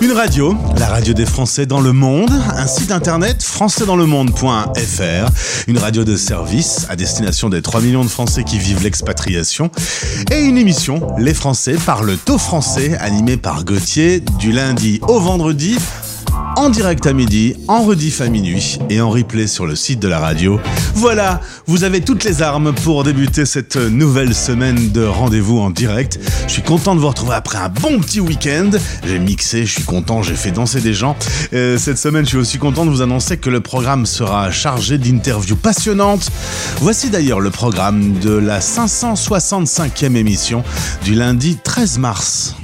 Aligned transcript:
Une 0.00 0.12
radio, 0.12 0.56
la 0.76 0.88
radio 0.88 1.14
des 1.14 1.24
Français 1.24 1.66
dans 1.66 1.80
le 1.80 1.92
monde, 1.92 2.30
un 2.56 2.66
site 2.66 2.90
internet 2.90 3.42
françaisdanslemonde.fr, 3.42 5.68
une 5.68 5.78
radio 5.78 6.04
de 6.04 6.16
service 6.16 6.86
à 6.90 6.96
destination 6.96 7.48
des 7.48 7.62
3 7.62 7.80
millions 7.80 8.02
de 8.02 8.08
Français 8.08 8.42
qui 8.42 8.58
vivent 8.58 8.82
l'expatriation, 8.82 9.70
et 10.32 10.40
une 10.40 10.58
émission, 10.58 11.06
Les 11.18 11.32
Français 11.32 11.76
parlent 11.86 12.18
au 12.28 12.38
français, 12.38 12.96
animée 12.98 13.36
par 13.36 13.64
Gauthier, 13.64 14.20
du 14.38 14.50
lundi 14.50 15.00
au 15.06 15.20
vendredi, 15.20 15.78
en 16.56 16.70
direct 16.70 17.06
à 17.06 17.12
midi, 17.12 17.54
en 17.68 17.82
rediff 17.82 18.20
à 18.20 18.28
minuit 18.28 18.78
et 18.90 19.00
en 19.00 19.10
replay 19.10 19.46
sur 19.46 19.66
le 19.66 19.76
site 19.76 20.00
de 20.00 20.08
la 20.08 20.18
radio. 20.18 20.60
Voilà, 20.94 21.40
vous 21.66 21.84
avez 21.84 22.00
toutes 22.00 22.24
les 22.24 22.42
armes 22.42 22.72
pour 22.72 23.04
débuter 23.04 23.44
cette 23.44 23.76
nouvelle 23.76 24.34
semaine 24.34 24.90
de 24.90 25.04
rendez-vous 25.04 25.58
en 25.58 25.70
direct. 25.70 26.18
Je 26.46 26.52
suis 26.52 26.62
content 26.62 26.94
de 26.94 27.00
vous 27.00 27.08
retrouver 27.08 27.34
après 27.34 27.58
un 27.58 27.68
bon 27.68 28.00
petit 28.00 28.20
week-end. 28.20 28.70
J'ai 29.06 29.18
mixé, 29.18 29.66
je 29.66 29.72
suis 29.72 29.84
content, 29.84 30.22
j'ai 30.22 30.34
fait 30.34 30.50
danser 30.50 30.80
des 30.80 30.94
gens. 30.94 31.16
Euh, 31.52 31.78
cette 31.78 31.98
semaine, 31.98 32.24
je 32.24 32.30
suis 32.30 32.38
aussi 32.38 32.58
content 32.58 32.84
de 32.84 32.90
vous 32.90 33.02
annoncer 33.02 33.36
que 33.36 33.50
le 33.50 33.60
programme 33.60 34.06
sera 34.06 34.50
chargé 34.50 34.98
d'interviews 34.98 35.56
passionnantes. 35.56 36.30
Voici 36.80 37.10
d'ailleurs 37.10 37.40
le 37.40 37.50
programme 37.50 38.18
de 38.20 38.32
la 38.32 38.60
565e 38.60 40.16
émission 40.16 40.62
du 41.04 41.14
lundi 41.14 41.58
13 41.62 41.98
mars. 41.98 42.54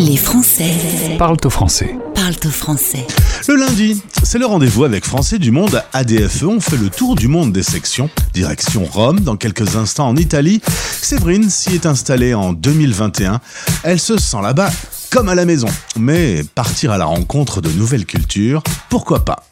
Les 0.00 0.16
Français 0.16 0.72
Parlent 1.18 1.36
au 1.44 1.50
français. 1.50 1.94
parlent 2.14 2.34
au 2.46 2.48
français. 2.48 3.06
Le 3.48 3.56
lundi, 3.56 4.00
c'est 4.22 4.38
le 4.38 4.46
rendez-vous 4.46 4.84
avec 4.84 5.04
Français 5.04 5.38
du 5.38 5.50
Monde 5.50 5.82
ADFE. 5.92 6.44
On 6.44 6.58
fait 6.58 6.78
le 6.78 6.88
tour 6.88 7.16
du 7.16 7.28
monde 7.28 7.52
des 7.52 7.62
sections. 7.62 8.08
Direction 8.32 8.86
Rome, 8.86 9.20
dans 9.20 9.36
quelques 9.36 9.76
instants 9.76 10.08
en 10.08 10.16
Italie. 10.16 10.62
Séverine 11.02 11.50
s'y 11.50 11.74
est 11.74 11.84
installée 11.84 12.32
en 12.32 12.54
2021. 12.54 13.40
Elle 13.82 14.00
se 14.00 14.16
sent 14.16 14.40
là-bas 14.42 14.70
comme 15.10 15.28
à 15.28 15.34
la 15.34 15.44
maison. 15.44 15.68
Mais 15.98 16.44
partir 16.54 16.92
à 16.92 16.96
la 16.96 17.04
rencontre 17.04 17.60
de 17.60 17.68
nouvelles 17.68 18.06
cultures, 18.06 18.62
pourquoi 18.88 19.26
pas? 19.26 19.44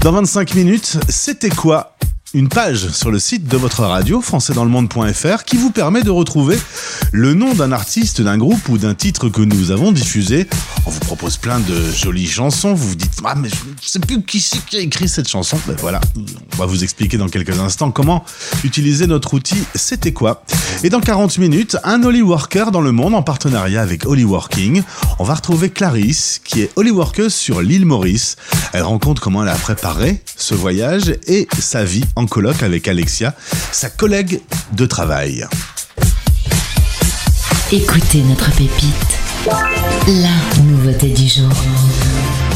Dans 0.00 0.10
25 0.10 0.56
minutes, 0.56 0.98
c'était 1.08 1.48
quoi 1.48 1.96
une 2.36 2.50
page 2.50 2.90
sur 2.90 3.10
le 3.10 3.18
site 3.18 3.48
de 3.48 3.56
votre 3.56 3.82
radio, 3.82 4.20
françaisdanslemonde.fr, 4.20 5.44
qui 5.44 5.56
vous 5.56 5.70
permet 5.70 6.02
de 6.02 6.10
retrouver 6.10 6.58
le 7.10 7.32
nom 7.32 7.54
d'un 7.54 7.72
artiste, 7.72 8.20
d'un 8.20 8.36
groupe 8.36 8.68
ou 8.68 8.76
d'un 8.76 8.92
titre 8.92 9.30
que 9.30 9.40
nous 9.40 9.70
avons 9.70 9.90
diffusé. 9.90 10.46
On 10.84 10.90
vous 10.90 11.00
propose 11.00 11.38
plein 11.38 11.60
de 11.60 11.90
jolies 11.92 12.26
chansons. 12.26 12.74
Vous 12.74 12.90
vous 12.90 12.94
dites, 12.94 13.22
ah, 13.24 13.34
mais 13.34 13.48
je 13.48 13.88
sais 13.88 14.00
plus 14.00 14.22
qui 14.22 14.42
c'est 14.42 14.62
qui 14.66 14.76
a 14.76 14.80
écrit 14.80 15.08
cette 15.08 15.28
chanson. 15.28 15.58
Ben 15.66 15.76
voilà, 15.80 15.98
on 16.52 16.56
va 16.58 16.66
vous 16.66 16.84
expliquer 16.84 17.16
dans 17.16 17.28
quelques 17.28 17.58
instants 17.58 17.90
comment 17.90 18.22
utiliser 18.64 19.06
notre 19.06 19.32
outil 19.32 19.62
C'était 19.74 20.12
quoi 20.12 20.44
Et 20.84 20.90
dans 20.90 21.00
40 21.00 21.38
minutes, 21.38 21.78
un 21.84 22.02
Holly 22.02 22.20
Worker 22.20 22.70
dans 22.70 22.82
le 22.82 22.92
monde 22.92 23.14
en 23.14 23.22
partenariat 23.22 23.80
avec 23.80 24.04
Holly 24.04 24.24
Working. 24.24 24.82
On 25.18 25.24
va 25.24 25.34
retrouver 25.36 25.70
Clarisse, 25.70 26.42
qui 26.44 26.60
est 26.60 26.70
Holly 26.76 26.90
Worker 26.90 27.30
sur 27.30 27.62
l'île 27.62 27.86
Maurice. 27.86 28.36
Elle 28.74 28.82
rencontre 28.82 29.22
comment 29.22 29.42
elle 29.42 29.48
a 29.48 29.54
préparé 29.54 30.22
ce 30.36 30.54
voyage 30.54 31.14
et 31.26 31.48
sa 31.58 31.82
vie 31.82 32.04
en 32.14 32.25
colloque 32.26 32.62
avec 32.62 32.88
Alexia, 32.88 33.34
sa 33.72 33.90
collègue 33.90 34.40
de 34.72 34.86
travail. 34.86 35.46
Écoutez 37.72 38.22
notre 38.22 38.50
pépite. 38.52 39.18
La 40.06 40.62
nouveauté 40.62 41.08
du 41.08 41.26
jour. 41.28 41.50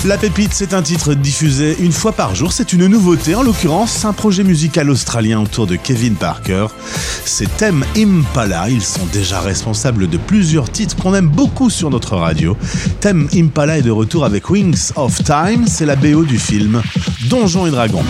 La 0.07 0.17
Pépite, 0.17 0.53
c'est 0.55 0.73
un 0.73 0.81
titre 0.81 1.13
diffusé 1.13 1.77
une 1.79 1.93
fois 1.93 2.13
par 2.13 2.35
jour. 2.35 2.53
C'est 2.53 2.73
une 2.73 2.87
nouveauté, 2.87 3.35
en 3.35 3.43
l'occurrence, 3.43 4.05
un 4.05 4.15
projet 4.15 4.45
musical 4.45 4.89
australien 4.89 5.41
autour 5.41 5.67
de 5.67 5.77
Kevin 5.77 6.15
Parker. 6.15 6.69
C'est 7.25 7.55
Thème 7.59 7.85
Impala. 7.97 8.71
Ils 8.71 8.83
sont 8.83 9.05
déjà 9.13 9.41
responsables 9.41 10.09
de 10.09 10.17
plusieurs 10.17 10.71
titres 10.71 10.97
qu'on 10.97 11.15
aime 11.15 11.29
beaucoup 11.29 11.69
sur 11.69 11.91
notre 11.91 12.17
radio. 12.17 12.57
Thème 13.01 13.29
Impala 13.35 13.79
est 13.79 13.83
de 13.83 13.91
retour 13.91 14.25
avec 14.25 14.49
Wings 14.49 14.93
of 14.97 15.23
Time. 15.23 15.67
C'est 15.67 15.87
la 15.87 15.97
BO 15.97 16.25
du 16.25 16.39
film 16.39 16.83
Donjons 17.29 17.67
et 17.67 17.71
Dragons. 17.71 18.05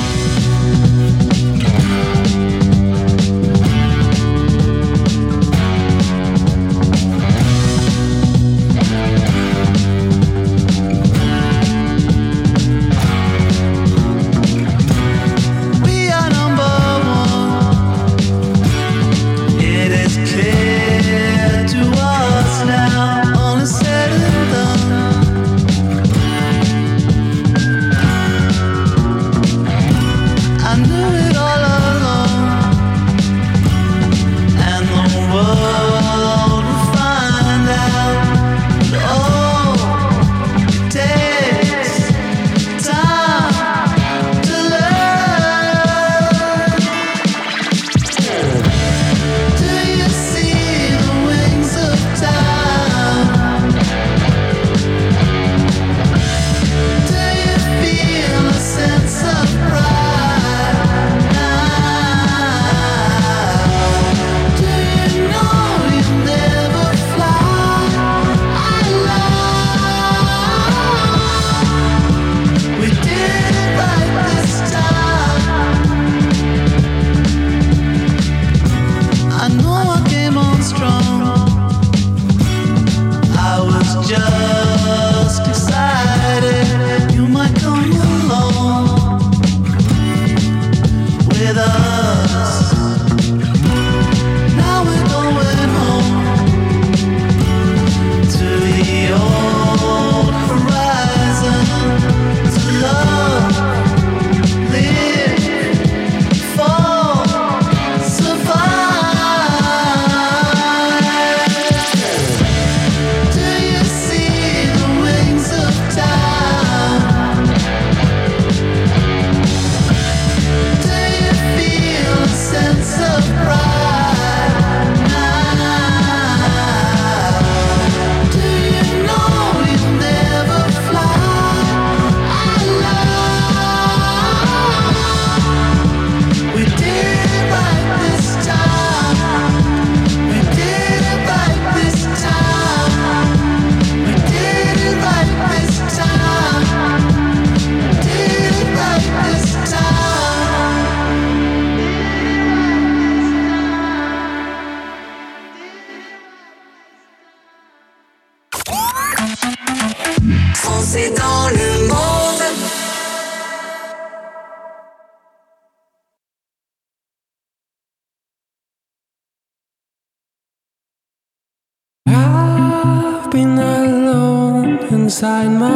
Inside 175.42 175.58
my 175.58 175.69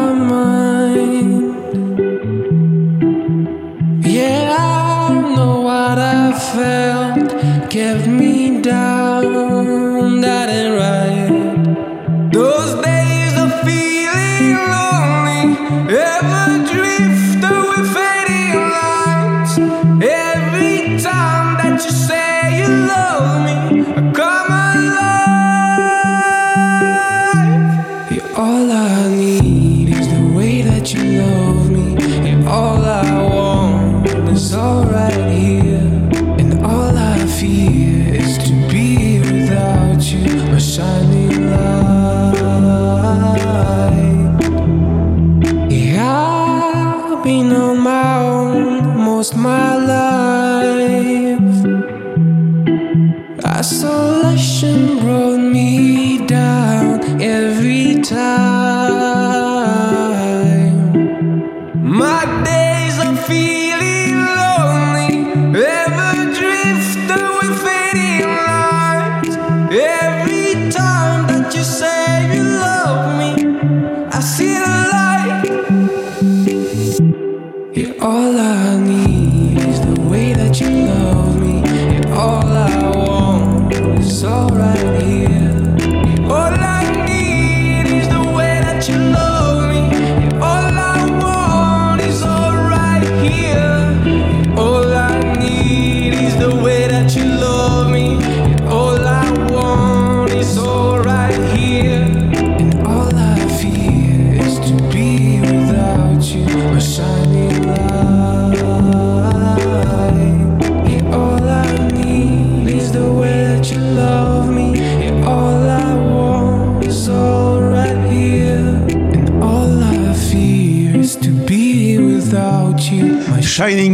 Yeah, 77.77 77.93
all 78.01 78.39
I 78.39 78.77
need 78.79 79.59
is 79.59 79.81
the 79.81 80.01
way 80.03 80.33
that 80.33 80.61
you 80.61 80.71
love 80.71 81.04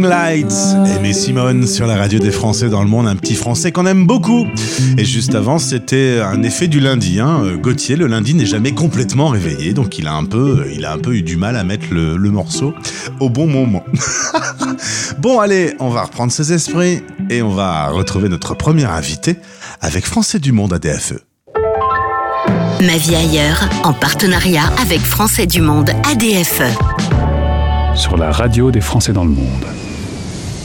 Lights, 0.05 0.53
Aimé 0.95 1.13
Simone 1.13 1.67
sur 1.67 1.87
la 1.87 1.95
radio 1.95 2.19
des 2.19 2.31
Français 2.31 2.69
dans 2.69 2.81
le 2.81 2.87
monde, 2.87 3.07
un 3.07 3.15
petit 3.15 3.35
français 3.35 3.71
qu'on 3.71 3.85
aime 3.85 4.05
beaucoup. 4.05 4.47
Et 4.97 5.05
juste 5.05 5.35
avant, 5.35 5.59
c'était 5.59 6.19
un 6.19 6.43
effet 6.43 6.67
du 6.67 6.79
lundi. 6.79 7.19
Hein. 7.19 7.41
Euh, 7.43 7.57
Gauthier, 7.57 7.95
le 7.95 8.07
lundi, 8.07 8.33
n'est 8.33 8.45
jamais 8.45 8.73
complètement 8.73 9.27
réveillé, 9.27 9.73
donc 9.73 9.97
il 9.97 10.07
a 10.07 10.13
un 10.13 10.25
peu, 10.25 10.65
il 10.73 10.85
a 10.85 10.93
un 10.93 10.97
peu 10.97 11.15
eu 11.15 11.21
du 11.21 11.37
mal 11.37 11.55
à 11.55 11.63
mettre 11.63 11.85
le, 11.91 12.17
le 12.17 12.31
morceau 12.31 12.73
au 13.19 13.29
bon 13.29 13.47
moment. 13.47 13.83
bon, 15.19 15.39
allez, 15.39 15.73
on 15.79 15.89
va 15.89 16.03
reprendre 16.03 16.31
ses 16.31 16.53
esprits 16.53 17.01
et 17.29 17.41
on 17.41 17.49
va 17.49 17.89
retrouver 17.89 18.29
notre 18.29 18.55
premier 18.55 18.85
invité 18.85 19.37
avec 19.81 20.05
Français 20.05 20.39
du 20.39 20.51
Monde 20.51 20.73
ADFE. 20.73 21.13
Ma 22.81 22.97
vie 22.97 23.15
ailleurs, 23.15 23.69
en 23.83 23.93
partenariat 23.93 24.63
avec 24.81 25.01
Français 25.01 25.45
du 25.45 25.61
Monde 25.61 25.91
ADFE. 26.09 26.63
Sur 27.95 28.17
la 28.17 28.31
radio 28.31 28.71
des 28.71 28.81
Français 28.81 29.13
dans 29.13 29.25
le 29.25 29.31
monde. 29.31 29.65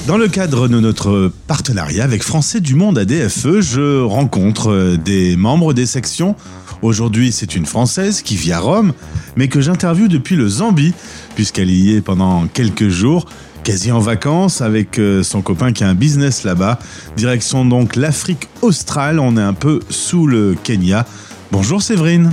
Dans 0.07 0.19
le 0.19 0.29
cadre 0.29 0.69
de 0.69 0.79
notre 0.79 1.33
partenariat 1.49 2.05
avec 2.05 2.23
Français 2.23 2.61
du 2.61 2.77
Monde 2.77 2.97
ADFE, 2.97 3.59
je 3.59 4.05
rencontre 4.05 4.71
euh, 4.71 4.97
des 4.97 5.37
membres 5.37 5.73
des 5.73 5.85
sections. 5.85 6.37
Aujourd'hui, 6.81 7.33
c'est 7.33 7.57
une 7.57 7.67
Française 7.67 8.23
qui 8.23 8.37
vit 8.37 8.53
à 8.53 8.61
Rome, 8.61 8.93
mais 9.35 9.49
que 9.49 9.61
j'interviewe 9.61 10.07
depuis 10.07 10.37
le 10.37 10.47
Zambie, 10.47 10.95
puisqu'elle 11.35 11.71
y 11.71 11.97
est 11.97 12.03
pendant 12.03 12.47
quelques 12.47 12.89
jours, 12.89 13.27
quasi 13.65 13.91
en 13.91 13.99
vacances, 13.99 14.61
avec 14.61 15.01
euh, 15.01 15.25
son 15.25 15.43
copain 15.43 15.73
qui 15.73 15.83
a 15.83 15.89
un 15.89 15.97
business 15.97 16.45
là-bas. 16.45 16.79
Direction 17.17 17.65
donc 17.65 17.97
l'Afrique 17.97 18.49
australe, 18.63 19.19
on 19.19 19.37
est 19.37 19.43
un 19.43 19.55
peu 19.55 19.81
sous 19.91 20.29
le 20.29 20.55
Kenya. 20.63 21.05
Bonjour 21.51 21.83
Séverine. 21.83 22.31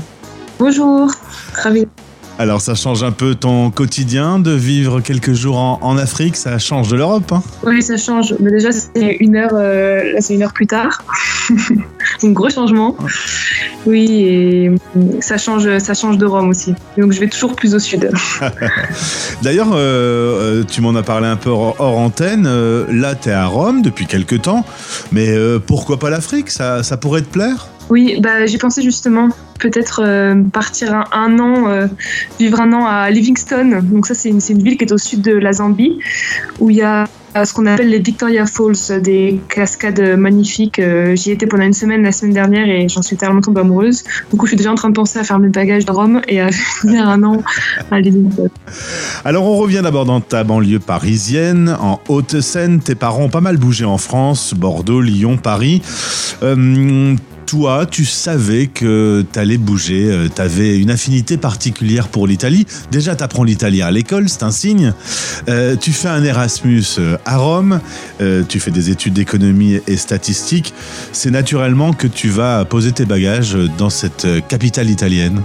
Bonjour, 0.60 1.10
ravi. 1.56 1.88
Alors 2.40 2.62
ça 2.62 2.74
change 2.74 3.04
un 3.04 3.12
peu 3.12 3.36
ton 3.36 3.70
quotidien 3.70 4.40
de 4.40 4.52
vivre 4.52 5.02
quelques 5.02 5.34
jours 5.34 5.58
en, 5.58 5.80
en 5.82 5.98
Afrique, 5.98 6.36
ça 6.36 6.58
change 6.58 6.90
de 6.90 6.96
l'Europe. 6.96 7.32
Hein 7.32 7.44
Oui, 7.64 7.82
ça 7.84 7.96
change. 7.98 8.36
Mais 8.40 8.52
déjà, 8.52 8.72
c'est 8.72 9.18
une 9.20 9.36
heure, 9.36 9.54
euh, 9.54 10.14
là, 10.14 10.22
c'est 10.22 10.34
une 10.34 10.44
heure 10.44 10.54
plus 10.54 10.68
tard. 10.68 11.04
c'est 12.18 12.28
un 12.28 12.32
gros 12.32 12.50
changement. 12.50 12.98
Oui, 13.86 14.24
et 14.24 14.72
ça 15.22 15.38
change, 15.38 15.78
ça 15.80 15.94
change 15.94 16.18
de 16.18 16.26
Rome 16.26 16.50
aussi. 16.50 16.74
Donc, 16.98 17.12
je 17.12 17.20
vais 17.20 17.28
toujours 17.28 17.56
plus 17.56 17.76
au 17.76 17.80
sud. 17.80 18.10
D'ailleurs, 19.44 19.72
euh, 19.74 20.62
euh, 20.62 20.64
tu 20.64 20.82
m'en 20.82 20.96
as 20.96 21.04
parlé 21.04 21.28
un 21.28 21.36
peu 21.36 21.50
hors, 21.50 21.76
hors 21.80 21.98
antenne. 21.98 22.48
là, 22.90 23.16
tu 23.16 23.30
es 23.30 23.34
à 23.34 23.46
Rome 23.46 23.82
depuis 23.82 24.06
quelques 24.06 24.42
temps. 24.42 24.66
Mais 25.12 25.30
euh, 25.30 25.60
pourquoi 25.60 26.00
pas 26.00 26.10
l'Afrique? 26.10 26.50
Ça, 26.50 26.82
ça 26.84 26.98
pourrait 26.98 27.22
te 27.22 27.30
plaire? 27.30 27.68
Oui, 27.90 28.20
bah, 28.22 28.46
j'ai 28.46 28.58
pensé 28.58 28.82
justement 28.82 29.30
peut-être 29.60 30.02
euh, 30.04 30.44
partir 30.52 31.06
un, 31.12 31.40
an, 31.40 31.68
euh, 31.68 31.88
vivre 32.40 32.60
un 32.60 32.74
an 32.74 32.86
à 32.86 33.10
Livingstone. 33.10 33.82
Donc 33.82 34.06
ça, 34.06 34.14
c'est 34.14 34.30
une, 34.30 34.40
ville 34.40 34.78
qui 34.78 34.86
est 34.86 34.92
au 34.92 34.98
sud 34.98 35.22
de 35.22 35.34
la 35.34 35.54
Zambie, 35.54 36.00
où 36.60 36.70
il 36.70 36.78
y 36.78 36.82
a 36.82 37.06
euh, 37.36 37.46
ce 37.46 37.54
qu'on 37.54 37.66
appelle 37.66 37.90
les 37.90 38.00
Victoria 38.00 38.46
Falls, 38.46 39.02
des 39.02 39.40
cascades 39.48 40.18
magnifiques. 40.18 40.82
J'y 41.16 41.32
étais 41.32 41.48
pendant 41.48 41.64
une 41.64 41.74
semaine 41.74 42.04
la 42.04 42.12
semaine 42.12 42.34
dernière 42.34 42.68
et 42.68 42.88
j'en 42.90 43.02
suis 43.02 43.16
tellement 43.16 43.42
tombée 43.42 43.62
amoureuse. 43.62 44.04
Du 44.32 44.38
coup, 44.38 44.46
je 44.46 44.52
suis 44.52 44.58
déjà 44.58 44.72
en 44.72 44.76
train 44.76 44.90
de 44.90 44.96
penser 44.96 45.20
à 45.20 45.24
faire 45.24 45.40
mes 45.40 45.48
bagages 45.50 45.86
de 45.86 45.92
Rome 45.92 46.22
et 46.28 46.42
à 46.42 46.50
venir 46.84 47.08
un 47.08 47.24
an 47.24 47.42
à 47.90 48.00
Livingstone. 48.00 48.50
Alors, 49.24 49.46
on 49.46 49.56
revient 49.56 49.82
d'abord 49.82 50.06
dans 50.06 50.20
ta 50.20 50.44
banlieue 50.44 50.80
parisienne, 50.80 51.76
en 51.80 52.02
Haute-Seine. 52.10 52.82
Tes 52.82 52.96
parents 52.96 53.24
ont 53.24 53.30
pas 53.30 53.42
mal 53.42 53.58
bougé 53.58 53.86
en 53.86 53.98
France, 53.98 54.54
Bordeaux, 54.54 55.02
Lyon, 55.02 55.38
Paris. 55.38 55.82
Toi, 57.54 57.86
tu 57.86 58.04
savais 58.04 58.66
que 58.66 59.24
t'allais 59.32 59.60
bouger, 59.60 60.10
euh, 60.10 60.28
t'avais 60.28 60.76
une 60.80 60.90
affinité 60.90 61.38
particulière 61.38 62.08
pour 62.08 62.26
l'Italie. 62.26 62.66
Déjà, 62.90 63.16
t'apprends 63.16 63.44
l'italien 63.44 63.86
à 63.86 63.92
l'école, 63.92 64.28
c'est 64.28 64.42
un 64.42 64.50
signe. 64.50 64.92
Euh, 65.50 65.76
tu 65.76 65.92
fais 65.92 66.08
un 66.08 66.24
Erasmus 66.24 66.84
euh, 66.98 67.16
à 67.26 67.38
Rome, 67.38 67.80
tu 68.50 68.60
fais 68.60 68.72
des 68.72 68.90
études 68.90 69.14
d'économie 69.14 69.80
et 69.86 69.98
statistique. 69.98 70.74
C'est 71.12 71.30
naturellement 71.30 71.94
que 71.94 72.08
tu 72.08 72.30
vas 72.30 72.66
poser 72.66 72.92
tes 72.92 73.06
bagages 73.06 73.56
dans 73.78 73.92
cette 73.92 74.26
capitale 74.48 74.90
italienne. 74.90 75.44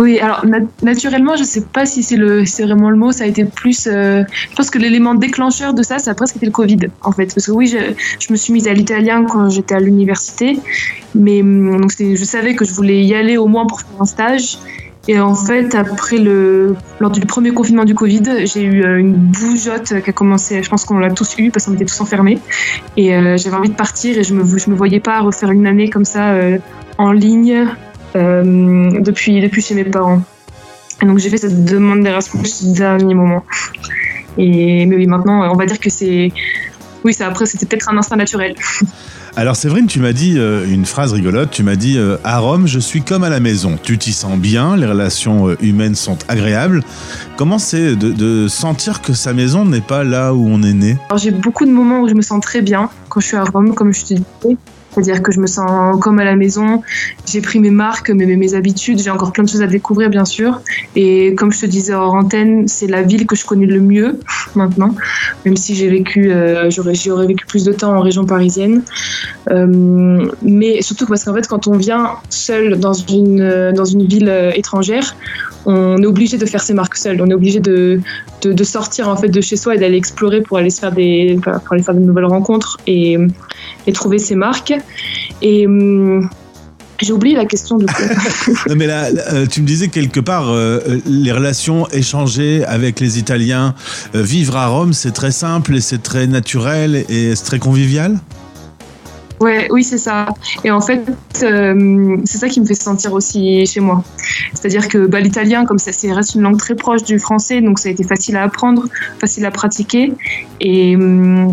Oui, 0.00 0.18
alors 0.18 0.46
na- 0.46 0.60
naturellement, 0.82 1.36
je 1.36 1.44
sais 1.44 1.60
pas 1.60 1.84
si 1.84 2.02
c'est 2.02 2.16
le, 2.16 2.42
vraiment 2.64 2.88
le 2.88 2.96
mot. 2.96 3.12
Ça 3.12 3.24
a 3.24 3.26
été 3.26 3.44
plus. 3.44 3.86
euh, 3.86 4.24
je 4.50 4.56
pense 4.56 4.70
que 4.70 4.78
l'élément 4.78 5.14
déclencheur 5.14 5.74
de 5.74 5.82
ça, 5.82 5.98
ça 5.98 6.12
a 6.12 6.14
presque 6.14 6.36
été 6.36 6.46
le 6.46 6.52
Covid, 6.52 6.78
en 7.02 7.12
fait, 7.12 7.26
parce 7.34 7.46
que 7.46 7.52
oui, 7.52 7.66
je, 7.66 7.76
je 8.18 8.32
me 8.32 8.36
suis 8.38 8.54
mise 8.54 8.66
à 8.66 8.72
l'italien 8.72 9.26
quand 9.26 9.50
j'étais 9.50 9.74
à 9.74 9.80
l'université, 9.80 10.58
mais 11.14 11.42
hum, 11.42 11.82
donc 11.82 11.92
je 11.98 12.24
savais 12.24 12.54
que 12.54 12.64
je 12.64 12.72
voulais 12.72 13.04
y 13.04 13.14
aller 13.14 13.36
au 13.36 13.46
moins 13.46 13.66
pour 13.66 13.78
faire 13.82 14.00
un 14.00 14.06
stage. 14.06 14.56
Et 15.06 15.18
en 15.20 15.34
fait, 15.34 15.74
après 15.74 16.16
le, 16.18 16.76
lors 17.00 17.10
du 17.10 17.20
premier 17.20 17.52
confinement 17.52 17.84
du 17.84 17.94
Covid, 17.94 18.46
j'ai 18.46 18.62
eu 18.62 18.82
euh, 18.82 18.98
une 18.98 19.12
bougeotte 19.14 20.00
qui 20.02 20.10
a 20.10 20.12
commencé. 20.14 20.62
Je 20.62 20.68
pense 20.70 20.86
qu'on 20.86 20.98
l'a 20.98 21.10
tous 21.10 21.36
eu 21.36 21.50
parce 21.50 21.66
qu'on 21.66 21.74
était 21.74 21.84
tous 21.84 22.00
enfermés. 22.00 22.38
Et 22.96 23.14
euh, 23.14 23.36
j'avais 23.36 23.56
envie 23.56 23.70
de 23.70 23.74
partir 23.74 24.18
et 24.18 24.24
je 24.24 24.32
me, 24.32 24.42
je 24.58 24.70
me 24.70 24.74
voyais 24.74 25.00
pas 25.00 25.20
refaire 25.20 25.50
une 25.50 25.66
année 25.66 25.90
comme 25.90 26.04
ça 26.06 26.34
en 26.96 27.12
ligne 27.12 27.66
depuis, 28.14 29.40
depuis 29.40 29.62
chez 29.62 29.74
mes 29.74 29.84
parents. 29.84 30.22
Et 31.02 31.06
donc 31.06 31.18
j'ai 31.18 31.30
fait 31.30 31.38
cette 31.38 31.64
demande 31.64 32.02
d'Erasmus 32.02 32.48
au 32.64 32.72
dernier 32.74 33.14
moment. 33.14 33.44
Et, 34.38 34.86
mais 34.86 34.96
oui, 34.96 35.06
maintenant, 35.06 35.50
on 35.50 35.56
va 35.56 35.66
dire 35.66 35.78
que 35.78 35.90
c'est. 35.90 36.32
Oui, 37.02 37.14
ça, 37.14 37.26
après, 37.26 37.46
c'était 37.46 37.64
peut-être 37.64 37.88
un 37.88 37.96
instinct 37.96 38.16
naturel. 38.16 38.54
Alors 39.36 39.54
Séverine, 39.54 39.86
tu 39.86 40.00
m'as 40.00 40.12
dit 40.12 40.34
euh, 40.38 40.66
une 40.66 40.84
phrase 40.84 41.12
rigolote, 41.12 41.50
tu 41.50 41.62
m'as 41.62 41.76
dit 41.76 41.96
euh, 41.96 42.16
à 42.24 42.40
Rome, 42.40 42.66
je 42.66 42.80
suis 42.80 43.00
comme 43.00 43.22
à 43.22 43.30
la 43.30 43.38
maison. 43.38 43.78
Tu 43.80 43.96
t'y 43.96 44.12
sens 44.12 44.36
bien, 44.36 44.76
les 44.76 44.86
relations 44.86 45.48
euh, 45.48 45.56
humaines 45.62 45.94
sont 45.94 46.18
agréables. 46.28 46.82
Comment 47.36 47.60
c'est 47.60 47.94
de, 47.94 48.10
de 48.10 48.48
sentir 48.48 49.00
que 49.02 49.12
sa 49.12 49.32
maison 49.32 49.64
n'est 49.64 49.80
pas 49.80 50.02
là 50.02 50.34
où 50.34 50.46
on 50.46 50.62
est 50.62 50.72
né? 50.72 50.98
Alors, 51.08 51.18
j'ai 51.18 51.30
beaucoup 51.30 51.64
de 51.64 51.70
moments 51.70 52.00
où 52.00 52.08
je 52.08 52.14
me 52.14 52.22
sens 52.22 52.40
très 52.40 52.60
bien 52.60 52.90
quand 53.08 53.20
je 53.20 53.28
suis 53.28 53.36
à 53.36 53.44
Rome, 53.44 53.74
comme 53.74 53.94
je 53.94 54.00
te 54.00 54.14
disais. 54.14 54.56
C'est-à-dire 54.92 55.22
que 55.22 55.32
je 55.32 55.40
me 55.40 55.46
sens 55.46 55.98
comme 56.00 56.18
à 56.18 56.24
la 56.24 56.36
maison. 56.36 56.82
J'ai 57.26 57.40
pris 57.40 57.60
mes 57.60 57.70
marques, 57.70 58.10
mes, 58.10 58.26
mes 58.36 58.54
habitudes. 58.54 58.98
J'ai 58.98 59.10
encore 59.10 59.32
plein 59.32 59.44
de 59.44 59.48
choses 59.48 59.62
à 59.62 59.66
découvrir, 59.66 60.10
bien 60.10 60.24
sûr. 60.24 60.60
Et 60.96 61.34
comme 61.36 61.52
je 61.52 61.60
te 61.60 61.66
disais 61.66 61.94
hors 61.94 62.14
antenne, 62.14 62.66
c'est 62.68 62.86
la 62.86 63.02
ville 63.02 63.26
que 63.26 63.36
je 63.36 63.44
connais 63.44 63.66
le 63.66 63.80
mieux 63.80 64.18
maintenant. 64.54 64.94
Même 65.44 65.56
si 65.56 65.74
j'ai 65.74 65.88
vécu, 65.88 66.30
euh, 66.30 66.70
j'aurais, 66.70 66.94
j'y 66.94 67.10
aurais 67.10 67.26
vécu 67.26 67.46
plus 67.46 67.64
de 67.64 67.72
temps 67.72 67.94
en 67.96 68.00
région 68.00 68.24
parisienne. 68.24 68.82
Euh, 69.50 70.26
mais 70.42 70.82
surtout 70.82 71.06
parce 71.06 71.24
qu'en 71.24 71.34
fait, 71.34 71.46
quand 71.46 71.66
on 71.66 71.76
vient 71.76 72.10
seul 72.28 72.78
dans 72.78 72.92
une, 72.92 73.40
euh, 73.40 73.72
dans 73.72 73.84
une 73.84 74.04
ville 74.04 74.28
euh, 74.28 74.52
étrangère, 74.54 75.16
on 75.66 76.02
est 76.02 76.06
obligé 76.06 76.38
de 76.38 76.46
faire 76.46 76.62
ses 76.62 76.74
marques 76.74 76.96
seul. 76.96 77.20
On 77.20 77.28
est 77.28 77.34
obligé 77.34 77.60
de, 77.60 78.00
de, 78.42 78.52
de 78.52 78.64
sortir 78.64 79.08
en 79.08 79.16
fait 79.16 79.28
de 79.28 79.40
chez 79.40 79.56
soi 79.56 79.74
et 79.74 79.78
d'aller 79.78 79.96
explorer 79.96 80.40
pour 80.40 80.56
aller 80.56 80.70
se 80.70 80.80
faire 80.80 80.92
des, 80.92 81.38
pour 81.42 81.72
aller 81.72 81.82
faire 81.82 81.94
de 81.94 82.00
nouvelles 82.00 82.24
rencontres 82.26 82.78
et, 82.86 83.18
et 83.86 83.92
trouver 83.92 84.18
ses 84.18 84.34
marques. 84.34 84.74
Et 85.42 85.66
hum, 85.66 86.28
j'ai 87.02 87.12
oublié 87.12 87.34
la 87.34 87.46
question 87.46 87.78
du 87.78 87.86
coup. 87.86 88.02
Non 88.68 88.76
mais 88.76 88.86
là, 88.86 89.08
euh, 89.32 89.46
tu 89.46 89.62
me 89.62 89.66
disais 89.66 89.88
quelque 89.88 90.20
part, 90.20 90.48
euh, 90.48 90.80
euh, 90.86 91.00
les 91.06 91.32
relations 91.32 91.88
échangées 91.88 92.64
avec 92.64 93.00
les 93.00 93.18
Italiens, 93.18 93.74
euh, 94.14 94.22
vivre 94.22 94.56
à 94.56 94.66
Rome, 94.66 94.92
c'est 94.92 95.12
très 95.12 95.32
simple 95.32 95.74
et 95.74 95.80
c'est 95.80 96.02
très 96.02 96.26
naturel 96.26 97.04
et 97.08 97.34
c'est 97.34 97.44
très 97.44 97.58
convivial? 97.58 98.18
Ouais, 99.40 99.68
oui, 99.70 99.82
c'est 99.84 99.96
ça. 99.96 100.26
Et 100.64 100.70
en 100.70 100.82
fait, 100.82 101.02
euh, 101.42 102.16
c'est 102.26 102.36
ça 102.36 102.48
qui 102.48 102.60
me 102.60 102.66
fait 102.66 102.74
se 102.74 102.82
sentir 102.82 103.14
aussi 103.14 103.64
chez 103.64 103.80
moi. 103.80 104.04
C'est-à-dire 104.52 104.86
que 104.86 105.06
bah, 105.06 105.20
l'italien, 105.20 105.64
comme 105.64 105.78
ça, 105.78 105.92
c'est 105.92 106.12
reste 106.12 106.34
une 106.34 106.42
langue 106.42 106.58
très 106.58 106.74
proche 106.74 107.04
du 107.04 107.18
français, 107.18 107.62
donc 107.62 107.78
ça 107.78 107.88
a 107.88 107.92
été 107.92 108.04
facile 108.04 108.36
à 108.36 108.42
apprendre, 108.42 108.84
facile 109.18 109.46
à 109.46 109.50
pratiquer. 109.50 110.12
Et, 110.60 110.92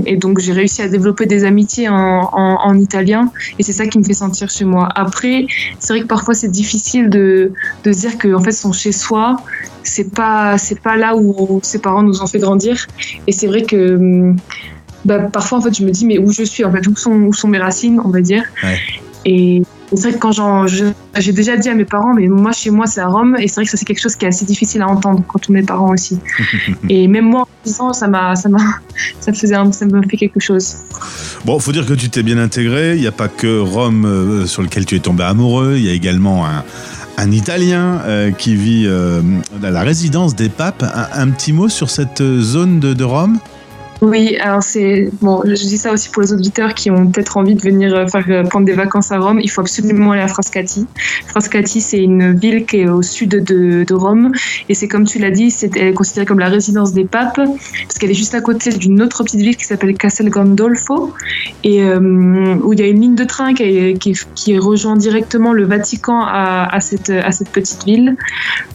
et 0.05 0.17
donc 0.17 0.39
j'ai 0.39 0.51
réussi 0.51 0.81
à 0.81 0.89
développer 0.89 1.27
des 1.27 1.45
amitiés 1.45 1.87
en, 1.87 1.95
en, 2.33 2.57
en 2.61 2.77
italien, 2.77 3.31
et 3.57 3.63
c'est 3.63 3.71
ça 3.71 3.87
qui 3.87 3.97
me 3.99 4.03
fait 4.03 4.13
sentir 4.13 4.49
chez 4.49 4.65
moi. 4.65 4.89
Après, 4.93 5.47
c'est 5.79 5.93
vrai 5.93 6.01
que 6.01 6.07
parfois 6.07 6.33
c'est 6.33 6.51
difficile 6.51 7.09
de, 7.09 7.53
de 7.85 7.91
dire 7.91 8.17
que 8.17 8.33
en 8.33 8.41
fait 8.41 8.51
son 8.51 8.73
chez 8.73 8.91
soi, 8.91 9.37
c'est 9.83 10.13
pas 10.13 10.57
c'est 10.57 10.81
pas 10.81 10.97
là 10.97 11.15
où 11.15 11.61
ses 11.63 11.79
parents 11.79 12.03
nous 12.03 12.21
ont 12.21 12.27
fait 12.27 12.39
grandir. 12.39 12.85
Et 13.27 13.31
c'est 13.31 13.47
vrai 13.47 13.63
que 13.63 13.95
hum, 13.95 14.35
bah, 15.07 15.19
parfois 15.37 15.57
en 15.59 15.61
fait 15.61 15.75
je 15.77 15.83
me 15.83 15.91
dis 15.97 16.05
mais 16.05 16.17
où 16.19 16.31
je 16.31 16.43
suis 16.43 16.63
en 16.67 16.71
fait 16.71 16.85
où 16.87 16.95
sont 16.95 17.11
où 17.29 17.33
sont 17.33 17.47
mes 17.47 17.57
racines 17.67 17.99
on 18.07 18.09
va 18.09 18.21
dire 18.21 18.43
Ouais. 18.63 18.77
et 19.25 19.63
c'est 19.95 20.01
vrai 20.09 20.13
que 20.13 20.19
quand 20.19 20.67
j'ai 21.23 21.31
déjà 21.41 21.55
dit 21.55 21.69
à 21.69 21.75
mes 21.81 21.85
parents 21.85 22.13
mais 22.13 22.27
moi 22.27 22.51
chez 22.51 22.71
moi 22.77 22.85
c'est 22.87 22.99
à 22.99 23.07
Rome 23.07 23.37
et 23.39 23.47
c'est 23.47 23.55
vrai 23.55 23.65
que 23.65 23.71
ça 23.71 23.77
c'est 23.77 23.85
quelque 23.85 24.01
chose 24.01 24.15
qui 24.17 24.25
est 24.25 24.27
assez 24.27 24.45
difficile 24.45 24.81
à 24.81 24.87
entendre 24.95 25.23
quand 25.29 25.49
on 25.49 25.55
est 25.55 25.63
parents 25.63 25.93
aussi 25.97 26.19
et 26.89 27.07
même 27.07 27.25
moi 27.33 27.41
en 27.43 27.47
disant 27.63 27.93
ça 27.93 28.07
m'a 28.07 28.35
ça 28.35 28.49
m'a 28.49 28.59
ça 29.21 29.31
faisait 29.31 29.55
ça 29.71 29.85
me 29.85 30.01
fait 30.09 30.17
quelque 30.17 30.41
chose 30.41 30.75
Bon, 31.45 31.59
faut 31.59 31.71
dire 31.71 31.85
que 31.85 31.93
tu 31.93 32.09
t'es 32.09 32.23
bien 32.23 32.39
intégré. 32.39 32.95
Il 32.95 33.01
n'y 33.01 33.07
a 33.07 33.11
pas 33.11 33.29
que 33.29 33.59
Rome 33.59 34.05
euh, 34.05 34.45
sur 34.47 34.61
lequel 34.63 34.85
tu 34.85 34.95
es 34.95 34.99
tombé 34.99 35.23
amoureux. 35.23 35.75
Il 35.77 35.85
y 35.85 35.89
a 35.89 35.93
également 35.93 36.45
un, 36.45 36.63
un 37.17 37.31
Italien 37.31 38.01
euh, 38.05 38.31
qui 38.31 38.55
vit 38.55 38.85
euh, 38.85 39.21
à 39.63 39.69
la 39.71 39.81
résidence 39.83 40.35
des 40.35 40.49
papes. 40.49 40.83
Un, 40.83 41.07
un 41.21 41.29
petit 41.29 41.53
mot 41.53 41.69
sur 41.69 41.89
cette 41.89 42.21
zone 42.21 42.79
de, 42.81 42.93
de 42.93 43.03
Rome? 43.03 43.37
Oui, 44.01 44.37
alors 44.37 44.61
c'est 44.61 45.09
bon. 45.21 45.41
Je 45.43 45.53
dis 45.53 45.77
ça 45.77 45.91
aussi 45.91 46.09
pour 46.09 46.21
les 46.21 46.31
auditeurs 46.31 46.75
qui 46.75 46.91
ont 46.91 47.07
peut-être 47.07 47.37
envie 47.37 47.55
de 47.55 47.61
venir 47.61 47.95
euh, 47.95 48.07
faire 48.07 48.25
euh, 48.29 48.43
prendre 48.43 48.65
des 48.65 48.73
vacances 48.73 49.11
à 49.11 49.17
Rome. 49.17 49.39
Il 49.41 49.49
faut 49.49 49.61
absolument 49.61 50.11
aller 50.11 50.21
à 50.21 50.27
Frascati. 50.27 50.85
Frascati, 51.25 51.81
c'est 51.81 52.03
une 52.03 52.37
ville 52.37 52.65
qui 52.65 52.81
est 52.81 52.89
au 52.89 53.01
sud 53.01 53.29
de, 53.29 53.85
Rome 53.91 54.31
et 54.69 54.75
c'est 54.75 54.87
comme 54.87 55.05
tu 55.05 55.17
l'as 55.17 55.31
dit, 55.31 55.49
c'est 55.49 55.75
elle 55.75 55.87
est 55.87 55.93
considérée 55.93 56.25
comme 56.25 56.39
la 56.39 56.49
résidence 56.49 56.93
des 56.93 57.05
papes 57.05 57.37
parce 57.37 57.97
qu'elle 57.99 58.11
est 58.11 58.15
juste 58.15 58.35
à 58.35 58.41
côté 58.41 58.69
d'une 58.71 59.01
autre 59.01 59.23
petite 59.23 59.39
ville 59.39 59.55
qui 59.55 59.65
s'appelle 59.65 59.95
Castel 59.97 60.29
Gandolfo 60.29 61.13
et 61.63 61.81
euh, 61.81 62.55
où 62.61 62.73
il 62.73 62.79
y 62.79 62.83
a 62.83 62.87
une 62.87 63.01
ligne 63.01 63.15
de 63.15 63.23
train 63.23 63.55
qui, 63.55 63.97
qui, 63.97 64.59
rejoint 64.59 64.95
directement 64.95 65.53
le 65.53 65.65
Vatican 65.65 66.21
à, 66.21 66.79
cette 66.81 67.09
à 67.09 67.31
cette 67.31 67.49
petite 67.49 67.85
ville 67.85 68.15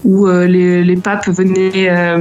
où 0.05 0.27
les, 0.27 0.83
les 0.83 0.97
papes 0.97 1.29
venaient 1.29 2.17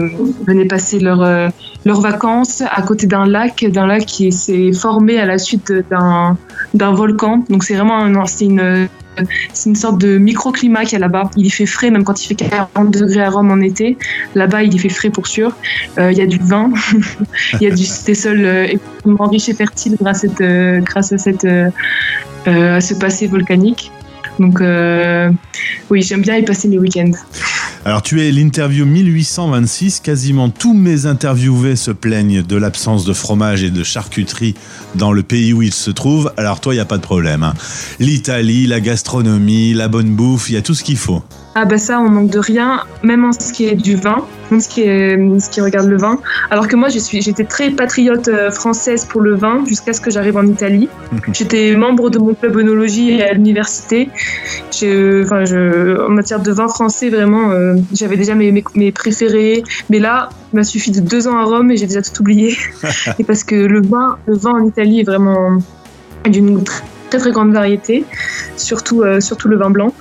venaient 0.46 0.66
passer 0.66 1.00
leur 1.00 1.52
leurs 1.86 2.02
vacances 2.02 2.62
à 2.62 2.82
côté 2.82 3.08
d'un 3.08 3.26
lac, 3.26 3.66
d'un 3.68 3.88
lac 3.88 4.06
qui 4.06 4.32
s'est 4.32 4.72
formé 4.72 5.20
à 5.20 5.26
la 5.26 5.38
suite 5.38 5.74
d'un 5.90 6.38
volcan. 6.94 7.44
Donc 7.50 7.64
c'est 7.64 7.76
vraiment 7.76 8.04
un- 8.04 8.26
c'est 8.26 8.46
une 8.46 8.88
une 9.66 9.76
sorte 9.76 10.00
de 10.00 10.18
microclimat 10.18 10.84
qu'il 10.86 10.94
y 10.94 10.96
a 10.96 11.00
là-bas. 11.00 11.30
Il 11.36 11.46
y 11.46 11.50
fait 11.50 11.66
frais, 11.66 11.92
même 11.92 12.04
quand 12.06 12.24
il 12.24 12.28
fait 12.28 12.36
40 12.36 12.92
degrés 12.92 13.22
à 13.22 13.30
Rome 13.30 13.52
en 13.52 13.60
été. 13.60 13.98
Là-bas, 14.36 14.64
il 14.64 14.74
y 14.74 14.80
fait 14.80 14.90
frais 14.90 15.10
pour 15.10 15.28
sûr. 15.28 15.52
Euh, 15.98 16.12
il 16.12 16.18
y 16.18 16.22
a 16.22 16.26
du 16.26 16.38
vin, 16.38 16.72
il 17.60 17.64
y 17.64 17.68
a 17.68 17.72
du, 17.76 17.84
des 18.06 18.16
sols 18.16 18.46
euh, 18.46 18.68
extrêmement 18.68 19.28
riches 19.28 19.50
et 19.50 19.54
fertiles 19.54 19.98
grâce 20.00 20.24
à, 20.24 20.28
cette, 20.30 20.42
euh, 20.42 20.80
grâce 20.80 21.12
à, 21.12 21.18
cette, 21.18 21.46
à 22.46 22.82
ce 22.82 22.94
passé 22.94 23.28
volcanique. 23.28 23.92
Donc, 24.40 24.60
oui, 25.90 26.02
j'aime 26.02 26.22
bien 26.22 26.38
y 26.38 26.44
passer 26.44 26.68
mes 26.70 26.80
week-ends. 26.80 27.12
Alors, 27.84 28.04
tu 28.04 28.22
es 28.22 28.32
l'interview 28.32 28.86
1826. 28.86 30.02
Quasiment 30.02 30.50
tous 30.50 30.74
mes 30.76 31.08
interviewés 31.08 31.76
se 31.76 31.90
plaignent 31.90 32.44
de 32.44 32.56
l'absence 32.56 33.06
de 33.06 33.14
fromage 33.14 33.64
et 33.64 33.72
de 33.72 33.84
charcuterie 33.84 34.54
dans 34.94 35.12
le 35.12 35.24
pays 35.24 35.52
où 35.52 35.64
ils 35.64 35.74
se 35.74 35.90
trouvent. 35.90 36.32
Alors, 36.38 36.60
toi, 36.60 36.74
il 36.74 36.78
n'y 36.78 36.82
a 36.82 36.86
pas 36.86 36.98
de 36.98 37.02
problème. 37.02 37.42
hein. 37.42 37.54
L'Italie, 38.00 38.68
la 38.68 38.82
gastronomie, 38.82 39.74
la 39.74 39.88
bonne 39.88 40.10
bouffe, 40.12 40.50
il 40.50 40.54
y 40.54 40.58
a 40.58 40.62
tout 40.62 40.76
ce 40.76 40.84
qu'il 40.84 40.98
faut. 40.98 41.24
Ah 41.54 41.66
bah 41.66 41.78
ça, 41.78 42.00
on 42.00 42.10
manque 42.10 42.30
de 42.30 42.40
rien, 42.40 42.84
même 43.04 43.26
en 43.26 43.34
ce 43.34 43.52
qui 43.52 43.66
est 43.66 43.76
du 43.76 43.98
vin, 43.98 44.24
en 44.54 44.60
ce 44.62 44.70
qui, 44.70 44.84
est, 44.84 45.18
ce 45.42 45.50
qui 45.50 45.60
regarde 45.60 45.88
le 45.90 45.98
vin. 45.98 46.18
Alors 46.50 46.70
que 46.70 46.78
moi, 46.78 46.88
je 46.88 46.98
suis, 46.98 47.22
j'étais 47.22 47.44
très 47.44 47.72
patriote 47.72 48.30
euh, 48.30 48.52
française 48.52 49.04
pour 49.04 49.20
le 49.20 49.36
vin 49.36 49.62
jusqu'à 49.68 49.92
ce 49.92 50.00
que 50.00 50.10
j'arrive 50.10 50.38
en 50.38 50.46
Italie. 50.48 50.88
J'étais 51.34 51.76
membre 51.76 52.10
de 52.10 52.20
mon 52.20 52.36
club 52.36 52.56
œnologie 52.56 53.22
à 53.22 53.34
l'université. 53.34 54.08
Enfin, 54.70 55.44
je, 55.44 56.02
en 56.06 56.10
matière 56.12 56.40
de 56.40 56.54
vin 56.54 56.70
français, 56.70 57.10
vraiment, 57.10 57.52
euh, 57.52 57.71
j'avais 57.94 58.18
déjà 58.18 58.36
mes, 58.36 58.52
mes, 58.52 58.64
mes 58.76 58.92
préférés. 58.92 59.64
Mais 59.90 60.00
là, 60.00 60.30
il 60.54 60.58
m'a 60.58 60.64
suffi 60.64 60.92
de 60.92 61.00
deux 61.00 61.28
ans 61.28 61.38
à 61.38 61.44
Rome 61.44 61.72
et 61.72 61.78
j'ai 61.78 61.88
déjà 61.88 62.02
tout 62.02 62.22
oublié. 62.22 62.58
et 63.20 63.24
parce 63.24 63.44
que 63.44 63.56
le 63.56 63.82
vin, 63.82 64.18
le 64.26 64.36
vin 64.36 64.52
en 64.52 64.66
Italie 64.66 65.02
est 65.02 65.06
vraiment 65.06 65.58
d'une 66.26 66.64
très 66.64 67.20
très 67.20 67.32
grande 67.32 67.52
variété, 67.52 68.06
surtout, 68.56 69.02
euh, 69.02 69.20
surtout 69.20 69.48
le 69.48 69.58
vin 69.58 69.70
blanc. 69.70 69.94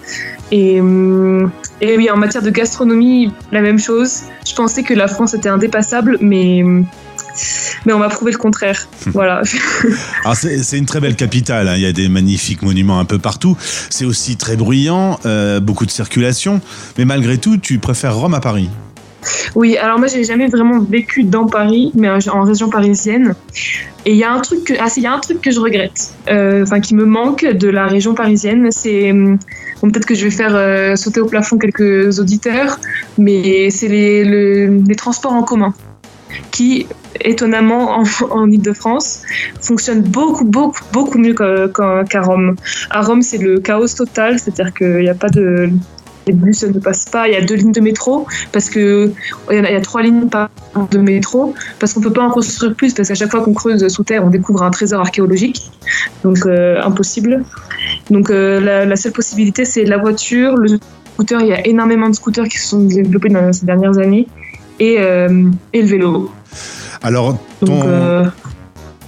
Et, 0.52 0.80
hum, 0.80 1.50
et 1.80 1.96
oui, 1.96 2.10
en 2.10 2.16
matière 2.16 2.42
de 2.42 2.50
gastronomie, 2.50 3.32
la 3.52 3.60
même 3.60 3.78
chose. 3.78 4.22
Je 4.46 4.54
pensais 4.54 4.82
que 4.82 4.94
la 4.94 5.08
France 5.08 5.34
était 5.34 5.48
indépassable, 5.48 6.18
mais, 6.20 6.62
mais 7.86 7.92
on 7.92 7.98
m'a 7.98 8.08
prouvé 8.08 8.32
le 8.32 8.38
contraire. 8.38 8.88
Voilà. 9.06 9.42
Alors 10.24 10.36
c'est 10.36 10.78
une 10.78 10.86
très 10.86 11.00
belle 11.00 11.16
capitale, 11.16 11.68
hein. 11.68 11.74
il 11.76 11.82
y 11.82 11.86
a 11.86 11.92
des 11.92 12.08
magnifiques 12.08 12.62
monuments 12.62 13.00
un 13.00 13.04
peu 13.04 13.18
partout, 13.18 13.56
c'est 13.90 14.04
aussi 14.04 14.36
très 14.36 14.56
bruyant, 14.56 15.18
euh, 15.26 15.60
beaucoup 15.60 15.86
de 15.86 15.90
circulation, 15.90 16.60
mais 16.98 17.04
malgré 17.04 17.38
tout 17.38 17.56
tu 17.56 17.78
préfères 17.78 18.14
Rome 18.16 18.34
à 18.34 18.40
Paris? 18.40 18.68
Oui, 19.54 19.76
alors 19.76 19.98
moi, 19.98 20.08
j'ai 20.08 20.24
jamais 20.24 20.46
vraiment 20.46 20.80
vécu 20.80 21.24
dans 21.24 21.46
Paris, 21.46 21.92
mais 21.94 22.08
en 22.08 22.42
région 22.42 22.70
parisienne. 22.70 23.34
Et 24.06 24.12
il 24.12 24.16
y 24.16 24.24
a 24.24 24.32
un 24.32 24.40
truc 24.40 24.64
que, 24.64 24.72
ah, 24.80 24.86
il 24.96 25.02
y 25.02 25.06
a 25.06 25.12
un 25.12 25.18
truc 25.18 25.42
que 25.42 25.50
je 25.50 25.60
regrette, 25.60 26.14
euh, 26.30 26.62
enfin 26.62 26.80
qui 26.80 26.94
me 26.94 27.04
manque 27.04 27.44
de 27.44 27.68
la 27.68 27.86
région 27.86 28.14
parisienne, 28.14 28.68
c'est 28.70 29.10
hum, 29.12 29.38
bon, 29.82 29.90
peut-être 29.90 30.06
que 30.06 30.14
je 30.14 30.24
vais 30.24 30.30
faire 30.30 30.54
euh, 30.54 30.96
sauter 30.96 31.20
au 31.20 31.26
plafond 31.26 31.58
quelques 31.58 32.18
auditeurs, 32.18 32.78
mais 33.18 33.68
c'est 33.68 33.88
les, 33.88 34.24
le- 34.24 34.82
les 34.88 34.94
transports 34.96 35.32
en 35.34 35.42
commun 35.42 35.74
qui, 36.50 36.86
étonnamment, 37.20 37.98
en, 37.98 38.04
en 38.30 38.50
Ile-de-France, 38.50 39.22
fonctionnent 39.60 40.02
beaucoup, 40.02 40.44
beaucoup, 40.44 40.84
beaucoup 40.92 41.18
mieux 41.18 41.34
qu'à 41.34 42.20
Rome. 42.20 42.56
À 42.90 43.02
Rome, 43.02 43.22
c'est 43.22 43.38
le 43.38 43.60
chaos 43.60 43.88
total, 43.88 44.38
c'est-à-dire 44.38 44.72
qu'il 44.74 45.00
n'y 45.00 45.08
a 45.08 45.14
pas 45.14 45.28
de 45.28 45.70
les 46.26 46.32
bus 46.32 46.62
ne 46.62 46.78
passent 46.78 47.06
pas, 47.06 47.28
il 47.28 47.34
y 47.34 47.36
a 47.36 47.40
deux 47.40 47.54
lignes 47.54 47.72
de 47.72 47.80
métro 47.80 48.26
parce 48.52 48.68
que 48.68 49.12
il 49.50 49.56
y, 49.56 49.58
a, 49.58 49.80
trois 49.80 50.02
lignes 50.02 50.28
de 50.90 50.98
métro 50.98 51.54
parce 51.78 51.92
qu'on 51.92 52.00
peut 52.00 52.12
pas 52.12 52.22
en 52.22 52.30
construire 52.30 52.74
plus 52.74 52.94
parce 52.94 53.08
qu'à 53.08 53.14
chaque 53.14 53.30
fois 53.30 53.42
qu'on 53.42 53.54
creuse 53.54 53.86
sous 53.88 54.04
terre, 54.04 54.24
on 54.24 54.30
découvre 54.30 54.62
un 54.62 54.70
trésor 54.70 55.00
archéologique, 55.00 55.70
donc 56.22 56.38
euh, 56.46 56.80
impossible. 56.82 57.44
Donc 58.10 58.30
euh, 58.30 58.84
la 58.86 58.96
seule 58.96 59.12
possibilité 59.12 59.64
c'est 59.64 59.84
la 59.84 59.98
voiture, 59.98 60.56
le 60.56 60.78
scooter. 61.14 61.40
Il 61.40 61.48
y 61.48 61.52
a 61.52 61.66
énormément 61.66 62.08
de 62.08 62.14
scooters 62.14 62.48
qui 62.48 62.58
se 62.58 62.68
sont 62.68 62.80
développés 62.84 63.30
dans 63.30 63.52
ces 63.52 63.66
dernières 63.66 63.98
années 63.98 64.26
et, 64.80 64.96
euh, 64.98 65.50
et 65.72 65.82
le 65.82 65.88
vélo. 65.88 66.32
Alors 67.02 67.38
ton, 67.64 67.82
euh, 67.84 68.24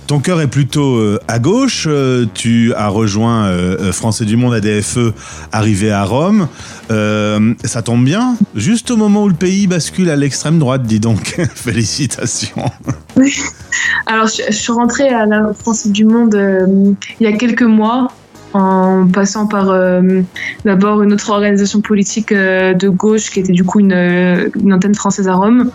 ton 0.06 0.20
cœur 0.20 0.40
est 0.40 0.46
plutôt 0.46 0.96
euh, 0.96 1.18
à 1.26 1.38
gauche. 1.38 1.88
tu 2.34 2.72
as 2.74 2.88
rejoint 2.88 3.50
Français 3.92 4.24
du 4.24 4.36
Monde 4.36 4.54
ADFE, 4.54 5.12
arrivé 5.50 5.90
à 5.90 6.04
Rome. 6.04 6.48
Euh, 6.90 7.54
ça 7.64 7.82
tombe 7.82 8.04
bien, 8.04 8.36
juste 8.54 8.90
au 8.90 8.96
moment 8.96 9.24
où 9.24 9.28
le 9.28 9.34
pays 9.34 9.66
bascule 9.66 10.10
à 10.10 10.16
l'extrême 10.16 10.58
droite, 10.58 10.82
dis 10.82 11.00
donc. 11.00 11.40
Félicitations. 11.54 12.70
Alors, 14.06 14.26
je, 14.26 14.42
je 14.48 14.52
suis 14.52 14.72
rentrée 14.72 15.08
à 15.08 15.24
la 15.24 15.54
France 15.54 15.86
du 15.86 16.04
Monde 16.04 16.34
euh, 16.34 16.92
il 17.20 17.24
y 17.24 17.26
a 17.26 17.36
quelques 17.36 17.62
mois 17.62 18.12
en 18.54 19.06
passant 19.06 19.46
par 19.46 19.70
euh, 19.70 20.22
d'abord 20.64 21.02
une 21.02 21.12
autre 21.12 21.30
organisation 21.30 21.80
politique 21.80 22.32
euh, 22.32 22.74
de 22.74 22.88
gauche 22.88 23.30
qui 23.30 23.40
était 23.40 23.52
du 23.52 23.64
coup 23.64 23.80
une, 23.80 23.92
euh, 23.92 24.48
une 24.62 24.72
antenne 24.72 24.94
française 24.94 25.28
à 25.28 25.34
Rome. 25.34 25.70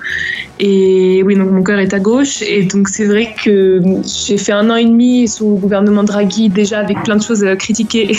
Et 0.60 1.22
oui, 1.24 1.36
donc 1.36 1.52
mon 1.52 1.64
cœur 1.64 1.80
est 1.80 1.94
à 1.94 2.00
gauche. 2.00 2.42
Et 2.42 2.64
donc 2.64 2.90
c'est 2.90 3.06
vrai 3.06 3.34
que 3.44 3.82
j'ai 4.04 4.38
fait 4.38 4.52
un 4.52 4.70
an 4.70 4.76
et 4.76 4.86
demi 4.86 5.28
sous 5.28 5.52
le 5.52 5.56
gouvernement 5.56 6.04
Draghi 6.04 6.50
déjà 6.50 6.80
avec 6.80 7.04
plein 7.04 7.16
de 7.16 7.24
choses 7.24 7.46
critiquées, 7.60 8.18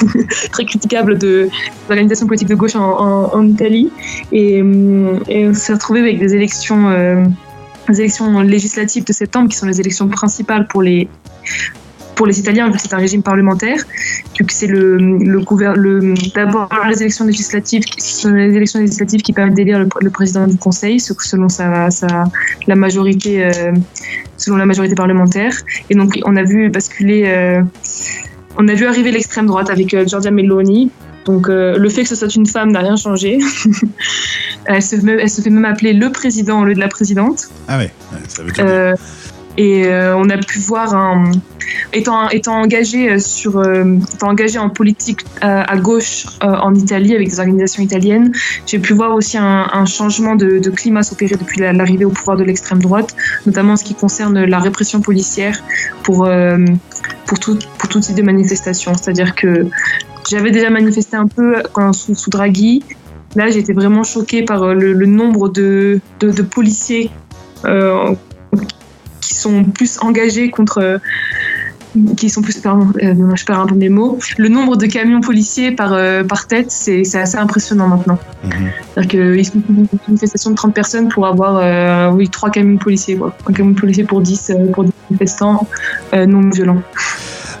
très 0.52 0.64
critiquables 0.64 1.18
de 1.18 1.48
l'organisation 1.88 2.26
politique 2.26 2.48
de 2.48 2.54
gauche 2.54 2.76
en, 2.76 3.46
Italie. 3.46 3.90
Et, 4.32 4.58
et 4.58 5.48
on 5.48 5.54
s'est 5.54 5.72
retrouvé 5.72 6.00
avec 6.00 6.18
des 6.18 6.34
élections. 6.34 6.90
euh, 6.90 7.24
les 7.90 8.00
élections 8.00 8.40
législatives 8.40 9.04
de 9.04 9.12
septembre, 9.12 9.48
qui 9.48 9.56
sont 9.56 9.66
les 9.66 9.80
élections 9.80 10.08
principales 10.08 10.66
pour 10.68 10.82
les, 10.82 11.08
pour 12.20 12.26
les 12.26 12.38
Italiens, 12.38 12.66
vu 12.68 12.74
que 12.76 12.82
c'est 12.82 12.92
un 12.92 12.98
régime 12.98 13.22
parlementaire, 13.22 13.78
vu 14.38 14.44
que 14.44 14.52
c'est 14.52 14.66
le, 14.66 14.98
le, 14.98 16.14
d'abord 16.34 16.68
les 16.86 17.00
élections 17.00 17.24
législatives, 17.24 17.82
sont 17.96 18.28
les 18.34 18.54
élections 18.54 18.78
législatives 18.78 19.22
qui 19.22 19.32
permettent 19.32 19.54
d'élire 19.54 19.78
le, 19.78 19.88
le 20.02 20.10
président 20.10 20.46
du 20.46 20.58
Conseil, 20.58 21.00
selon 21.00 21.48
sa, 21.48 21.90
sa 21.90 22.24
la 22.66 22.76
majorité, 22.76 23.46
euh, 23.46 23.72
selon 24.36 24.58
la 24.58 24.66
majorité 24.66 24.94
parlementaire. 24.94 25.54
Et 25.88 25.94
donc 25.94 26.18
on 26.26 26.36
a 26.36 26.42
vu 26.42 26.68
basculer, 26.68 27.24
euh, 27.26 27.62
on 28.58 28.68
a 28.68 28.74
vu 28.74 28.84
arriver 28.84 29.12
l'extrême 29.12 29.46
droite 29.46 29.70
avec 29.70 29.94
euh, 29.94 30.06
Giorgia 30.06 30.30
Meloni. 30.30 30.90
Donc 31.24 31.48
le 31.48 31.88
fait 31.88 32.02
que 32.02 32.08
ce 32.08 32.16
soit 32.16 32.34
une 32.34 32.46
femme 32.46 32.70
n'a 32.72 32.80
rien 32.80 32.96
changé. 32.96 33.38
elle, 34.66 34.82
se, 34.82 34.96
met- 34.96 35.22
elle 35.22 35.30
se 35.30 35.40
fait 35.40 35.48
même 35.48 35.64
appeler 35.64 35.94
le 35.94 36.12
président 36.12 36.60
au 36.60 36.64
lieu 36.66 36.74
de 36.74 36.80
la 36.80 36.88
présidente. 36.88 37.48
Ah 37.66 37.78
ouais, 37.78 37.90
ça 38.28 38.42
veut 38.42 38.50
dire. 38.52 38.94
Et 39.56 39.86
euh, 39.86 40.16
on 40.16 40.30
a 40.30 40.38
pu 40.38 40.58
voir 40.60 40.94
étant 41.92 42.22
euh, 42.22 42.26
euh, 42.26 42.28
étant 42.32 44.28
engagé 44.28 44.58
en 44.58 44.68
politique 44.70 45.20
à 45.40 45.76
gauche 45.76 46.26
en 46.40 46.74
Italie 46.74 47.14
avec 47.14 47.28
des 47.28 47.40
organisations 47.40 47.82
italiennes, 47.82 48.32
j'ai 48.66 48.78
pu 48.78 48.94
voir 48.94 49.14
aussi 49.14 49.38
un, 49.38 49.86
changement 49.86 50.36
de, 50.36 50.70
climat 50.70 51.02
s'opérer 51.02 51.36
depuis 51.36 51.60
la- 51.60 51.72
l'arrivée 51.72 52.04
au 52.04 52.10
pouvoir 52.10 52.36
de 52.36 52.44
l'extrême 52.44 52.80
droite, 52.80 53.14
notamment 53.46 53.72
en 53.72 53.76
ce 53.76 53.84
qui 53.84 53.94
concerne 53.94 54.44
la 54.44 54.58
répression 54.58 55.00
policière 55.00 55.58
pour 56.02 56.28
pour 57.26 57.38
tout 57.38 58.00
type 58.00 58.16
de 58.16 58.22
manifestation. 58.22 58.94
C'est-à-dire 58.94 59.34
que 59.34 59.66
j'avais 60.30 60.50
déjà 60.50 60.70
manifesté 60.70 61.16
un 61.16 61.26
peu 61.26 61.62
sous, 61.92 62.30
Draghi. 62.30 62.82
Là, 63.36 63.50
j'étais 63.50 63.72
vraiment 63.72 64.02
choquée 64.02 64.42
par 64.42 64.74
le, 64.74 65.06
nombre 65.06 65.48
de, 65.48 66.00
policiers 66.50 67.10
qui 69.30 69.36
sont 69.36 69.64
plus 69.64 69.98
engagés 70.00 70.50
contre. 70.50 70.78
euh, 70.78 70.98
qui 72.16 72.30
sont 72.30 72.42
plus. 72.42 72.56
Pardon, 72.58 72.86
euh, 73.02 73.34
je 73.34 73.44
perds 73.44 73.60
un 73.60 73.66
peu 73.66 73.74
mes 73.74 73.88
mots. 73.88 74.18
Le 74.38 74.48
nombre 74.48 74.76
de 74.76 74.86
camions 74.86 75.20
policiers 75.20 75.72
par, 75.72 75.92
euh, 75.92 76.22
par 76.22 76.46
tête, 76.46 76.70
c'est 76.70 77.02
c'est 77.02 77.18
assez 77.20 77.36
impressionnant 77.36 77.88
maintenant. 77.88 78.18
Mhm. 78.44 78.70
C'est-à-dire 78.94 79.10
qu'ils 79.10 79.46
font 79.46 79.62
une 79.68 79.86
manifestation 80.06 80.50
de 80.50 80.56
30 80.56 80.74
personnes 80.74 81.08
pour 81.08 81.26
avoir 81.26 81.56
euh, 81.56 82.10
oui, 82.12 82.28
3 82.28 82.50
camions 82.50 82.78
policiers. 82.78 83.16
Quoi. 83.16 83.36
Un 83.48 83.52
camion 83.52 83.74
policier 83.74 84.04
pour 84.04 84.20
10, 84.20 84.50
euh, 84.50 84.70
pour 84.72 84.84
10 84.84 84.92
manifestants 85.10 85.66
non 86.12 86.48
violents. 86.50 86.82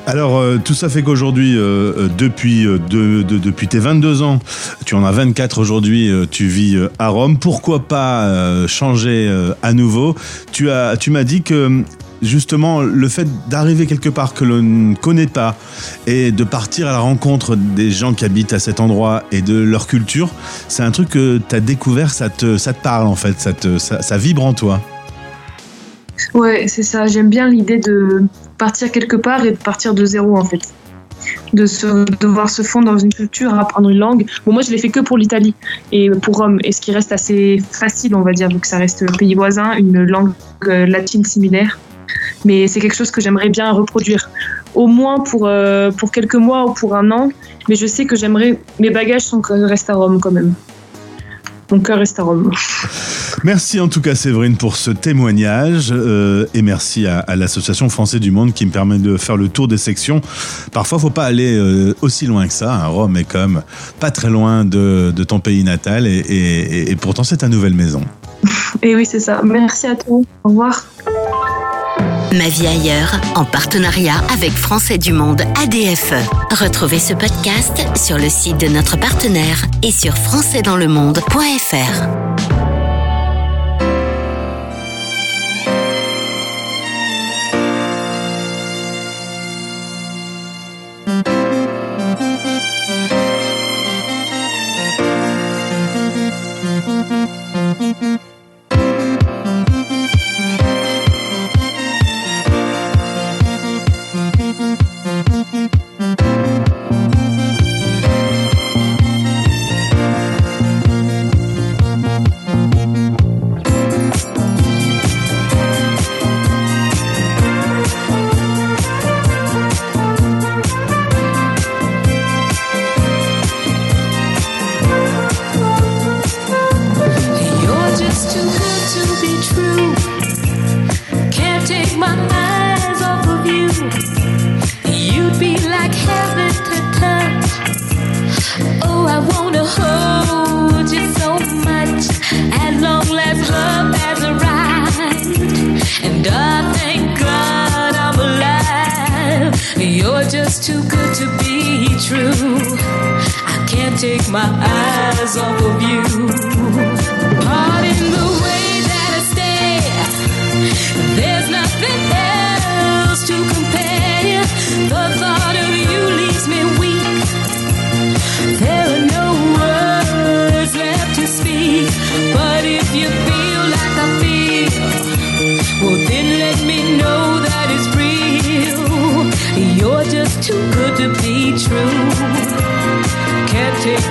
Alors, 0.06 0.38
euh, 0.38 0.58
tout 0.62 0.74
ça 0.74 0.88
fait 0.88 1.02
qu'aujourd'hui, 1.02 1.56
euh, 1.56 1.60
euh, 1.96 2.08
depuis, 2.18 2.64
de- 2.64 3.22
de- 3.22 3.38
depuis 3.38 3.68
tes 3.68 3.78
22 3.78 4.22
ans, 4.22 4.40
tu 4.84 4.94
en 4.94 5.04
as 5.04 5.12
24 5.12 5.58
aujourd'hui, 5.60 6.10
tu 6.30 6.46
vis 6.46 6.76
à 6.98 7.08
Rome. 7.08 7.38
Pourquoi 7.38 7.80
pas 7.86 8.66
changer 8.66 9.30
à 9.62 9.72
nouveau? 9.72 10.16
Tu 10.52 10.70
as, 10.70 10.96
tu 10.96 11.10
m'as 11.10 11.22
dit 11.24 11.42
que 11.42 11.82
justement, 12.22 12.82
le 12.82 13.08
fait 13.08 13.26
d'arriver 13.48 13.86
quelque 13.86 14.08
part 14.08 14.34
que 14.34 14.44
l'on 14.44 14.62
ne 14.62 14.94
connaît 14.96 15.26
pas 15.28 15.56
et 16.06 16.32
de 16.32 16.44
partir 16.44 16.88
à 16.88 16.92
la 16.92 16.98
rencontre 16.98 17.54
des 17.56 17.90
gens 17.90 18.12
qui 18.12 18.24
habitent 18.24 18.52
à 18.52 18.58
cet 18.58 18.80
endroit 18.80 19.22
et 19.32 19.42
de 19.42 19.58
leur 19.58 19.86
culture, 19.86 20.30
c'est 20.68 20.82
un 20.82 20.90
truc 20.90 21.10
que 21.10 21.40
tu 21.48 21.54
as 21.54 21.60
découvert, 21.60 22.10
ça 22.10 22.28
te, 22.28 22.56
ça 22.58 22.72
te 22.72 22.82
parle 22.82 23.06
en 23.06 23.16
fait, 23.16 23.38
ça, 23.40 23.52
te, 23.52 23.78
ça, 23.78 24.02
ça 24.02 24.16
vibre 24.18 24.44
en 24.44 24.54
toi? 24.54 24.80
Ouais, 26.34 26.66
c'est 26.68 26.82
ça. 26.82 27.06
J'aime 27.06 27.30
bien 27.30 27.48
l'idée 27.48 27.78
de 27.78 28.24
partir 28.60 28.92
quelque 28.92 29.16
part 29.16 29.44
et 29.44 29.52
partir 29.52 29.94
de 29.94 30.04
zéro, 30.04 30.36
en 30.36 30.44
fait. 30.44 30.62
De 31.52 31.66
se, 31.66 32.04
devoir 32.24 32.48
se 32.48 32.62
fondre 32.62 32.92
dans 32.92 32.98
une 32.98 33.12
culture, 33.12 33.52
apprendre 33.54 33.88
une 33.88 33.98
langue. 33.98 34.24
Bon, 34.44 34.52
moi, 34.52 34.62
je 34.62 34.70
l'ai 34.70 34.78
fait 34.78 34.88
que 34.96 35.00
pour 35.00 35.18
l'Italie 35.18 35.54
et 35.92 36.10
pour 36.10 36.36
Rome. 36.36 36.58
Et 36.64 36.72
ce 36.72 36.80
qui 36.80 36.92
reste 36.92 37.12
assez 37.12 37.62
facile, 37.72 38.14
on 38.14 38.22
va 38.22 38.32
dire, 38.32 38.48
vu 38.48 38.58
que 38.58 38.66
ça 38.66 38.78
reste 38.78 39.02
un 39.02 39.16
pays 39.20 39.34
voisin, 39.34 39.72
une 39.76 40.02
langue 40.04 40.32
euh, 40.66 40.86
latine 40.86 41.24
similaire. 41.24 41.78
Mais 42.44 42.68
c'est 42.68 42.80
quelque 42.80 42.96
chose 42.96 43.10
que 43.10 43.20
j'aimerais 43.20 43.48
bien 43.48 43.70
reproduire. 43.72 44.30
Au 44.74 44.86
moins 44.86 45.20
pour, 45.20 45.46
euh, 45.46 45.90
pour 45.90 46.10
quelques 46.10 46.40
mois 46.48 46.66
ou 46.66 46.72
pour 46.72 46.94
un 46.94 47.10
an. 47.10 47.30
Mais 47.68 47.76
je 47.76 47.86
sais 47.86 48.04
que 48.06 48.16
j'aimerais. 48.16 48.58
Mes 48.78 48.90
bagages 48.90 49.26
sont, 49.30 49.42
restent 49.72 49.90
à 49.90 49.94
Rome 49.94 50.20
quand 50.20 50.32
même. 50.32 50.54
Mon 51.70 51.78
cœur 51.80 51.98
reste 51.98 52.18
à 52.18 52.22
Rome. 52.24 52.50
Merci 53.44 53.78
en 53.80 53.88
tout 53.88 54.00
cas 54.00 54.14
Séverine 54.14 54.56
pour 54.56 54.76
ce 54.76 54.90
témoignage 54.90 55.90
euh, 55.92 56.46
et 56.52 56.62
merci 56.62 57.06
à, 57.06 57.20
à 57.20 57.36
l'association 57.36 57.88
Français 57.88 58.18
du 58.18 58.30
Monde 58.30 58.52
qui 58.52 58.66
me 58.66 58.70
permet 58.72 58.98
de 58.98 59.16
faire 59.16 59.36
le 59.36 59.48
tour 59.48 59.68
des 59.68 59.76
sections. 59.78 60.20
Parfois 60.72 60.98
faut 60.98 61.10
pas 61.10 61.24
aller 61.24 61.56
euh, 61.56 61.94
aussi 62.02 62.26
loin 62.26 62.46
que 62.46 62.52
ça. 62.52 62.74
hein. 62.74 62.86
Rome 62.86 63.16
est 63.16 63.24
quand 63.24 63.46
même 63.48 63.62
pas 64.00 64.10
très 64.10 64.30
loin 64.30 64.64
de, 64.64 65.12
de 65.14 65.24
ton 65.24 65.38
pays 65.40 65.62
natal 65.64 66.06
et- 66.06 66.90
et 66.90 66.96
pourtant 66.96 67.22
c'est 67.24 67.38
ta 67.38 67.48
nouvelle 67.48 67.74
maison. 67.74 68.02
Et 68.82 68.94
oui, 68.96 69.04
c'est 69.06 69.20
ça. 69.20 69.40
Merci 69.44 69.86
à 69.86 69.94
toi. 69.94 70.20
Au 70.44 70.48
revoir. 70.48 70.84
Ma 72.32 72.48
vie 72.48 72.66
ailleurs, 72.66 73.20
en 73.34 73.44
partenariat 73.44 74.22
avec 74.32 74.52
Français 74.52 74.98
du 74.98 75.12
Monde 75.12 75.42
ADFE. 75.60 76.14
Retrouvez 76.50 76.98
ce 76.98 77.14
podcast 77.14 77.80
sur 77.96 78.18
le 78.18 78.28
site 78.28 78.58
de 78.58 78.68
notre 78.68 78.96
partenaire 78.96 79.66
et 79.82 79.90
sur 79.90 80.14
françaisdanslemonde.fr. 80.14 82.49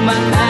my 0.10 0.16
eyes. 0.16 0.49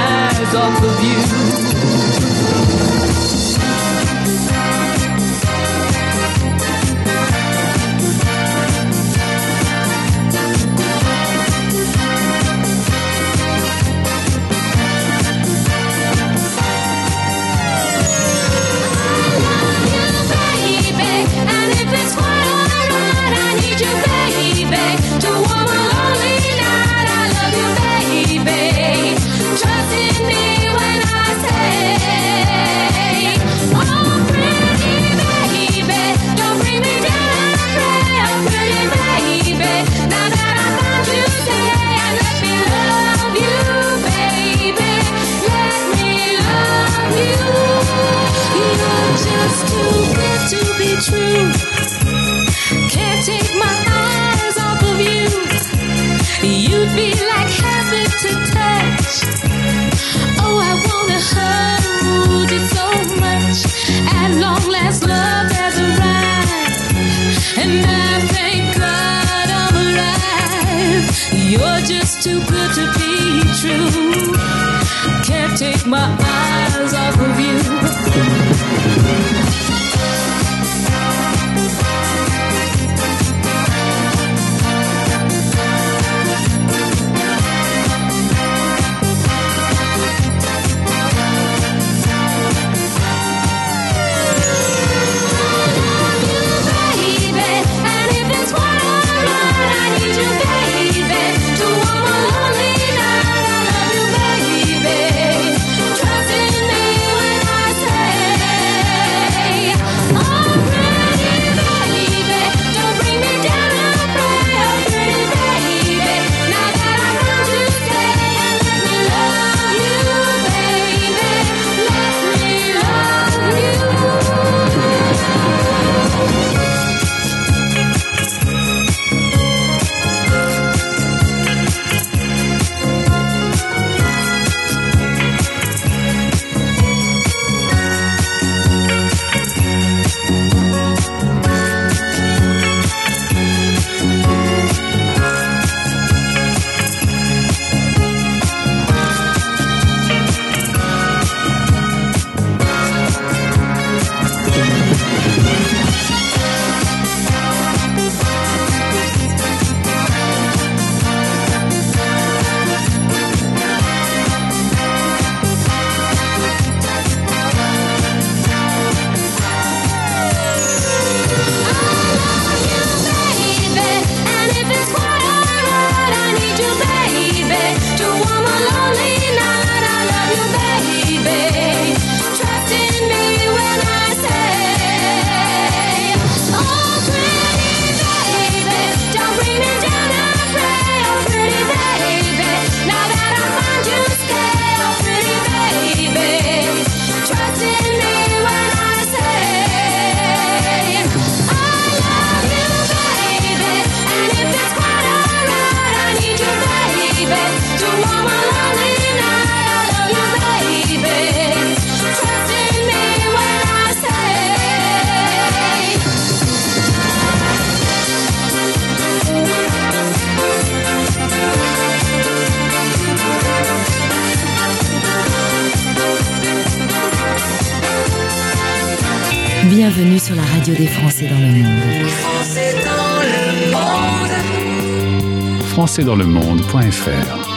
dans 236.03 236.15
le 236.15 236.25
monde.fr. 236.25 237.48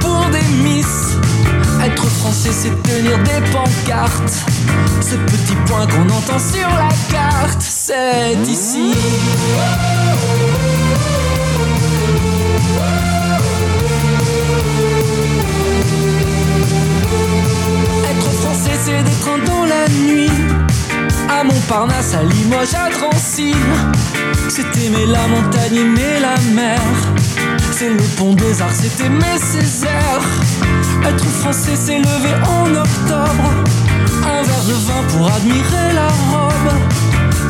pour 0.00 0.24
des 0.30 0.42
miss. 0.62 1.16
Être 1.84 2.04
français, 2.04 2.50
c'est 2.52 2.82
tenir 2.82 3.18
des 3.18 3.50
pancartes. 3.50 4.44
Ce 5.00 5.16
petit 5.16 5.56
point 5.66 5.86
qu'on 5.86 6.08
entend 6.14 6.38
sur 6.38 6.68
la 6.68 6.88
carte, 7.10 7.60
c'est 7.60 8.36
ici. 8.46 8.92
Être 18.10 18.30
français, 18.40 18.78
c'est 18.84 19.02
des 19.02 19.18
trains 19.20 19.38
dans 19.44 19.64
la 19.64 19.88
nuit. 19.88 20.30
À 21.28 21.44
Montparnasse, 21.44 22.14
à 22.14 22.22
Limoges, 22.22 22.74
à 22.74 22.90
Drancy. 22.90 23.54
C'est 24.48 24.76
aimer 24.84 25.06
la 25.06 25.26
montagne, 25.26 25.76
aimer 25.76 26.20
la 26.20 26.40
mer 26.52 26.80
c'est 27.82 27.88
le 27.88 28.16
pont 28.16 28.34
des 28.34 28.62
arts, 28.62 28.74
c'était 28.74 29.08
mes 29.08 29.38
Césaires. 29.38 30.28
Être 31.04 31.24
français, 31.24 31.74
c'est 31.74 31.98
lever 31.98 32.34
en 32.46 32.66
octobre. 32.74 33.50
Un 34.24 34.42
verre 34.42 34.64
de 34.68 34.72
vin 34.86 35.02
pour 35.08 35.26
admirer 35.32 35.92
la 35.94 36.06
robe. 36.06 36.72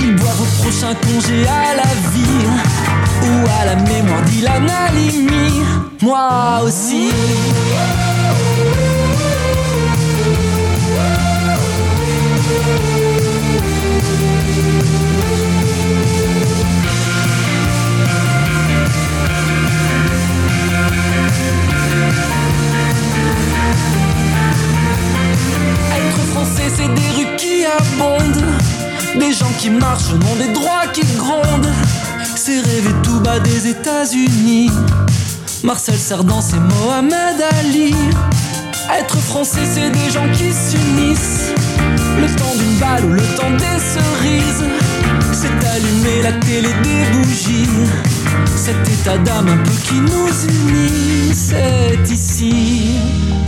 Ils 0.01 0.15
boivent 0.17 0.41
au 0.41 0.63
prochain 0.63 0.95
congé 0.95 1.47
à 1.47 1.77
la 1.77 1.93
vie 2.13 2.47
ou 3.25 3.47
à 3.61 3.67
la 3.67 3.77
mémoire 3.77 4.23
d'Ilan 4.23 4.67
Halimi. 4.87 5.63
Moi 6.01 6.63
aussi. 6.65 7.11
Des 26.89 27.11
rues 27.17 27.37
qui 27.37 27.65
abondent, 27.65 28.45
des 29.19 29.33
gens 29.33 29.53
qui 29.59 29.71
marchent 29.71 30.13
nom 30.13 30.37
des 30.37 30.53
droits 30.53 30.87
qui 30.93 31.03
grondent. 31.17 31.73
C'est 32.37 32.61
rêver 32.61 32.95
tout 33.03 33.21
bas 33.21 33.39
des 33.39 33.69
États-Unis. 33.69 34.71
Marcel 35.63 35.97
Cerdan, 35.97 36.41
c'est 36.41 36.59
Mohamed 36.59 37.41
Ali. 37.61 37.95
Être 38.99 39.17
français, 39.17 39.61
c'est 39.65 39.91
des 39.91 40.11
gens 40.11 40.29
qui 40.33 40.53
s'unissent. 40.53 41.53
Le 42.21 42.27
temps 42.37 42.55
d'une 42.57 42.79
balle 42.79 43.05
ou 43.05 43.13
le 43.13 43.23
temps 43.37 43.51
des 43.51 43.79
cerises. 43.81 44.65
C'est 45.33 45.69
allumer 45.69 46.23
la 46.23 46.33
télé 46.33 46.69
des 46.83 47.19
bougies. 47.19 47.69
Cet 48.57 48.89
état 48.89 49.19
d'âme 49.19 49.49
un 49.49 49.57
peu 49.59 49.73
qui 49.85 49.95
nous 49.95 50.29
unit, 50.49 51.35
c'est 51.35 51.99
ici. 52.11 52.97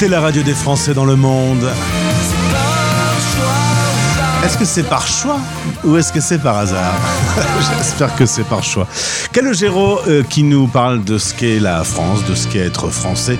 Écoutez 0.00 0.12
la 0.12 0.22
radio 0.22 0.42
des 0.42 0.54
Français 0.54 0.94
dans 0.94 1.04
le 1.04 1.14
monde. 1.14 1.68
Est-ce 4.42 4.56
que 4.56 4.64
c'est 4.64 4.88
par 4.88 5.06
choix 5.06 5.38
ou 5.84 5.94
est-ce 5.98 6.10
que 6.10 6.20
c'est 6.20 6.38
par 6.38 6.56
hasard 6.56 6.94
J'espère 7.78 8.16
que 8.16 8.24
c'est 8.24 8.44
par 8.44 8.64
choix. 8.64 8.86
Calogero 9.30 10.00
euh, 10.08 10.22
qui 10.22 10.42
nous 10.42 10.68
parle 10.68 11.04
de 11.04 11.18
ce 11.18 11.34
qu'est 11.34 11.60
la 11.60 11.84
France, 11.84 12.24
de 12.24 12.34
ce 12.34 12.48
qu'est 12.48 12.60
être 12.60 12.88
français. 12.88 13.38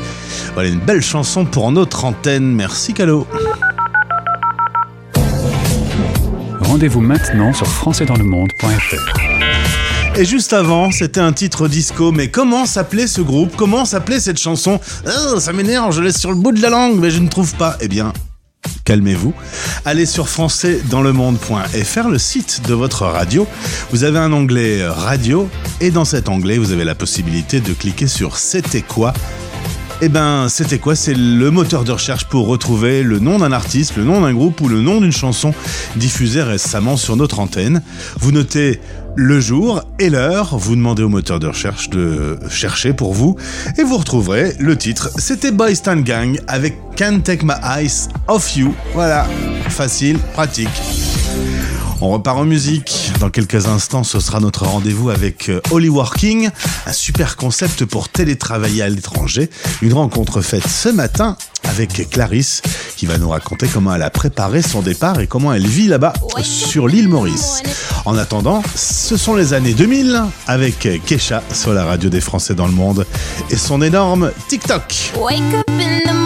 Voilà 0.53 0.69
une 0.69 0.81
belle 0.81 1.01
chanson 1.01 1.47
pour 1.47 1.73
notre 1.73 2.05
antenne. 2.05 2.55
Merci 2.55 2.93
Calo. 2.93 3.27
Rendez-vous 6.61 7.01
maintenant 7.01 7.55
sur 7.55 7.69
françaisdanslemonde.fr. 7.69 9.30
Et 10.17 10.25
juste 10.25 10.53
avant, 10.53 10.91
c'était 10.91 11.21
un 11.21 11.33
titre 11.33 11.67
disco, 11.69 12.13
mais 12.13 12.29
comment 12.29 12.67
s'appelait 12.67 13.07
ce 13.07 13.21
groupe? 13.21 13.55
Comment 13.57 13.85
s'appelait 13.85 14.21
cette 14.21 14.39
chanson? 14.39 14.81
Ah, 15.07 15.39
Ça 15.41 15.53
m'énerve, 15.53 15.95
je 15.95 16.03
laisse 16.03 16.19
sur 16.19 16.31
le 16.31 16.37
bout 16.37 16.53
de 16.53 16.61
la 16.61 16.69
langue, 16.69 16.99
mais 16.99 17.11
je 17.11 17.21
ne 17.21 17.29
trouve 17.29 17.55
pas. 17.55 17.77
Eh 17.81 17.89
bien, 17.89 18.13
calmez-vous. 18.85 19.33
Allez 19.85 20.05
sur 20.07 20.29
françaisdanslemonde.fr, 20.29 22.09
le 22.09 22.19
site 22.19 22.61
de 22.67 22.75
votre 22.75 23.07
radio. 23.07 23.47
Vous 23.93 24.05
avez 24.05 24.19
un 24.19 24.33
onglet 24.33 24.83
euh, 24.83 24.93
radio, 24.93 25.49
et 25.81 25.91
dans 25.91 26.05
cet 26.05 26.29
onglet, 26.29 26.59
vous 26.59 26.73
avez 26.73 26.85
la 26.85 26.95
possibilité 26.97 27.61
de 27.61 27.73
cliquer 27.73 28.09
sur 28.09 28.37
C'était 28.37 28.83
quoi? 28.83 29.15
Eh 30.03 30.09
ben, 30.09 30.49
c'était 30.49 30.79
quoi? 30.79 30.95
C'est 30.95 31.15
le 31.15 31.51
moteur 31.51 31.85
de 31.85 31.93
recherche 31.93 32.25
pour 32.25 32.47
retrouver 32.47 33.03
le 33.03 33.19
nom 33.19 33.39
d'un 33.39 33.53
artiste, 33.53 33.97
le 33.97 34.05
nom 34.05 34.23
d'un 34.23 34.33
groupe 34.33 34.61
ou 34.61 34.69
le 34.69 34.81
nom 34.81 35.01
d'une 35.01 35.13
chanson 35.13 35.53
diffusée 35.97 36.43
récemment 36.43 36.97
sur 36.97 37.17
notre 37.17 37.39
antenne. 37.39 37.83
Vous 38.19 38.33
notez 38.33 38.81
le 39.17 39.41
jour 39.41 39.83
et 39.99 40.09
l'heure, 40.09 40.57
vous 40.57 40.77
demandez 40.77 41.03
au 41.03 41.09
moteur 41.09 41.39
de 41.39 41.49
recherche 41.49 41.91
de 41.91 42.39
chercher 42.49 42.93
pour 42.93 43.13
vous 43.13 43.37
et 43.77 43.83
vous 43.83 43.99
retrouverez 43.99 44.55
le 44.59 44.77
titre. 44.77 45.11
C'était 45.19 45.51
Boy 45.51 45.77
Stand 45.77 46.05
Gang 46.05 46.39
avec 46.47 46.79
Can't 46.97 47.21
Take 47.23 47.45
My 47.45 47.55
Eyes 47.63 48.09
Off 48.29 48.57
You. 48.57 48.75
Voilà, 48.95 49.27
facile, 49.69 50.19
pratique. 50.33 50.69
On 52.03 52.09
repart 52.11 52.39
en 52.39 52.45
musique. 52.45 53.13
Dans 53.21 53.29
quelques 53.29 53.67
instants, 53.67 54.05
ce 54.05 54.21
sera 54.21 54.41
notre 54.41 54.65
rendez-vous 54.65 55.11
avec 55.11 55.51
euh, 55.51 55.61
Holly 55.71 55.91
Working, 55.91 56.49
un 56.87 56.93
super 56.93 57.37
concept 57.37 57.85
pour 57.85 58.09
télétravailler 58.09 58.83
à 58.83 58.89
l'étranger. 58.89 59.51
Une 59.83 59.93
rencontre 59.93 60.41
faite 60.41 60.67
ce 60.67 60.89
matin 60.89 61.37
avec 61.65 62.09
Clarisse 62.11 62.63
qui 62.97 63.07
va 63.07 63.19
nous 63.19 63.29
raconter 63.29 63.69
comment 63.69 63.95
elle 63.95 64.03
a 64.03 64.11
préparé 64.11 64.63
son 64.63 64.81
départ 64.81 65.21
et 65.21 65.27
comment 65.27 65.53
elle 65.53 65.67
vit 65.67 65.89
là-bas 65.89 66.15
sur 66.43 66.89
l'île 66.89 67.09
Maurice. 67.09 67.63
En 68.07 68.17
attendant, 68.17 68.63
ce 68.75 69.17
sont 69.17 69.35
les 69.35 69.53
années 69.53 69.75
2000 69.75 70.23
avec 70.47 70.89
Kesha 71.05 71.43
sur 71.53 71.75
la 71.75 71.85
radio 71.85 72.09
des 72.09 72.21
Français 72.21 72.55
dans 72.55 72.67
le 72.67 72.73
monde 72.73 73.07
et 73.51 73.57
son 73.57 73.83
énorme 73.83 74.33
TikTok. 74.49 75.13
Wake 75.17 75.41
up 75.55 75.69
in 75.69 76.01
the 76.07 76.20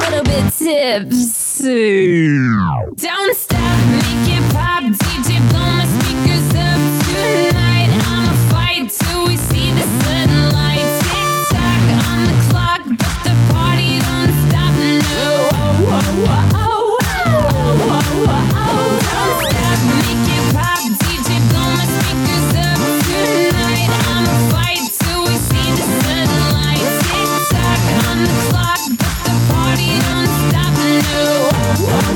little 0.00 0.24
bit 0.24 0.52
tipsy. 0.52 2.28
Don't 2.96 3.36
stop, 3.36 3.78
make 3.92 4.28
it 4.36 4.44
pop. 4.52 4.82
DJ, 4.84 5.38
blow 5.50 5.66
my 5.78 5.86
speakers 5.96 6.48
up 6.68 6.80
tonight. 7.06 7.90
I'ma 8.08 8.34
fight 8.50 8.84
till 8.90 9.22
we 9.26 9.36
see 9.36 9.68
the 9.72 9.86
sunlight. 10.02 10.88
Tick 11.04 11.30
tock 11.52 11.82
on 12.08 12.18
the 12.28 12.36
clock, 12.48 12.82
but 13.00 13.16
the 13.24 13.34
party 13.52 13.92
don't 14.00 14.32
stop. 14.48 14.72
No. 16.54 16.59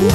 Ain't 0.05 0.12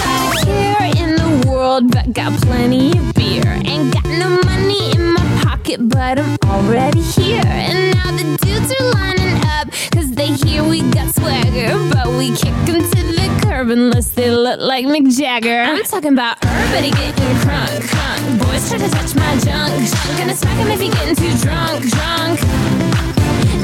got 0.00 0.32
a 0.32 0.46
care 0.46 0.84
in 0.96 1.16
the 1.16 1.46
world, 1.46 1.90
but 1.90 2.12
got 2.12 2.32
plenty 2.42 2.96
of 2.96 3.14
beer. 3.14 3.46
Ain't 3.46 3.92
got 3.92 4.04
no 4.04 4.40
money 4.44 4.92
in 4.92 5.12
my 5.12 5.40
pocket, 5.42 5.88
but 5.88 6.18
I'm 6.18 6.38
already 6.44 7.02
here. 7.02 7.42
And 7.44 7.94
now 7.94 8.12
the 8.12 8.24
dudes 8.40 8.72
are 8.80 8.90
lining 8.92 9.44
up, 9.44 9.68
cause 9.92 10.10
they 10.12 10.28
hear 10.28 10.64
we 10.64 10.80
got 10.90 11.14
swagger. 11.14 11.76
But 11.92 12.08
we 12.16 12.30
kick 12.30 12.54
to 12.66 12.72
the 12.72 13.40
curb 13.42 13.68
unless 13.70 14.08
they 14.10 14.30
look 14.30 14.60
like 14.60 14.86
Mick 14.86 15.14
Jagger. 15.14 15.62
I'm 15.62 15.82
talking 15.84 16.14
about 16.14 16.42
everybody 16.42 16.90
getting 16.92 17.36
crunk, 17.44 17.80
crunk. 17.92 18.38
Boys 18.38 18.68
try 18.70 18.78
to 18.78 18.88
touch 18.88 19.14
my 19.14 19.36
junk, 19.40 19.74
junk. 19.90 20.18
Gonna 20.18 20.34
smack 20.34 20.56
him 20.56 20.68
if 20.68 20.80
he 20.80 20.88
getting 20.88 21.14
too 21.14 21.36
drunk, 21.44 21.84
drunk. 21.90 23.21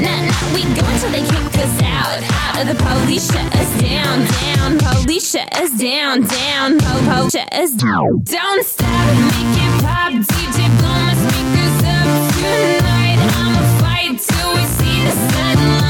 Nah, 0.09 0.25
nah, 0.25 0.53
we 0.53 0.63
go 0.63 0.83
until 0.89 1.11
they 1.11 1.21
kick 1.21 1.57
us 1.65 1.81
out. 1.83 2.17
Out 2.49 2.61
of 2.61 2.67
the 2.67 2.83
police 2.83 3.31
shut 3.31 3.55
us 3.55 3.71
down, 3.81 4.25
down. 4.41 4.79
Police 4.79 5.29
shut 5.31 5.49
us 5.61 5.71
down, 5.77 6.21
down. 6.21 6.79
Po, 6.79 6.93
po, 7.07 7.29
shut 7.29 7.53
us 7.53 7.71
down. 7.71 8.23
Don't 8.23 8.65
stop, 8.65 9.05
make 9.15 9.57
it 9.65 9.73
pop. 9.83 10.11
DJ 10.13 10.57
blow 10.79 10.97
my 11.05 11.13
speakers 11.23 11.77
up 11.95 12.07
tonight. 12.41 13.17
I'ma 13.37 13.63
fight 13.81 14.13
till 14.19 14.49
we 14.55 14.63
see 14.77 14.97
the 15.05 15.13
sunlight. 15.29 15.88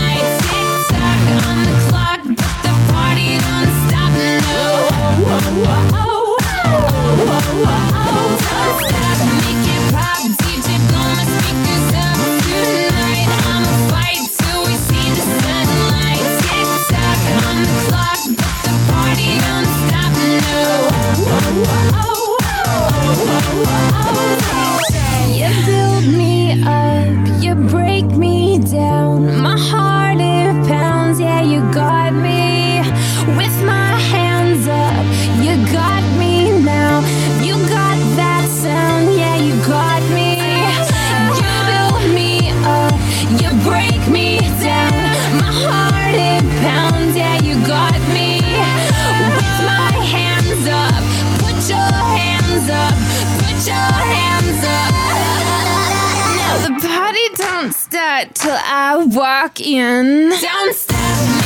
Up, 26.66 27.44
you 27.44 27.56
break 27.56 28.06
me 28.06 28.60
down. 28.60 29.42
My 29.42 29.58
heart 29.58 29.89
till 58.28 58.52
I 58.52 58.98
walk 58.98 59.60
in. 59.62 60.30
Don't 60.30 61.39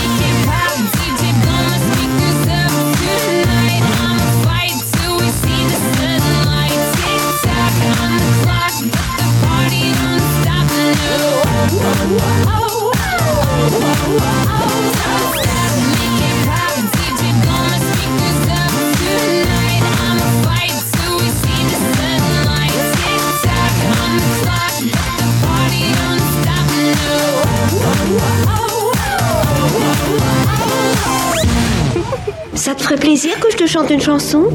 ferait 32.94 33.08
plaisir 33.08 33.40
que 33.40 33.52
je 33.52 33.58
te 33.58 33.66
chante 33.66 33.90
une 33.90 34.02
chanson 34.02 34.50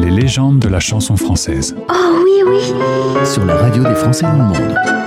Les 0.00 0.10
légendes 0.10 0.58
de 0.58 0.68
la 0.68 0.80
chanson 0.80 1.16
française. 1.16 1.74
Oh 1.88 2.22
oui, 2.24 2.42
oui. 2.46 3.26
Sur 3.26 3.44
la 3.44 3.56
radio 3.56 3.82
des 3.82 3.94
Français 3.94 4.22
dans 4.24 4.32
le 4.32 4.44
monde. 4.44 5.01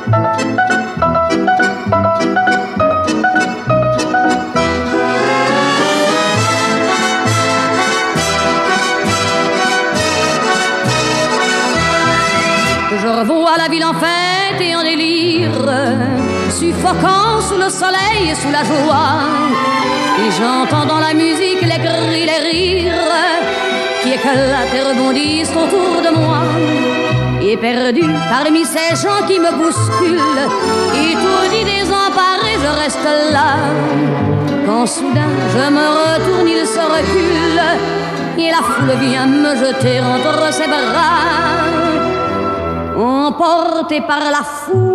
Suffocant 16.60 17.42
sous 17.42 17.58
le 17.58 17.70
soleil 17.70 18.30
et 18.32 18.36
sous 18.36 18.52
la 18.52 18.64
joie. 18.64 19.16
Et 20.22 20.32
j'entends 20.38 20.86
dans 20.86 21.00
la 21.00 21.14
musique 21.14 21.62
les 21.62 21.82
cris, 21.86 22.26
les 22.32 22.42
rires 22.50 22.94
qui 24.02 24.12
éclatent 24.14 24.74
et 24.74 24.84
rebondissent 24.90 25.56
autour 25.64 26.02
de 26.08 26.12
moi. 26.18 26.42
Et 27.42 27.58
perdu 27.58 28.06
parmi 28.30 28.64
ces 28.64 28.96
gens 29.04 29.22
qui 29.28 29.38
me 29.40 29.52
bousculent, 29.60 30.48
étourdi, 31.10 31.62
désemparé, 31.74 32.52
je 32.64 32.72
reste 32.82 33.10
là. 33.36 33.52
Quand 34.66 34.86
soudain 34.88 35.34
je 35.54 35.66
me 35.78 35.86
retourne, 36.00 36.48
il 36.48 36.66
se 36.66 36.80
recule, 36.98 37.62
et 38.38 38.50
la 38.50 38.64
foule 38.64 38.98
vient 39.06 39.28
me 39.28 39.56
jeter 39.58 40.00
entre 40.00 40.54
ses 40.54 40.68
bras. 40.68 41.26
Emportés 42.98 44.02
par 44.02 44.32
la 44.32 44.44
foule 44.44 44.95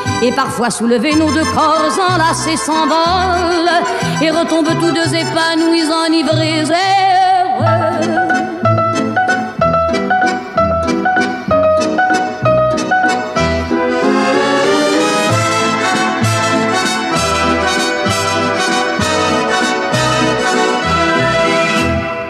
Et 0.23 0.31
parfois 0.31 0.69
soulevés, 0.69 1.15
nos 1.15 1.31
deux 1.31 1.43
corps 1.45 1.97
enlacés 2.11 2.55
s'envolent 2.55 3.81
et 4.21 4.29
retombent 4.29 4.77
tous 4.79 4.91
deux 4.91 5.15
épanouis, 5.15 5.89
enivrés 5.91 6.59
et 6.59 6.63
heureux. 6.63 7.91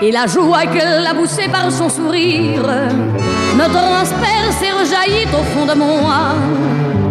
Et 0.01 0.11
la 0.11 0.27
joie 0.27 0.65
qu'elle 0.65 1.05
a 1.05 1.13
poussée 1.13 1.49
par 1.49 1.69
son 1.69 1.89
sourire 1.89 2.63
me 3.55 3.65
transperce 3.65 4.61
et 4.61 4.71
rejaillit 4.71 5.27
au 5.33 5.43
fond 5.43 5.65
de 5.65 5.73
moi. 5.77 7.10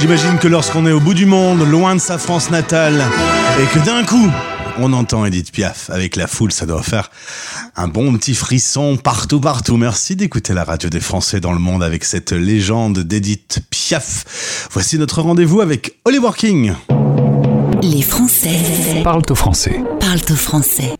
J'imagine 0.00 0.38
que 0.38 0.48
lorsqu'on 0.48 0.86
est 0.86 0.92
au 0.92 1.00
bout 1.00 1.14
du 1.14 1.26
monde, 1.26 1.68
loin 1.68 1.94
de 1.94 2.00
sa 2.00 2.18
France 2.18 2.50
natale, 2.50 3.04
et 3.60 3.66
que 3.66 3.84
d'un 3.84 4.04
coup, 4.04 4.30
on 4.78 4.92
entend 4.92 5.24
Edith 5.24 5.50
Piaf 5.50 5.90
avec 5.90 6.14
la 6.14 6.28
foule, 6.28 6.52
ça 6.52 6.66
doit 6.66 6.82
faire 6.82 7.10
un 7.74 7.88
bon 7.88 8.16
petit 8.16 8.34
frisson 8.34 8.96
partout, 8.96 9.40
partout. 9.40 9.76
Merci 9.76 10.14
d'écouter 10.14 10.54
la 10.54 10.62
radio 10.62 10.88
des 10.88 11.00
Français 11.00 11.40
dans 11.40 11.52
le 11.52 11.58
monde 11.58 11.82
avec 11.82 12.04
cette 12.04 12.32
légende 12.32 13.00
d'Edith 13.00 13.60
Piaf. 13.70 14.68
Voici 14.70 14.98
notre 14.98 15.20
rendez-vous 15.20 15.60
avec 15.60 15.98
Oliver 16.04 16.30
King. 16.36 16.74
Les 17.82 18.02
Français 18.02 19.02
Parle 19.02 19.22
au 19.28 19.34
français. 19.34 19.82
parlent 20.00 20.20
au 20.30 20.36
français. 20.36 20.94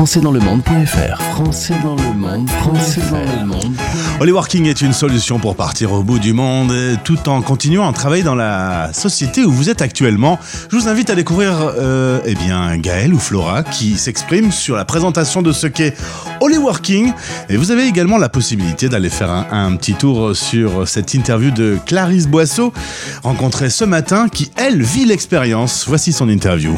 Françaisdanslemonde.fr 0.00 1.20
Français 1.32 1.74
dans 1.84 1.94
le 1.94 2.14
monde, 2.14 2.48
français 2.48 3.02
dans 3.10 3.18
le 3.18 3.44
monde. 3.44 3.76
Oliver 4.18 4.40
King 4.48 4.64
est 4.64 4.80
une 4.80 4.94
solution 4.94 5.38
pour 5.38 5.56
partir 5.56 5.92
au 5.92 6.02
bout 6.02 6.18
du 6.18 6.32
monde 6.32 6.72
tout 7.04 7.28
en 7.28 7.42
continuant 7.42 7.86
à 7.86 7.92
travailler 7.92 8.22
dans 8.22 8.34
la 8.34 8.94
société 8.94 9.44
où 9.44 9.52
vous 9.52 9.68
êtes 9.68 9.82
actuellement. 9.82 10.38
Je 10.70 10.76
vous 10.76 10.88
invite 10.88 11.10
à 11.10 11.14
découvrir 11.14 11.52
euh, 11.76 12.18
eh 12.24 12.34
bien 12.34 12.78
Gaël 12.78 13.12
ou 13.12 13.18
Flora 13.18 13.62
qui 13.62 13.98
s'exprime 13.98 14.52
sur 14.52 14.74
la 14.74 14.86
présentation 14.86 15.42
de 15.42 15.52
ce 15.52 15.66
qu'est 15.66 15.94
Oliver 16.40 16.80
King. 16.82 17.12
Et 17.50 17.58
vous 17.58 17.70
avez 17.70 17.86
également 17.86 18.16
la 18.16 18.30
possibilité 18.30 18.88
d'aller 18.88 19.10
faire 19.10 19.30
un, 19.30 19.48
un 19.50 19.76
petit 19.76 19.92
tour 19.92 20.34
sur 20.34 20.88
cette 20.88 21.12
interview 21.12 21.50
de 21.50 21.76
Clarisse 21.84 22.26
Boisseau, 22.26 22.72
rencontrée 23.22 23.68
ce 23.68 23.84
matin, 23.84 24.30
qui 24.30 24.50
elle 24.56 24.82
vit 24.82 25.04
l'expérience. 25.04 25.84
Voici 25.86 26.14
son 26.14 26.30
interview. 26.30 26.74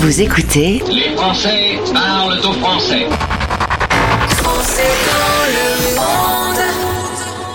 Vous 0.00 0.20
écoutez 0.20 0.80
Les 0.92 1.16
Français 1.16 1.76
parlent 1.92 2.38
au 2.38 2.52
français. 2.52 3.08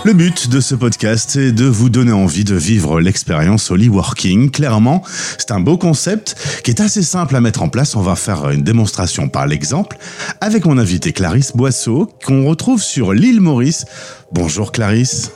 Le 0.04 0.12
but 0.12 0.50
de 0.50 0.60
ce 0.60 0.74
podcast 0.74 1.36
est 1.36 1.52
de 1.52 1.64
vous 1.64 1.88
donner 1.88 2.12
envie 2.12 2.44
de 2.44 2.54
vivre 2.54 3.00
l'expérience 3.00 3.70
Holly 3.70 3.88
Working. 3.88 4.50
Clairement, 4.50 5.02
c'est 5.38 5.52
un 5.52 5.60
beau 5.60 5.78
concept 5.78 6.36
qui 6.62 6.70
est 6.70 6.82
assez 6.82 7.02
simple 7.02 7.34
à 7.34 7.40
mettre 7.40 7.62
en 7.62 7.70
place. 7.70 7.96
On 7.96 8.02
va 8.02 8.14
faire 8.14 8.50
une 8.50 8.62
démonstration 8.62 9.30
par 9.30 9.46
l'exemple 9.46 9.96
avec 10.42 10.66
mon 10.66 10.76
invité 10.76 11.12
Clarisse 11.12 11.56
Boisseau 11.56 12.10
qu'on 12.26 12.44
retrouve 12.44 12.82
sur 12.82 13.14
l'île 13.14 13.40
Maurice. 13.40 13.86
Bonjour 14.32 14.70
Clarisse. 14.70 15.32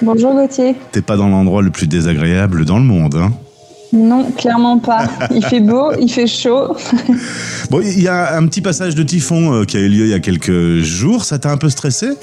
Bonjour 0.00 0.32
Gauthier. 0.32 0.76
T'es 0.92 1.02
pas 1.02 1.18
dans 1.18 1.28
l'endroit 1.28 1.60
le 1.60 1.70
plus 1.70 1.88
désagréable 1.88 2.64
dans 2.64 2.78
le 2.78 2.84
monde, 2.84 3.16
hein 3.16 3.32
Non, 3.92 4.24
clairement 4.36 4.78
pas. 4.78 5.04
Il 5.34 5.44
fait 5.44 5.60
beau, 5.60 5.92
il 6.00 6.10
fait 6.10 6.26
chaud. 6.26 6.76
Bon, 7.70 7.82
il 7.82 8.00
y 8.00 8.08
a 8.08 8.34
un 8.34 8.46
petit 8.46 8.62
passage 8.62 8.94
de 8.94 9.02
typhon 9.02 9.52
euh, 9.52 9.64
qui 9.64 9.76
a 9.76 9.80
eu 9.80 9.88
lieu 9.88 10.04
il 10.04 10.10
y 10.10 10.14
a 10.14 10.20
quelques 10.20 10.78
jours. 10.78 11.24
Ça 11.24 11.38
t'a 11.38 11.50
un 11.50 11.58
peu 11.58 11.68
stressé? 11.68 12.16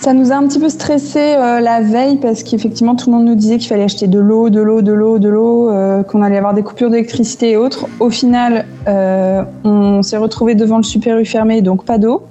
Ça 0.00 0.12
nous 0.12 0.30
a 0.30 0.36
un 0.36 0.46
petit 0.46 0.58
peu 0.58 0.68
stressé 0.68 1.18
euh, 1.18 1.60
la 1.60 1.80
veille 1.80 2.16
parce 2.16 2.42
qu'effectivement 2.42 2.94
tout 2.94 3.10
le 3.10 3.16
monde 3.16 3.26
nous 3.26 3.34
disait 3.34 3.58
qu'il 3.58 3.68
fallait 3.68 3.84
acheter 3.84 4.06
de 4.06 4.18
l'eau, 4.18 4.50
de 4.50 4.60
l'eau, 4.60 4.82
de 4.82 4.92
l'eau, 4.92 5.18
de 5.18 5.28
l'eau, 5.28 5.70
euh, 5.70 6.02
qu'on 6.02 6.22
allait 6.22 6.36
avoir 6.36 6.54
des 6.54 6.62
coupures 6.62 6.90
d'électricité 6.90 7.52
et 7.52 7.56
autres. 7.56 7.86
Au 7.98 8.10
final, 8.10 8.66
euh, 8.88 9.42
on 9.64 10.02
s'est 10.02 10.18
retrouvé 10.18 10.54
devant 10.54 10.76
le 10.76 10.82
Super 10.82 11.18
U 11.18 11.24
fermé, 11.24 11.62
donc 11.62 11.84
pas 11.84 11.98
d'eau. 11.98 12.22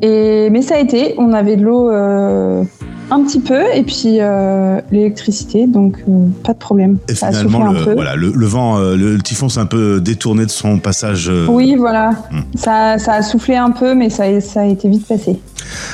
Et 0.00 0.48
mais 0.50 0.62
ça 0.62 0.76
a 0.76 0.78
été, 0.78 1.14
on 1.18 1.32
avait 1.32 1.56
de 1.56 1.62
l'eau 1.62 1.90
un 3.12 3.22
petit 3.24 3.40
peu 3.40 3.60
et 3.74 3.82
puis 3.82 4.18
euh, 4.20 4.80
l'électricité, 4.90 5.66
donc 5.66 5.98
euh, 6.08 6.26
pas 6.44 6.52
de 6.52 6.58
problème. 6.58 6.98
Et 7.08 7.14
ça 7.14 7.26
a 7.28 7.32
soufflé 7.32 7.48
finalement, 7.48 7.70
un 7.70 7.72
le, 7.74 7.84
peu. 7.84 7.94
voilà, 7.94 8.16
le, 8.16 8.32
le 8.34 8.46
vent, 8.46 8.78
euh, 8.78 8.96
le, 8.96 9.16
le 9.16 9.22
typhon 9.22 9.48
s'est 9.48 9.60
un 9.60 9.66
peu 9.66 10.00
détourné 10.00 10.46
de 10.46 10.50
son 10.50 10.78
passage. 10.78 11.30
Oui, 11.48 11.74
voilà. 11.76 12.10
Hmm. 12.30 12.40
Ça, 12.56 12.98
ça 12.98 13.12
a 13.14 13.22
soufflé 13.22 13.56
un 13.56 13.70
peu, 13.70 13.94
mais 13.94 14.10
ça, 14.10 14.24
a- 14.24 14.40
ça 14.40 14.62
a 14.62 14.66
été 14.66 14.88
vite 14.88 15.06
passé. 15.06 15.38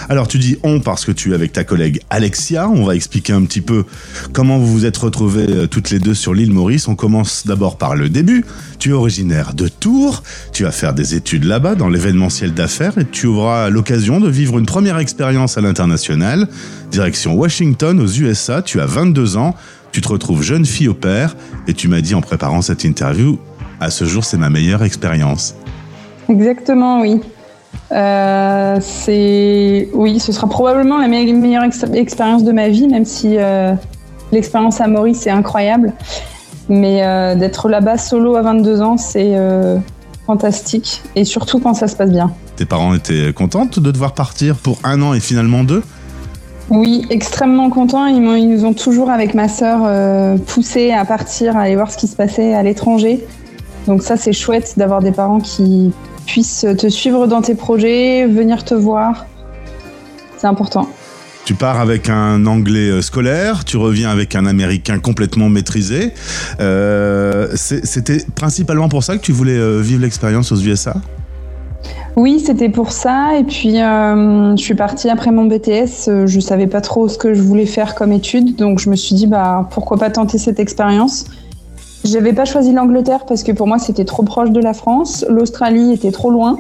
Alors 0.09 0.27
tu 0.27 0.39
dis 0.39 0.57
on 0.65 0.81
parce 0.81 1.05
que 1.05 1.13
tu 1.13 1.33
es 1.33 1.35
avec 1.35 1.53
ta 1.53 1.63
collègue 1.63 2.01
Alexia. 2.11 2.69
On 2.71 2.85
va 2.85 2.95
expliquer 2.95 3.33
un 3.35 3.43
petit 3.45 3.61
peu 3.61 3.85
comment 4.33 4.59
vous 4.59 4.67
vous 4.67 4.87
êtes 4.87 4.97
retrouvées 4.97 5.69
toutes 5.69 5.91
les 5.91 5.99
deux 5.99 6.15
sur 6.15 6.33
l'île 6.35 6.53
Maurice. 6.53 6.89
On 6.89 6.95
commence 6.97 7.47
d'abord 7.47 7.77
par 7.77 7.95
le 7.95 8.09
début. 8.09 8.45
Tu 8.79 8.91
es 8.91 8.93
originaire 8.93 9.53
de 9.55 9.69
Tours. 9.69 10.23
Tu 10.53 10.63
vas 10.65 10.73
faire 10.73 10.95
des 10.95 11.15
études 11.15 11.45
là-bas 11.45 11.75
dans 11.75 11.89
l'événementiel 11.89 12.55
d'affaires 12.55 12.97
et 12.99 13.05
tu 13.05 13.27
auras 13.27 13.69
l'occasion 13.69 14.21
de 14.21 14.29
vivre 14.29 14.59
une 14.59 14.67
première 14.67 14.99
expérience 14.99 15.59
à 15.59 15.61
l'international. 15.61 16.49
Direction 16.91 17.35
Washington 17.35 18.01
aux 18.01 18.07
USA. 18.09 18.63
Tu 18.63 18.81
as 18.81 18.87
22 18.87 19.37
ans. 19.37 19.55
Tu 19.93 20.01
te 20.01 20.09
retrouves 20.09 20.43
jeune 20.43 20.65
fille 20.67 20.89
au 20.89 20.95
père 20.95 21.35
et 21.67 21.75
tu 21.75 21.89
m'as 21.89 22.01
dit 22.01 22.15
en 22.15 22.21
préparant 22.21 22.63
cette 22.63 22.85
interview 22.85 23.39
à 23.81 23.91
ce 23.91 24.05
jour 24.05 24.25
c'est 24.25 24.37
ma 24.37 24.51
meilleure 24.51 24.83
expérience. 24.83 25.55
Exactement, 26.29 27.01
oui. 27.01 27.21
Euh, 27.93 28.79
c'est 28.83 29.89
oui, 29.95 30.21
ce 30.21 30.33
sera 30.33 30.47
probablement 30.49 30.99
la 30.99 31.09
me- 31.09 31.33
meilleure 31.33 31.65
ex- 31.65 31.85
expérience 31.95 32.45
de 32.45 32.53
ma 32.53 32.69
vie, 32.69 32.87
même 32.87 33.05
si 33.07 33.37
euh, 33.39 33.73
l'expérience 34.33 34.81
à 34.81 34.89
Maurice 34.89 35.27
est 35.27 35.31
incroyable. 35.31 35.93
Mais 36.69 37.03
euh, 37.03 37.35
d'être 37.35 37.69
là-bas 37.71 37.97
solo 37.97 38.37
à 38.37 38.43
22 38.43 38.83
ans, 38.83 38.99
c'est 38.99 39.35
fantastique, 40.27 41.01
et 41.17 41.25
surtout 41.25 41.61
quand 41.61 41.73
ça 41.73 41.89
se 41.89 41.97
passe 41.97 42.11
bien. 42.11 42.31
Tes 42.57 42.67
parents 42.67 42.93
étaient 42.95 43.33
contentes 43.33 43.79
de 43.81 43.91
devoir 43.91 44.13
partir 44.13 44.57
pour 44.57 44.79
un 44.85 45.01
an 45.01 45.15
et 45.15 45.21
finalement 45.21 45.65
deux? 45.65 45.83
Oui, 46.71 47.07
extrêmement 47.09 47.71
content. 47.71 48.07
Ils, 48.07 48.21
nous 48.21 48.65
ont 48.65 48.75
toujours, 48.75 49.11
avec 49.11 49.35
ma 49.35 49.49
sœur, 49.49 49.81
euh, 49.85 50.37
poussé 50.37 50.91
à 50.93 51.05
partir, 51.05 51.57
à 51.57 51.63
aller 51.63 51.77
voir 51.77 51.91
ce 51.91 51.97
qui 51.97 52.07
se 52.07 52.17
passait 52.17 52.55
à 52.55 52.63
l'étranger. 52.63 53.25
Donc 53.87 54.03
ça, 54.03 54.17
c'est 54.17 54.35
chouette 54.35 54.75
d'avoir 54.77 55.01
des 55.01 55.13
parents 55.13 55.41
qui 55.41 55.93
puissent 56.27 56.67
te 56.79 56.89
suivre 56.89 57.27
dans 57.27 57.41
tes 57.41 57.55
projets, 57.55 58.27
venir 58.27 58.65
te 58.65 58.75
voir. 58.75 59.27
C'est 60.37 60.47
important. 60.47 60.89
Tu 61.47 61.55
pars 61.55 61.81
avec 61.81 62.11
un 62.11 62.45
anglais 62.45 62.91
euh, 62.91 63.01
scolaire, 63.01 63.65
tu 63.65 63.79
reviens 63.79 64.11
avec 64.11 64.35
un 64.35 64.45
américain 64.45 64.99
complètement 64.99 65.49
maîtrisé. 65.49 66.13
Euh, 66.61 67.49
C'était 67.55 68.23
principalement 68.35 68.91
pour 68.91 69.03
ça 69.03 69.17
que 69.17 69.23
tu 69.23 69.33
voulais 69.33 69.81
vivre 69.81 70.03
l'expérience 70.03 70.53
aux 70.53 70.61
USA 70.61 70.95
Oui, 72.19 72.43
c'était 72.45 72.69
pour 72.69 72.91
ça. 72.91 73.39
Et 73.39 73.45
puis, 73.45 73.81
euh, 73.81 74.57
je 74.57 74.61
suis 74.61 74.75
partie 74.75 75.09
après 75.09 75.31
mon 75.31 75.45
BTS. 75.45 76.09
euh, 76.09 76.27
Je 76.27 76.41
savais 76.41 76.67
pas 76.67 76.81
trop 76.81 77.09
ce 77.09 77.17
que 77.17 77.33
je 77.33 77.41
voulais 77.41 77.65
faire 77.65 77.95
comme 77.95 78.11
étude. 78.11 78.57
Donc, 78.57 78.81
je 78.81 78.91
me 78.91 78.97
suis 78.97 79.15
dit, 79.15 79.29
bah, 79.29 79.69
pourquoi 79.71 79.99
pas 79.99 80.11
tenter 80.11 80.37
cette 80.37 80.59
expérience 80.59 81.27
J'avais 82.05 82.33
pas 82.33 82.45
choisi 82.45 82.73
l'Angleterre 82.73 83.21
parce 83.25 83.45
que 83.45 83.53
pour 83.53 83.69
moi, 83.69 83.79
c'était 83.79 84.05
trop 84.05 84.25
proche 84.25 84.51
de 84.51 84.61
la 84.61 84.75
France. 84.75 85.25
L'Australie 85.29 85.93
était 85.93 86.11
trop 86.11 86.33
loin. 86.33 86.59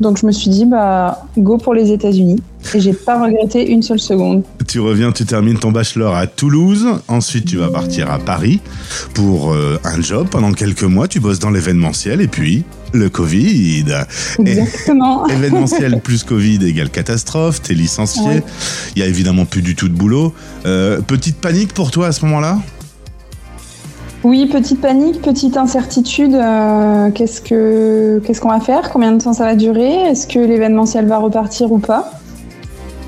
Donc, 0.00 0.18
je 0.18 0.24
me 0.26 0.30
suis 0.30 0.50
dit, 0.50 0.66
bah, 0.66 1.26
go 1.36 1.58
pour 1.58 1.74
les 1.74 1.90
États-Unis. 1.90 2.40
Et 2.72 2.80
j'ai 2.80 2.92
pas 2.92 3.20
regretté 3.20 3.72
une 3.72 3.82
seule 3.82 3.98
seconde. 3.98 4.44
Tu 4.68 4.78
reviens, 4.78 5.10
tu 5.10 5.24
termines 5.24 5.58
ton 5.58 5.72
bachelor 5.72 6.14
à 6.14 6.28
Toulouse. 6.28 6.86
Ensuite, 7.08 7.46
tu 7.46 7.56
vas 7.56 7.70
partir 7.70 8.08
à 8.08 8.20
Paris 8.20 8.60
pour 9.14 9.52
euh, 9.52 9.80
un 9.82 10.00
job 10.00 10.28
pendant 10.30 10.52
quelques 10.52 10.84
mois. 10.84 11.08
Tu 11.08 11.18
bosses 11.18 11.40
dans 11.40 11.50
l'événementiel 11.50 12.20
et 12.20 12.28
puis 12.28 12.62
le 12.92 13.08
Covid. 13.08 13.84
Exactement. 14.38 15.26
Événementiel 15.26 16.00
plus 16.00 16.24
Covid 16.24 16.64
égale 16.66 16.90
catastrophe. 16.90 17.62
T'es 17.62 17.74
licencié. 17.74 18.26
Ouais. 18.26 18.42
Il 18.96 19.00
y 19.00 19.02
a 19.02 19.06
évidemment 19.06 19.44
plus 19.44 19.62
du 19.62 19.74
tout 19.74 19.88
de 19.88 19.94
boulot. 19.94 20.32
Euh, 20.66 21.00
petite 21.00 21.38
panique 21.38 21.74
pour 21.74 21.90
toi 21.90 22.08
à 22.08 22.12
ce 22.12 22.24
moment-là? 22.26 22.58
Oui, 24.24 24.46
petite 24.46 24.80
panique, 24.80 25.20
petite 25.20 25.56
incertitude. 25.56 26.34
euh, 26.34 27.10
qu'est-ce 27.10 27.40
que 27.40 28.20
qu'est-ce 28.24 28.40
qu'on 28.40 28.50
va 28.50 28.60
faire? 28.60 28.90
Combien 28.90 29.12
de 29.12 29.22
temps 29.22 29.32
ça 29.32 29.44
va 29.44 29.56
durer? 29.56 29.92
Est-ce 30.10 30.26
que 30.28 30.38
l'événementiel 30.38 31.06
va 31.06 31.18
repartir 31.18 31.72
ou 31.72 31.78
pas? 31.78 32.12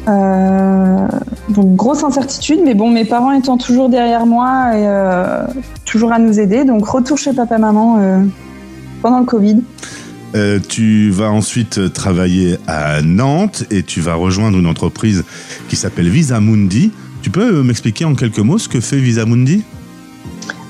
Euh, 0.08 1.06
Donc 1.50 1.76
grosse 1.76 2.02
incertitude, 2.02 2.60
mais 2.64 2.74
bon, 2.74 2.90
mes 2.90 3.04
parents 3.04 3.32
étant 3.32 3.56
toujours 3.58 3.88
derrière 3.88 4.26
moi 4.26 4.70
et 4.74 4.84
euh, 4.86 5.44
toujours 5.84 6.12
à 6.12 6.18
nous 6.18 6.40
aider, 6.40 6.64
donc 6.64 6.84
retour 6.86 7.16
chez 7.16 7.32
papa 7.32 7.58
maman 7.58 7.98
euh, 8.00 8.18
pendant 9.04 9.20
le 9.20 9.26
Covid. 9.26 9.58
Euh, 10.34 10.58
tu 10.66 11.10
vas 11.10 11.30
ensuite 11.30 11.92
travailler 11.92 12.56
à 12.66 13.02
Nantes 13.02 13.64
et 13.70 13.82
tu 13.82 14.00
vas 14.00 14.14
rejoindre 14.14 14.58
une 14.58 14.66
entreprise 14.66 15.24
qui 15.68 15.76
s'appelle 15.76 16.08
Visa 16.08 16.40
Mundi. 16.40 16.90
Tu 17.20 17.28
peux 17.28 17.58
euh, 17.58 17.62
m'expliquer 17.62 18.06
en 18.06 18.14
quelques 18.14 18.38
mots 18.38 18.56
ce 18.56 18.66
que 18.66 18.80
fait 18.80 18.96
Visa 18.96 19.26
Mundi 19.26 19.62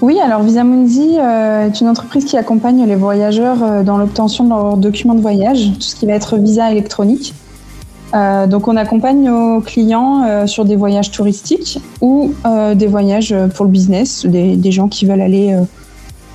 Oui, 0.03 0.19
alors 0.19 0.43
Visamundi 0.43 1.17
euh, 1.17 1.69
est 1.69 1.81
une 1.81 1.87
entreprise 1.87 2.25
qui 2.25 2.37
accompagne 2.37 2.85
les 2.85 2.97
voyageurs 2.97 3.85
dans 3.85 3.99
l'obtention 3.99 4.43
de 4.43 4.51
leurs 4.51 4.77
documents 4.79 5.15
de 5.15 5.23
voyage, 5.23 5.71
tout 5.75 5.81
ce 5.81 5.95
qui 5.95 6.07
va 6.07 6.15
être 6.15 6.37
visa 6.37 6.73
électronique. 6.73 7.35
Euh, 8.15 8.47
donc 8.47 8.69
on 8.69 8.77
accompagne 8.77 9.25
nos 9.25 9.61
clients 9.61 10.25
euh, 10.25 10.47
sur 10.47 10.65
des 10.65 10.77
voyages 10.77 11.11
touristiques 11.11 11.81
ou 12.01 12.33
euh, 12.47 12.75
des 12.75 12.87
voyages 12.87 13.35
pour 13.55 13.65
le 13.65 13.71
business, 13.71 14.25
des, 14.25 14.57
des 14.57 14.73
gens 14.73 14.89
qui 14.89 15.05
veulent 15.05 15.21
aller 15.21 15.57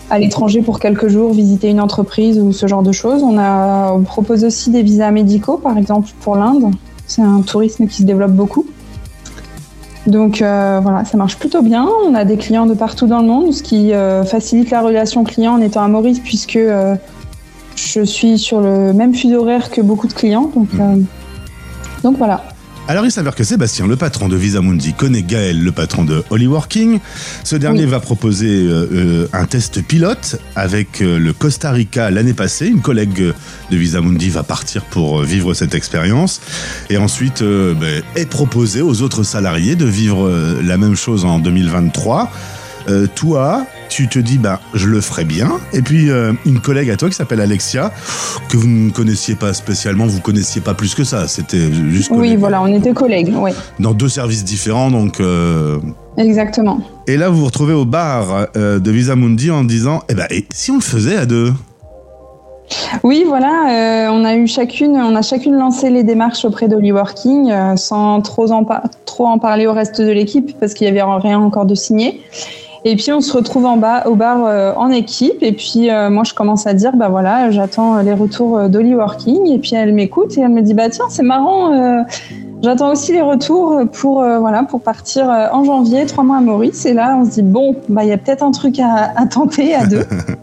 à 0.09 0.19
l'étranger 0.19 0.61
pour 0.61 0.79
quelques 0.79 1.07
jours, 1.07 1.33
visiter 1.33 1.69
une 1.69 1.81
entreprise 1.81 2.39
ou 2.39 2.51
ce 2.51 2.67
genre 2.67 2.83
de 2.83 2.91
choses. 2.91 3.23
On, 3.23 3.37
a, 3.37 3.91
on 3.93 4.01
propose 4.01 4.43
aussi 4.43 4.71
des 4.71 4.81
visas 4.81 5.11
médicaux, 5.11 5.57
par 5.57 5.77
exemple 5.77 6.09
pour 6.21 6.35
l'Inde. 6.35 6.73
C'est 7.05 7.21
un 7.21 7.41
tourisme 7.41 7.87
qui 7.87 7.97
se 7.97 8.03
développe 8.03 8.31
beaucoup. 8.31 8.65
Donc 10.07 10.41
euh, 10.41 10.79
voilà, 10.81 11.05
ça 11.05 11.17
marche 11.17 11.37
plutôt 11.37 11.61
bien. 11.61 11.87
On 12.07 12.15
a 12.15 12.25
des 12.25 12.37
clients 12.37 12.65
de 12.65 12.73
partout 12.73 13.07
dans 13.07 13.21
le 13.21 13.27
monde, 13.27 13.53
ce 13.53 13.61
qui 13.61 13.93
euh, 13.93 14.23
facilite 14.23 14.71
la 14.71 14.81
relation 14.81 15.23
client 15.23 15.53
en 15.53 15.61
étant 15.61 15.83
à 15.83 15.87
Maurice, 15.87 16.19
puisque 16.19 16.55
euh, 16.55 16.95
je 17.75 18.01
suis 18.01 18.37
sur 18.37 18.61
le 18.61 18.93
même 18.93 19.13
fuseau 19.13 19.41
horaire 19.41 19.69
que 19.69 19.81
beaucoup 19.81 20.07
de 20.07 20.13
clients. 20.13 20.49
Donc, 20.55 20.69
euh, 20.79 20.95
donc 22.03 22.17
voilà. 22.17 22.43
Alors 22.89 23.05
il 23.05 23.11
s'avère 23.11 23.35
que 23.35 23.43
Sébastien, 23.43 23.85
le 23.85 23.97
patron 23.97 24.29
de 24.29 24.35
Visamundi, 24.35 24.93
connaît 24.93 25.21
Gaël, 25.21 25.63
le 25.63 25.71
patron 25.71 26.05
de 26.05 26.23
Hollyworking. 26.31 26.99
Ce 27.43 27.55
dernier 27.55 27.85
va 27.85 27.99
proposer 27.99 28.47
euh, 28.47 28.89
euh, 28.91 29.27
un 29.31 29.45
test 29.45 29.83
pilote 29.83 30.41
avec 30.55 31.03
euh, 31.03 31.19
le 31.19 31.31
Costa 31.31 31.69
Rica 31.69 32.09
l'année 32.09 32.33
passée. 32.33 32.65
Une 32.65 32.81
collègue 32.81 33.31
de 33.69 33.77
Visamundi 33.77 34.31
va 34.31 34.41
partir 34.41 34.85
pour 34.85 35.21
vivre 35.21 35.53
cette 35.53 35.75
expérience. 35.75 36.41
Et 36.89 36.97
ensuite 36.97 37.43
euh, 37.43 37.75
ben, 37.75 38.01
est 38.15 38.25
proposé 38.25 38.81
aux 38.81 39.03
autres 39.03 39.21
salariés 39.21 39.75
de 39.75 39.85
vivre 39.85 40.27
la 40.63 40.77
même 40.77 40.95
chose 40.95 41.25
en 41.25 41.37
2023. 41.37 42.31
Euh, 42.87 43.07
toi, 43.13 43.67
tu 43.89 44.07
te 44.07 44.19
dis, 44.19 44.37
bah, 44.37 44.59
je 44.73 44.87
le 44.87 45.01
ferai 45.01 45.25
bien. 45.25 45.59
Et 45.73 45.81
puis, 45.81 46.09
euh, 46.09 46.33
une 46.45 46.59
collègue 46.59 46.89
à 46.89 46.95
toi 46.95 47.09
qui 47.09 47.15
s'appelle 47.15 47.41
Alexia, 47.41 47.91
que 48.49 48.57
vous 48.57 48.67
ne 48.67 48.91
connaissiez 48.91 49.35
pas 49.35 49.53
spécialement, 49.53 50.05
vous 50.05 50.21
connaissiez 50.21 50.61
pas 50.61 50.73
plus 50.73 50.95
que 50.95 51.03
ça. 51.03 51.27
C'était 51.27 51.71
juste 51.89 52.11
Oui, 52.13 52.35
voilà, 52.35 52.61
on 52.61 52.67
était 52.67 52.93
collègues, 52.93 53.33
oui. 53.35 53.51
dans 53.79 53.93
deux 53.93 54.09
services 54.09 54.43
différents. 54.45 54.91
Donc, 54.91 55.19
euh, 55.19 55.79
Exactement. 56.17 56.79
Et 57.07 57.17
là, 57.17 57.29
vous 57.29 57.39
vous 57.39 57.45
retrouvez 57.45 57.73
au 57.73 57.85
bar 57.85 58.47
euh, 58.55 58.79
de 58.79 58.91
Visamundi 58.91 59.51
en 59.51 59.63
disant, 59.63 60.03
eh 60.09 60.13
ben, 60.13 60.27
et 60.29 60.45
si 60.53 60.71
on 60.71 60.75
le 60.75 60.81
faisait 60.81 61.17
à 61.17 61.25
deux? 61.25 61.51
Oui, 63.03 63.23
voilà, 63.27 64.07
euh, 64.07 64.11
on 64.11 64.23
a 64.25 64.35
eu 64.35 64.47
chacune, 64.47 64.95
on 64.95 65.15
a 65.15 65.21
chacune 65.21 65.55
lancé 65.55 65.89
les 65.89 66.03
démarches 66.03 66.45
auprès 66.45 66.67
de 66.67 66.75
Working 66.75 67.51
euh, 67.51 67.75
sans 67.75 68.21
trop 68.21 68.51
en, 68.51 68.65
trop 69.05 69.27
en 69.27 69.39
parler 69.39 69.67
au 69.67 69.73
reste 69.73 70.01
de 70.01 70.11
l'équipe 70.11 70.55
parce 70.59 70.73
qu'il 70.73 70.85
y 70.85 70.89
avait 70.89 71.01
rien 71.01 71.39
encore 71.39 71.65
de 71.65 71.75
signé. 71.75 72.21
Et 72.85 72.95
puis 72.95 73.11
on 73.11 73.21
se 73.21 73.33
retrouve 73.33 73.65
en 73.65 73.77
bas 73.77 74.07
au 74.07 74.15
bar 74.15 74.45
euh, 74.45 74.73
en 74.75 74.89
équipe. 74.89 75.41
Et 75.41 75.51
puis 75.51 75.89
euh, 75.89 76.09
moi 76.09 76.23
je 76.23 76.33
commence 76.33 76.65
à 76.67 76.73
dire 76.73 76.95
bah 76.95 77.09
voilà 77.09 77.51
j'attends 77.51 78.01
les 78.01 78.13
retours 78.13 78.69
d'Oli 78.69 78.95
Working. 78.95 79.47
Et 79.47 79.59
puis 79.59 79.75
elle 79.75 79.93
m'écoute 79.93 80.37
et 80.37 80.41
elle 80.41 80.49
me 80.49 80.61
dit 80.61 80.73
bah 80.73 80.89
tiens 80.89 81.05
c'est 81.09 81.23
marrant 81.23 81.73
euh, 81.73 82.01
j'attends 82.63 82.91
aussi 82.91 83.11
les 83.11 83.21
retours 83.21 83.81
pour 83.93 84.21
euh, 84.21 84.39
voilà 84.39 84.63
pour 84.63 84.81
partir 84.81 85.29
euh, 85.29 85.47
en 85.51 85.63
janvier 85.63 86.05
trois 86.05 86.23
mois 86.23 86.37
à 86.37 86.41
Maurice 86.41 86.85
et 86.85 86.93
là 86.93 87.17
on 87.19 87.25
se 87.25 87.35
dit 87.35 87.41
bon 87.41 87.75
bah 87.89 88.03
il 88.03 88.09
y 88.09 88.11
a 88.11 88.17
peut-être 88.17 88.43
un 88.43 88.51
truc 88.51 88.79
à, 88.79 89.11
à 89.15 89.25
tenter 89.25 89.75
à 89.75 89.85
deux 89.85 90.05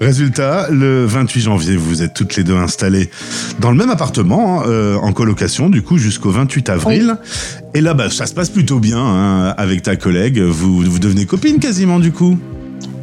Résultat, 0.00 0.68
le 0.70 1.04
28 1.04 1.40
janvier, 1.40 1.76
vous 1.76 2.02
êtes 2.02 2.14
toutes 2.14 2.34
les 2.36 2.42
deux 2.42 2.56
installées 2.56 3.10
dans 3.58 3.70
le 3.70 3.76
même 3.76 3.90
appartement, 3.90 4.60
hein, 4.60 4.64
euh, 4.66 4.96
en 4.96 5.12
colocation, 5.12 5.68
du 5.68 5.82
coup, 5.82 5.98
jusqu'au 5.98 6.30
28 6.30 6.70
avril. 6.70 7.16
Et 7.74 7.82
là, 7.82 7.92
bah, 7.92 8.08
ça 8.08 8.24
se 8.24 8.32
passe 8.32 8.48
plutôt 8.48 8.78
bien 8.78 8.98
hein, 8.98 9.54
avec 9.58 9.82
ta 9.82 9.96
collègue. 9.96 10.40
Vous, 10.40 10.80
vous 10.80 10.98
devenez 10.98 11.26
copine 11.26 11.58
quasiment, 11.58 11.98
du 12.00 12.12
coup? 12.12 12.38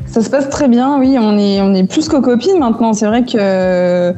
Ça 0.07 0.23
se 0.23 0.29
passe 0.31 0.49
très 0.49 0.67
bien, 0.67 0.97
oui. 0.97 1.17
On 1.19 1.37
est, 1.37 1.61
on 1.61 1.75
est 1.75 1.85
plus 1.85 2.07
que 2.07 2.19
copines 2.19 2.57
maintenant. 2.57 2.93
C'est 2.93 3.05
vrai 3.05 3.23
que 3.23 4.15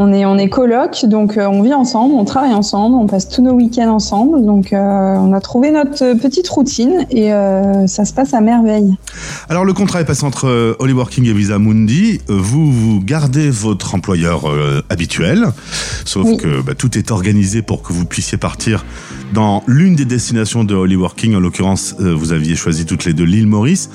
on 0.00 0.12
est, 0.12 0.24
on 0.24 0.38
est 0.38 0.48
coloc, 0.48 1.04
donc 1.04 1.36
euh, 1.36 1.46
on 1.46 1.62
vit 1.62 1.74
ensemble, 1.74 2.14
on 2.14 2.24
travaille 2.24 2.54
ensemble, 2.54 2.96
on 2.96 3.06
passe 3.06 3.28
tous 3.28 3.42
nos 3.42 3.52
week-ends 3.52 3.92
ensemble. 3.94 4.44
Donc 4.44 4.72
euh, 4.72 4.78
on 4.78 5.32
a 5.34 5.40
trouvé 5.40 5.70
notre 5.70 6.14
petite 6.14 6.48
routine 6.48 7.06
et 7.10 7.32
euh, 7.32 7.86
ça 7.86 8.06
se 8.06 8.12
passe 8.14 8.32
à 8.32 8.40
merveille. 8.40 8.96
Alors, 9.48 9.64
le 9.64 9.74
contrat 9.74 10.00
est 10.00 10.06
passé 10.06 10.24
entre 10.24 10.46
euh, 10.46 10.74
Hollyworking 10.78 11.26
et 11.26 11.32
Visa 11.34 11.58
Mundi. 11.58 12.20
Euh, 12.30 12.38
Vous, 12.40 12.72
vous 12.72 13.00
gardez 13.00 13.50
votre 13.50 13.94
employeur 13.94 14.48
euh, 14.48 14.82
habituel, 14.88 15.46
sauf 16.06 16.36
que 16.38 16.62
bah, 16.62 16.74
tout 16.74 16.96
est 16.96 17.10
organisé 17.10 17.60
pour 17.60 17.82
que 17.82 17.92
vous 17.92 18.06
puissiez 18.06 18.38
partir 18.38 18.84
dans 19.34 19.62
l'une 19.66 19.96
des 19.96 20.06
destinations 20.06 20.64
de 20.64 20.74
Hollyworking. 20.74 21.34
En 21.36 21.40
l'occurrence, 21.40 21.94
euh, 22.00 22.14
vous 22.14 22.32
aviez 22.32 22.56
choisi 22.56 22.86
toutes 22.86 23.04
les 23.04 23.12
deux 23.12 23.24
l'île 23.24 23.46
Maurice. 23.46 23.90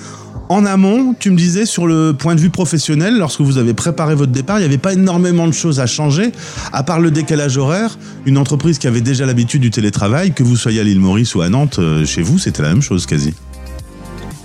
En 0.47 0.63
amont, 0.67 1.15
tu 1.17 1.31
me 1.31 1.37
disais, 1.37 1.65
sur 1.65 1.87
le 1.87 2.13
point 2.13 2.35
de 2.35 2.39
vue 2.39 2.51
professionnel, 2.51 3.17
lorsque 3.17 3.41
vous 3.41 3.57
avez 3.57 3.73
préparé 3.73 4.13
votre 4.13 4.31
départ, 4.31 4.57
il 4.57 4.61
n'y 4.61 4.67
avait 4.67 4.77
pas 4.77 4.93
énormément 4.93 5.47
de 5.47 5.53
choses 5.53 5.79
à 5.79 5.87
changer, 5.87 6.31
à 6.71 6.83
part 6.83 6.99
le 6.99 7.09
décalage 7.09 7.57
horaire. 7.57 7.97
Une 8.27 8.37
entreprise 8.37 8.77
qui 8.77 8.85
avait 8.85 9.01
déjà 9.01 9.25
l'habitude 9.25 9.61
du 9.61 9.71
télétravail, 9.71 10.33
que 10.33 10.43
vous 10.43 10.55
soyez 10.55 10.81
à 10.81 10.83
l'île 10.83 10.99
Maurice 10.99 11.33
ou 11.33 11.41
à 11.41 11.49
Nantes, 11.49 11.79
euh, 11.79 12.05
chez 12.05 12.21
vous, 12.21 12.37
c'était 12.37 12.61
la 12.61 12.69
même 12.69 12.83
chose 12.83 13.07
quasi. 13.07 13.33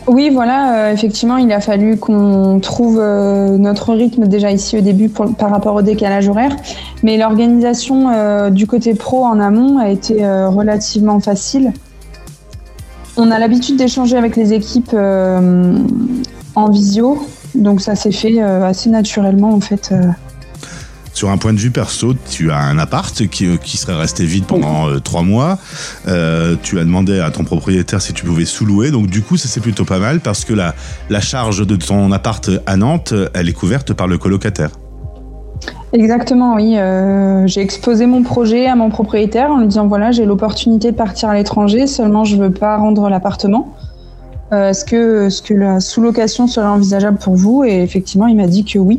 Oui, 0.06 0.30
voilà, 0.32 0.88
euh, 0.88 0.92
effectivement, 0.94 1.36
il 1.36 1.52
a 1.52 1.60
fallu 1.60 1.98
qu'on 1.98 2.60
trouve 2.60 2.98
euh, 2.98 3.58
notre 3.58 3.92
rythme 3.92 4.26
déjà 4.26 4.50
ici 4.50 4.78
au 4.78 4.80
début 4.80 5.10
par 5.10 5.50
rapport 5.50 5.74
au 5.74 5.82
décalage 5.82 6.30
horaire. 6.30 6.56
Mais 7.02 7.18
l'organisation 7.18 8.50
du 8.50 8.66
côté 8.66 8.94
pro 8.94 9.24
en 9.24 9.38
amont 9.38 9.78
a 9.78 9.90
été 9.90 10.24
relativement 10.24 11.20
facile. 11.20 11.72
On 13.16 13.30
a 13.30 13.38
l'habitude 13.38 13.76
d'échanger 13.76 14.16
avec 14.16 14.36
les 14.36 14.52
équipes 14.52 14.92
euh, 14.94 15.78
en 16.54 16.70
visio, 16.70 17.26
donc 17.54 17.80
ça 17.80 17.94
s'est 17.96 18.12
fait 18.12 18.40
euh, 18.40 18.64
assez 18.64 18.88
naturellement 18.88 19.52
en 19.52 19.60
fait. 19.60 19.90
euh. 19.92 20.06
Sur 21.12 21.28
un 21.30 21.36
point 21.36 21.52
de 21.52 21.58
vue 21.58 21.70
perso, 21.72 22.14
tu 22.30 22.50
as 22.50 22.58
un 22.58 22.78
appart 22.78 23.26
qui, 23.26 23.58
qui 23.58 23.76
serait 23.76 23.96
resté 23.96 24.24
vide 24.24 24.44
pendant 24.46 24.98
trois 25.00 25.22
mois. 25.22 25.58
Tu 26.06 26.78
as 26.78 26.84
demandé 26.84 27.18
à 27.18 27.30
ton 27.30 27.44
propriétaire 27.44 28.00
si 28.00 28.14
tu 28.14 28.24
pouvais 28.24 28.46
sous-louer. 28.46 28.90
Donc 28.90 29.08
du 29.08 29.20
coup, 29.20 29.36
ça 29.36 29.48
c'est 29.48 29.60
plutôt 29.60 29.84
pas 29.84 29.98
mal 29.98 30.20
parce 30.20 30.46
que 30.46 30.54
la, 30.54 30.74
la 31.10 31.20
charge 31.20 31.66
de 31.66 31.76
ton 31.76 32.10
appart 32.12 32.48
à 32.64 32.76
Nantes, 32.76 33.12
elle 33.34 33.48
est 33.50 33.52
couverte 33.52 33.92
par 33.92 34.06
le 34.06 34.16
colocataire. 34.16 34.70
Exactement, 35.92 36.54
oui. 36.54 36.78
Euh, 36.78 37.46
j'ai 37.46 37.60
exposé 37.60 38.06
mon 38.06 38.22
projet 38.22 38.66
à 38.66 38.76
mon 38.76 38.90
propriétaire 38.90 39.50
en 39.50 39.58
lui 39.58 39.66
disant 39.66 39.88
voilà, 39.88 40.12
j'ai 40.12 40.24
l'opportunité 40.24 40.92
de 40.92 40.96
partir 40.96 41.28
à 41.28 41.34
l'étranger, 41.34 41.86
seulement 41.86 42.24
je 42.24 42.36
veux 42.36 42.52
pas 42.52 42.76
rendre 42.76 43.08
l'appartement. 43.08 43.74
Euh, 44.52 44.70
est-ce 44.70 44.84
que, 44.84 45.26
est-ce 45.26 45.42
que 45.42 45.54
la 45.54 45.80
sous-location 45.80 46.46
serait 46.46 46.66
envisageable 46.66 47.18
pour 47.18 47.34
vous? 47.34 47.64
Et 47.64 47.82
effectivement, 47.82 48.26
il 48.26 48.36
m'a 48.36 48.46
dit 48.46 48.64
que 48.64 48.78
oui. 48.78 48.98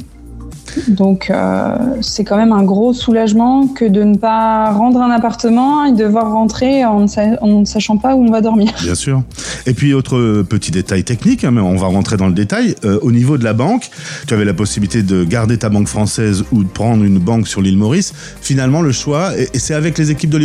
Donc, 0.87 1.29
euh, 1.29 1.75
c'est 2.01 2.23
quand 2.23 2.37
même 2.37 2.51
un 2.51 2.63
gros 2.63 2.93
soulagement 2.93 3.67
que 3.67 3.85
de 3.85 4.03
ne 4.03 4.15
pas 4.15 4.71
rendre 4.71 5.01
un 5.01 5.11
appartement 5.11 5.85
et 5.85 5.91
devoir 5.91 6.31
rentrer 6.31 6.85
en 6.85 7.01
ne, 7.01 7.65
sachant 7.65 7.97
pas 7.97 8.15
où 8.15 8.23
on 8.23 8.31
va 8.31 8.41
dormir. 8.41 8.71
Bien 8.81 8.95
sûr. 8.95 9.23
Et 9.65 9.73
puis 9.73 9.93
autre 9.93 10.43
petit 10.43 10.71
détail 10.71 11.03
technique, 11.03 11.43
hein, 11.43 11.51
mais 11.51 11.61
on 11.61 11.75
va 11.75 11.87
rentrer 11.87 12.17
dans 12.17 12.27
le 12.27 12.33
détail. 12.33 12.75
Euh, 12.83 12.99
au 13.01 13.11
niveau 13.11 13.37
de 13.37 13.43
la 13.43 13.53
banque, 13.53 13.89
tu 14.27 14.33
avais 14.33 14.45
la 14.45 14.53
possibilité 14.53 15.03
de 15.03 15.23
garder 15.23 15.57
ta 15.57 15.69
banque 15.69 15.87
française 15.87 16.43
ou 16.51 16.63
de 16.63 16.69
prendre 16.69 17.03
une 17.03 17.19
banque 17.19 17.47
sur 17.47 17.61
l'île 17.61 17.77
Maurice. 17.77 18.13
Finalement, 18.41 18.81
le 18.81 18.91
choix, 18.91 19.31
et, 19.37 19.47
c'est 19.57 19.73
avec 19.73 19.97
les 19.97 20.11
équipes 20.11 20.29
de 20.29 20.41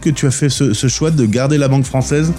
que 0.00 0.10
tu 0.10 0.26
as 0.26 0.30
fait 0.30 0.48
ce 0.48 0.88
choix 0.88 1.10
de 1.10 1.26
garder 1.26 1.58
la 1.58 1.68
banque 1.68 1.84
française 1.84 2.32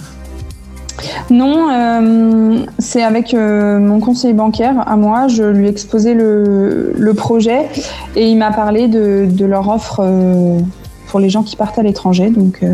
Non, 1.30 1.68
euh, 1.70 2.64
c'est 2.78 3.02
avec 3.02 3.34
euh, 3.34 3.78
mon 3.78 4.00
conseiller 4.00 4.34
bancaire 4.34 4.86
à 4.86 4.96
moi. 4.96 5.28
Je 5.28 5.44
lui 5.44 5.66
ai 5.66 5.70
exposé 5.70 6.14
le, 6.14 7.12
projet 7.16 7.68
et 8.16 8.26
il 8.28 8.38
m'a 8.38 8.50
parlé 8.50 8.88
de, 8.88 9.44
leur 9.44 9.68
offre 9.68 10.00
euh, 10.02 10.58
pour 11.08 11.20
les 11.20 11.28
gens 11.28 11.42
qui 11.42 11.56
partent 11.56 11.78
à 11.78 11.82
l'étranger. 11.82 12.30
Donc, 12.30 12.64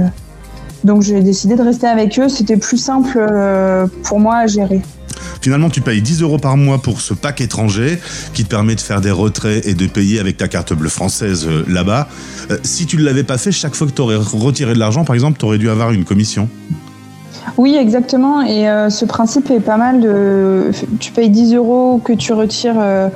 donc 0.84 1.02
j'ai 1.02 1.20
décidé 1.20 1.56
de 1.56 1.62
rester 1.62 1.86
avec 1.86 2.18
eux. 2.18 2.28
C'était 2.28 2.56
plus 2.56 2.78
simple 2.78 3.18
pour 4.04 4.20
moi 4.20 4.36
à 4.36 4.46
gérer. 4.46 4.80
Finalement, 5.40 5.70
tu 5.70 5.80
payes 5.80 6.00
10 6.00 6.22
euros 6.22 6.38
par 6.38 6.56
mois 6.56 6.78
pour 6.78 7.00
ce 7.00 7.14
pack 7.14 7.40
étranger 7.40 7.98
qui 8.32 8.44
te 8.44 8.48
permet 8.48 8.74
de 8.74 8.80
faire 8.80 9.00
des 9.00 9.10
retraits 9.10 9.66
et 9.66 9.74
de 9.74 9.86
payer 9.86 10.20
avec 10.20 10.36
ta 10.36 10.46
carte 10.46 10.72
bleue 10.72 10.88
française 10.88 11.48
là-bas. 11.66 12.08
Si 12.62 12.86
tu 12.86 12.96
ne 12.96 13.02
l'avais 13.02 13.24
pas 13.24 13.38
fait, 13.38 13.50
chaque 13.50 13.74
fois 13.74 13.86
que 13.86 13.92
tu 13.92 14.02
aurais 14.02 14.16
retiré 14.16 14.74
de 14.74 14.78
l'argent, 14.78 15.04
par 15.04 15.14
exemple, 15.14 15.38
tu 15.38 15.44
aurais 15.44 15.58
dû 15.58 15.68
avoir 15.68 15.90
une 15.92 16.04
commission. 16.04 16.48
Oui, 17.56 17.76
exactement. 17.76 18.42
Et 18.42 18.68
euh, 18.68 18.90
ce 18.90 19.04
principe 19.04 19.50
est 19.50 19.60
pas 19.60 19.76
mal. 19.76 20.06
Tu 21.00 21.12
payes 21.12 21.30
10 21.30 21.54
euros, 21.54 22.00
que 22.02 22.12
tu 22.12 22.32
retires, 22.32 22.76
euh, 22.78 23.08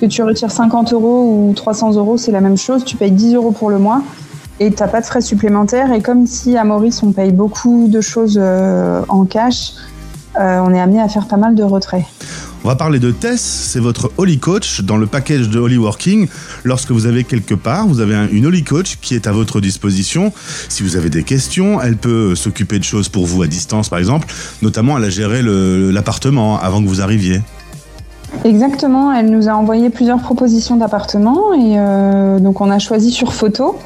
que 0.00 0.06
tu 0.06 0.22
retires 0.22 0.50
50 0.50 0.92
euros 0.92 1.48
ou 1.48 1.52
300 1.54 1.94
euros, 1.94 2.16
c'est 2.16 2.32
la 2.32 2.40
même 2.40 2.56
chose. 2.56 2.84
Tu 2.84 2.96
payes 2.96 3.10
10 3.10 3.34
euros 3.34 3.50
pour 3.52 3.70
le 3.70 3.78
mois 3.78 4.02
et 4.60 4.70
tu 4.70 4.82
n'as 4.82 4.88
pas 4.88 5.00
de 5.00 5.06
frais 5.06 5.20
supplémentaires. 5.20 5.92
Et 5.92 6.00
comme 6.00 6.22
ici 6.24 6.56
à 6.56 6.64
Maurice, 6.64 7.02
on 7.02 7.12
paye 7.12 7.32
beaucoup 7.32 7.86
de 7.88 8.00
choses 8.00 8.38
euh, 8.40 9.02
en 9.08 9.24
cash, 9.24 9.72
on 10.38 10.72
est 10.72 10.80
amené 10.80 11.00
à 11.00 11.08
faire 11.08 11.26
pas 11.26 11.36
mal 11.36 11.54
de 11.54 11.62
retraits. 11.62 12.04
On 12.64 12.68
va 12.68 12.76
parler 12.76 13.00
de 13.00 13.10
Tess, 13.10 13.40
c'est 13.40 13.80
votre 13.80 14.12
Holly 14.18 14.38
Coach 14.38 14.82
dans 14.82 14.96
le 14.96 15.06
package 15.06 15.48
de 15.48 15.58
Holly 15.58 15.78
Working. 15.78 16.28
Lorsque 16.62 16.92
vous 16.92 17.06
avez 17.06 17.24
quelque 17.24 17.54
part, 17.54 17.88
vous 17.88 17.98
avez 17.98 18.14
un- 18.14 18.28
une 18.30 18.46
Holly 18.46 18.62
Coach 18.62 18.98
qui 19.02 19.16
est 19.16 19.26
à 19.26 19.32
votre 19.32 19.60
disposition. 19.60 20.32
Si 20.68 20.84
vous 20.84 20.94
avez 20.96 21.10
des 21.10 21.24
questions, 21.24 21.80
elle 21.80 21.96
peut 21.96 22.36
s'occuper 22.36 22.78
de 22.78 22.84
choses 22.84 23.08
pour 23.08 23.26
vous 23.26 23.42
à 23.42 23.48
distance, 23.48 23.88
par 23.88 23.98
exemple. 23.98 24.28
Notamment, 24.62 24.96
elle 24.96 25.04
a 25.04 25.10
géré 25.10 25.42
l'appartement 25.42 26.60
avant 26.60 26.80
que 26.80 26.86
vous 26.86 27.00
arriviez. 27.00 27.40
Exactement, 28.44 29.12
elle 29.12 29.30
nous 29.30 29.48
a 29.48 29.52
envoyé 29.52 29.90
plusieurs 29.90 30.20
propositions 30.20 30.76
d'appartements 30.76 31.52
et 31.52 31.74
euh, 31.78 32.38
donc 32.38 32.60
on 32.60 32.70
a 32.70 32.78
choisi 32.78 33.10
sur 33.10 33.34
photo. 33.34 33.76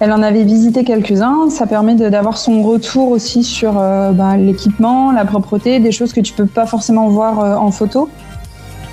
Elle 0.00 0.12
en 0.12 0.22
avait 0.22 0.44
visité 0.44 0.84
quelques-uns, 0.84 1.50
ça 1.50 1.66
permet 1.66 1.94
d'avoir 1.94 2.36
son 2.36 2.62
retour 2.62 3.10
aussi 3.10 3.44
sur 3.44 3.78
euh, 3.78 4.12
bah, 4.12 4.36
l'équipement, 4.36 5.12
la 5.12 5.24
propreté, 5.24 5.78
des 5.78 5.92
choses 5.92 6.12
que 6.12 6.20
tu 6.20 6.32
peux 6.32 6.46
pas 6.46 6.66
forcément 6.66 7.08
voir 7.08 7.40
euh, 7.40 7.56
en 7.56 7.70
photo. 7.70 8.08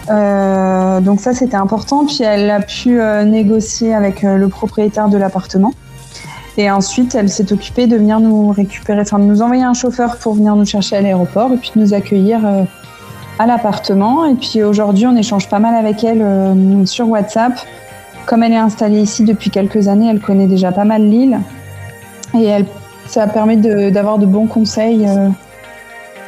Euh, 0.10 1.00
donc 1.00 1.20
ça 1.20 1.34
c'était 1.34 1.56
important, 1.56 2.06
puis 2.06 2.24
elle 2.24 2.50
a 2.50 2.60
pu 2.60 3.00
négocier 3.26 3.94
avec 3.94 4.24
le 4.24 4.48
propriétaire 4.48 5.10
de 5.10 5.18
l'appartement. 5.18 5.74
Et 6.58 6.70
ensuite, 6.70 7.16
elle 7.16 7.30
s'est 7.30 7.54
occupée 7.54 7.88
de 7.88 7.96
venir 7.96 8.20
nous 8.20 8.50
récupérer, 8.52 9.02
enfin 9.02 9.20
de 9.20 9.24
nous 9.24 9.42
envoyer 9.42 9.64
un 9.64 9.74
chauffeur 9.74 10.18
pour 10.18 10.34
venir 10.34 10.56
nous 10.56 10.66
chercher 10.66 10.98
à 10.98 11.02
l'aéroport 11.02 11.52
et 11.54 11.58
puis 11.58 11.72
de 11.74 11.80
nous 11.80 11.94
accueillir 11.94 12.42
à 13.40 13.46
l'appartement. 13.46 14.26
Et 14.26 14.36
puis 14.36 14.62
aujourd'hui, 14.62 15.08
on 15.08 15.16
échange 15.16 15.48
pas 15.48 15.60
mal 15.60 15.76
avec 15.76 16.04
elle 16.04 16.26
sur 16.86 17.08
WhatsApp. 17.08 17.54
Comme 18.26 18.44
elle 18.44 18.54
est 18.54 18.58
installée 18.58 19.02
ici 19.02 19.24
depuis 19.24 19.50
quelques 19.50 19.88
années, 19.88 20.10
elle 20.10 20.22
connaît 20.22 20.48
déjà 20.48 20.72
pas 20.72 20.86
mal 20.86 21.04
l'île. 21.04 21.40
Et 22.34 22.64
ça 23.08 23.28
permet 23.28 23.58
d'avoir 23.92 24.18
de, 24.20 24.26
bons 24.26 24.48
conseils 24.48 25.06
euh, 25.06 25.28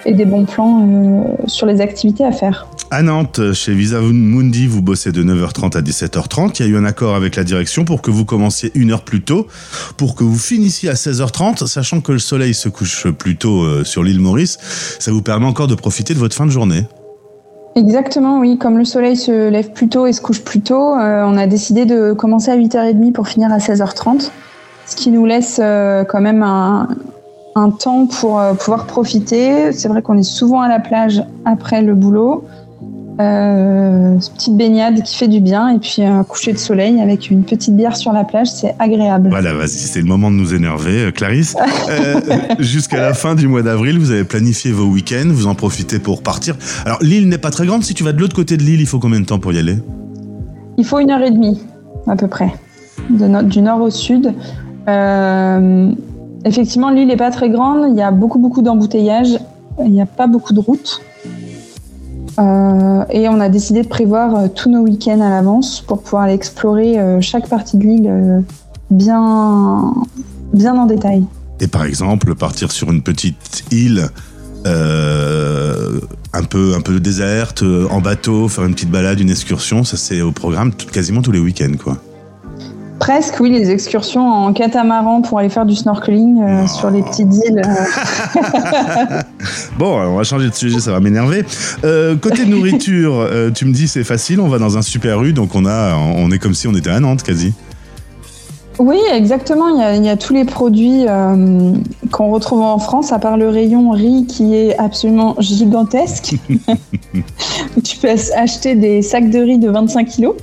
et 0.06 0.14
des 0.14 0.26
bons 0.26 0.46
plans 0.46 0.86
euh, 0.86 1.24
sur 1.48 1.66
les 1.66 1.80
activités 1.82 2.26
à 2.26 2.32
faire. 2.32 2.68
À 2.92 3.02
Nantes, 3.02 3.54
chez 3.54 3.74
Visa 3.74 4.02
Mundi, 4.02 4.68
vous 4.68 4.82
bossez 4.82 5.12
de 5.12 5.24
9h30 5.24 5.78
à 5.78 5.82
17h30. 5.82 6.58
Il 6.60 6.66
y 6.66 6.70
a 6.70 6.72
eu 6.72 6.78
un 6.78 6.86
accord 6.86 7.16
avec 7.16 7.36
la 7.36 7.44
direction 7.44 7.86
pour 7.86 8.02
que 8.02 8.12
vous 8.12 8.26
commenciez 8.26 8.72
une 8.76 8.92
heure 8.92 9.04
plus 9.04 9.22
tôt, 9.22 9.48
pour 9.98 10.14
que 10.14 10.24
vous 10.24 10.38
finissiez 10.38 10.90
à 10.90 10.94
16h30, 10.94 11.66
sachant 11.66 12.02
que 12.02 12.12
le 12.12 12.20
soleil 12.20 12.54
se 12.54 12.70
couche 12.70 13.08
plus 13.08 13.38
tôt 13.38 13.64
euh, 13.64 13.84
sur 13.84 14.04
l'île 14.04 14.20
Maurice. 14.20 14.60
Ça 15.00 15.12
vous 15.12 15.22
permet 15.22 15.48
encore 15.48 15.68
de 15.68 15.76
profiter 15.76 16.14
de 16.14 16.20
votre 16.20 16.36
fin 16.36 16.46
de 16.46 16.52
journée. 16.52 16.84
Exactement, 17.76 18.40
oui. 18.40 18.58
Comme 18.58 18.78
le 18.78 18.86
soleil 18.86 19.16
se 19.16 19.50
lève 19.50 19.72
plus 19.72 19.90
tôt 19.90 20.06
et 20.06 20.14
se 20.14 20.22
couche 20.22 20.44
plus 20.44 20.62
tôt, 20.62 20.96
euh, 20.96 21.24
on 21.26 21.38
a 21.38 21.48
décidé 21.48 21.86
de 21.86 22.14
commencer 22.14 22.52
à 22.52 22.58
8h30 22.58 23.12
pour 23.14 23.28
finir 23.28 23.52
à 23.52 23.58
16h30, 23.58 24.30
ce 24.86 24.96
qui 24.96 25.10
nous 25.10 25.26
laisse 25.26 25.60
euh, 25.62 26.04
quand 26.04 26.22
même 26.22 26.44
un, 26.44 26.88
temps 27.80 28.06
pour 28.06 28.40
euh, 28.40 28.54
pouvoir 28.54 28.86
profiter. 28.86 29.72
C'est 29.72 29.88
vrai 29.88 30.04
qu'on 30.04 30.18
est 30.18 30.24
souvent 30.24 30.62
à 30.62 30.68
la 30.68 30.80
plage 30.80 31.24
après 31.46 31.82
le 31.82 31.96
boulot. 31.96 32.46
Euh, 33.22 34.18
petite 34.36 34.58
baignade 34.58 35.04
qui 35.04 35.16
fait 35.16 35.28
du 35.28 35.40
bien 35.40 35.70
et 35.70 35.78
puis 35.78 36.02
un 36.04 36.24
coucher 36.24 36.52
de 36.52 36.58
soleil 36.58 37.00
avec 37.00 37.30
une 37.30 37.44
petite 37.44 37.76
bière 37.76 37.96
sur 37.96 38.12
la 38.12 38.24
plage, 38.24 38.48
c'est 38.52 38.74
agréable. 38.80 39.30
Voilà, 39.30 39.54
vas-y, 39.54 39.68
c'est 39.70 40.00
le 40.00 40.08
moment 40.08 40.32
de 40.32 40.36
nous 40.36 40.54
énerver. 40.56 41.06
Euh, 41.06 41.12
Clarisse, 41.12 41.56
euh, 41.90 42.20
jusqu'à 42.60 43.00
la 43.02 43.14
fin 43.14 43.36
du 43.36 43.48
mois 43.48 43.62
d'avril, 43.62 44.00
vous 44.00 44.10
avez 44.12 44.24
planifié 44.24 44.72
vos 44.72 44.86
week-ends, 44.86 45.28
vous 45.30 45.46
en 45.46 45.54
profitez 45.54 46.00
pour 46.00 46.24
partir. 46.24 46.56
Alors, 46.86 46.98
l'île 47.02 47.30
n'est 47.30 47.38
pas 47.38 47.52
très 47.52 47.68
grande. 47.68 47.84
Si 47.84 47.94
tu 47.94 48.04
vas 48.04 48.14
de 48.14 48.20
l'autre 48.20 48.36
côté 48.36 48.58
de 48.58 48.64
l'île, 48.64 48.82
il 48.82 48.88
faut 48.88 49.00
combien 49.00 49.20
de 49.20 49.26
temps 49.26 49.40
pour 49.40 49.54
y 49.54 49.60
aller? 49.60 49.78
Il 50.78 50.86
faut 50.86 50.98
une 51.00 51.12
heure 51.12 51.22
et 51.22 51.30
demie, 51.32 51.62
à 52.08 52.16
peu 52.16 52.28
près, 52.28 52.52
de 53.12 53.28
no- 53.28 53.44
du 53.44 53.62
nord 53.62 53.82
au 53.82 53.92
sud. 53.92 54.34
Euh, 54.88 55.92
effectivement, 56.46 56.90
l'île 56.90 57.08
n'est 57.10 57.16
pas 57.18 57.30
très 57.32 57.50
grande, 57.50 57.90
il 57.92 57.96
y 57.98 58.02
a 58.02 58.10
beaucoup, 58.12 58.40
beaucoup 58.40 58.64
d'embouteillages, 58.64 59.38
il 59.86 59.92
n'y 59.92 60.02
a 60.02 60.06
pas 60.08 60.26
beaucoup 60.26 60.54
de 60.54 60.60
routes. 60.60 61.00
Euh, 62.40 63.06
et 63.10 63.30
on 63.30 63.40
a 63.40 63.50
décidé 63.50 63.84
de 63.84 63.88
prévoir 63.88 64.36
euh, 64.36 64.48
tous 64.48 64.70
nos 64.70 64.82
week-ends 64.82 65.22
à 65.22 65.30
l'avance 65.30 65.82
pour 65.82 66.02
pouvoir 66.02 66.24
aller 66.24 66.34
explorer 66.34 67.00
euh, 67.00 67.22
chaque 67.22 67.48
partie 67.48 67.78
de 67.78 67.84
l'île 67.84 68.44
bien, 68.90 69.94
bien 70.54 70.76
en 70.76 70.86
détail. 70.86 71.26
Et 71.60 71.68
par 71.68 71.84
exemple, 71.86 72.34
partir 72.36 72.72
sur 72.72 72.92
une 72.92 73.04
petite 73.04 73.64
île 73.72 74.10
un 74.66 76.44
peu 76.50 76.74
un 76.74 76.82
peu 76.82 77.00
déserte, 77.00 77.64
en 77.92 78.00
bateau, 78.00 78.48
faire 78.48 78.66
une 78.66 78.74
petite 78.74 78.90
balade, 78.90 79.20
une 79.20 79.30
excursion, 79.30 79.84
ça 79.84 79.98
c'est 79.98 80.22
au 80.22 80.32
programme 80.32 80.74
quasiment 80.74 81.22
tous 81.22 81.34
les 81.34 81.40
week-ends, 81.40 81.76
quoi. 81.82 81.98
Presque, 83.00 83.40
oui, 83.40 83.50
les 83.50 83.70
excursions 83.72 84.26
en 84.26 84.54
catamaran 84.54 85.22
pour 85.22 85.40
aller 85.40 85.50
faire 85.50 85.66
du 85.66 85.76
snorkeling 85.76 86.42
euh, 86.42 86.68
sur 86.68 86.90
les 86.90 87.02
petites 87.02 87.34
îles. 87.34 87.62
euh, 87.66 89.22
Bon, 89.78 90.00
on 90.00 90.16
va 90.16 90.24
changer 90.24 90.50
de 90.50 90.54
sujet, 90.54 90.80
ça 90.80 90.92
va 90.92 91.00
m'énerver. 91.00 91.44
Euh, 91.84 92.16
côté 92.16 92.46
nourriture, 92.46 93.16
euh, 93.20 93.50
tu 93.52 93.66
me 93.66 93.74
dis 93.74 93.88
c'est 93.88 94.04
facile, 94.04 94.40
on 94.40 94.48
va 94.48 94.60
dans 94.60 94.78
un 94.78 94.82
super 94.82 95.20
rue, 95.20 95.34
donc 95.34 95.56
on 95.56 95.66
a, 95.66 95.96
on 95.96 96.32
est 96.32 96.40
comme 96.40 96.54
si 96.54 96.68
on 96.68 96.74
était 96.74 96.92
à 96.92 97.00
Nantes 97.00 97.24
quasi. 97.24 97.54
Oui, 98.80 98.98
exactement. 99.12 99.68
Il 99.70 99.80
y 99.80 99.84
a, 99.84 99.96
il 99.96 100.04
y 100.04 100.10
a 100.10 100.18
tous 100.18 100.34
les 100.34 100.46
produits 100.46 101.06
euh, 101.08 101.74
qu'on 102.12 102.32
retrouve 102.32 102.62
en 102.62 102.80
France, 102.80 103.12
à 103.12 103.20
part 103.20 103.38
le 103.38 103.50
rayon 103.50 103.92
riz 103.92 104.26
qui 104.28 104.56
est 104.56 104.78
absolument 104.78 105.36
gigantesque. 105.40 106.36
tu 107.84 107.98
peux 107.98 108.10
acheter 108.36 108.76
des 108.76 109.02
sacs 109.02 109.30
de 109.30 109.40
riz 109.40 109.60
de 109.60 109.70
25 109.70 110.08
kilos. 110.08 110.36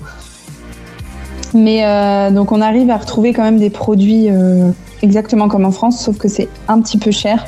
Mais 1.54 1.84
euh, 1.84 2.30
donc 2.30 2.52
on 2.52 2.60
arrive 2.60 2.90
à 2.90 2.96
retrouver 2.96 3.32
quand 3.32 3.42
même 3.42 3.58
des 3.58 3.70
produits 3.70 4.28
euh, 4.30 4.70
exactement 5.02 5.48
comme 5.48 5.64
en 5.64 5.72
France, 5.72 6.04
sauf 6.04 6.18
que 6.18 6.28
c'est 6.28 6.48
un 6.68 6.80
petit 6.80 6.98
peu 6.98 7.10
cher. 7.10 7.44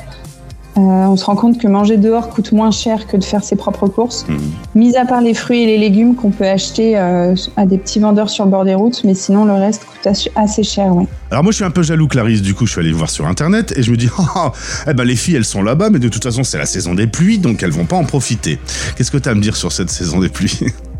Euh, 0.75 0.79
on 0.81 1.15
se 1.17 1.25
rend 1.25 1.35
compte 1.35 1.59
que 1.59 1.67
manger 1.67 1.97
dehors 1.97 2.29
coûte 2.29 2.51
moins 2.51 2.71
cher 2.71 3.05
que 3.05 3.15
de 3.15 3.23
faire 3.23 3.43
ses 3.43 3.55
propres 3.55 3.87
courses. 3.87 4.25
Mis 4.73 4.95
à 4.97 5.05
part 5.05 5.21
les 5.21 5.35
fruits 5.35 5.61
et 5.61 5.65
les 5.67 5.77
légumes 5.77 6.15
qu'on 6.15 6.31
peut 6.31 6.47
acheter 6.47 6.97
euh, 6.97 7.35
à 7.57 7.67
des 7.67 7.77
petits 7.77 7.99
vendeurs 7.99 8.31
sur 8.31 8.43
le 8.45 8.49
bord 8.49 8.65
des 8.65 8.73
routes, 8.73 9.03
mais 9.03 9.13
sinon 9.13 9.45
le 9.45 9.53
reste 9.53 9.85
coûte 9.85 10.11
assez- 10.35 10.63
cher. 10.63 10.95
Ouais. 10.95 11.05
Alors 11.29 11.43
moi 11.43 11.51
je 11.51 11.57
suis 11.57 11.63
un 11.63 11.69
peu 11.69 11.83
jaloux 11.83 12.07
Clarisse, 12.07 12.41
du 12.41 12.55
coup 12.55 12.65
je 12.65 12.71
suis 12.71 12.79
allé 12.79 12.91
voir 12.91 13.11
sur 13.11 13.27
internet 13.27 13.71
et 13.77 13.83
je 13.83 13.91
me 13.91 13.97
dis 13.97 14.09
ah, 14.35 14.51
eh 14.87 14.93
ben 14.95 15.03
les 15.03 15.15
filles 15.15 15.35
elles 15.35 15.45
sont 15.45 15.61
là-bas 15.61 15.91
mais 15.91 15.99
de 15.99 16.09
toute 16.09 16.23
façon 16.23 16.43
c'est 16.43 16.57
la 16.57 16.65
saison 16.65 16.95
des 16.95 17.05
pluies 17.05 17.37
donc 17.37 17.61
elles 17.61 17.71
vont 17.71 17.85
pas 17.85 17.97
en 17.97 18.05
profiter. 18.05 18.57
Qu'est-ce 18.95 19.11
que 19.11 19.17
tu 19.17 19.29
as 19.29 19.33
à 19.33 19.35
me 19.35 19.41
dire 19.41 19.55
sur 19.55 19.71
cette 19.71 19.91
saison 19.91 20.19
des 20.19 20.29
pluies? 20.29 20.59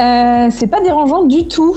Euh, 0.00 0.48
c'est 0.50 0.66
pas 0.66 0.80
dérangeant 0.82 1.24
du 1.24 1.46
tout. 1.48 1.76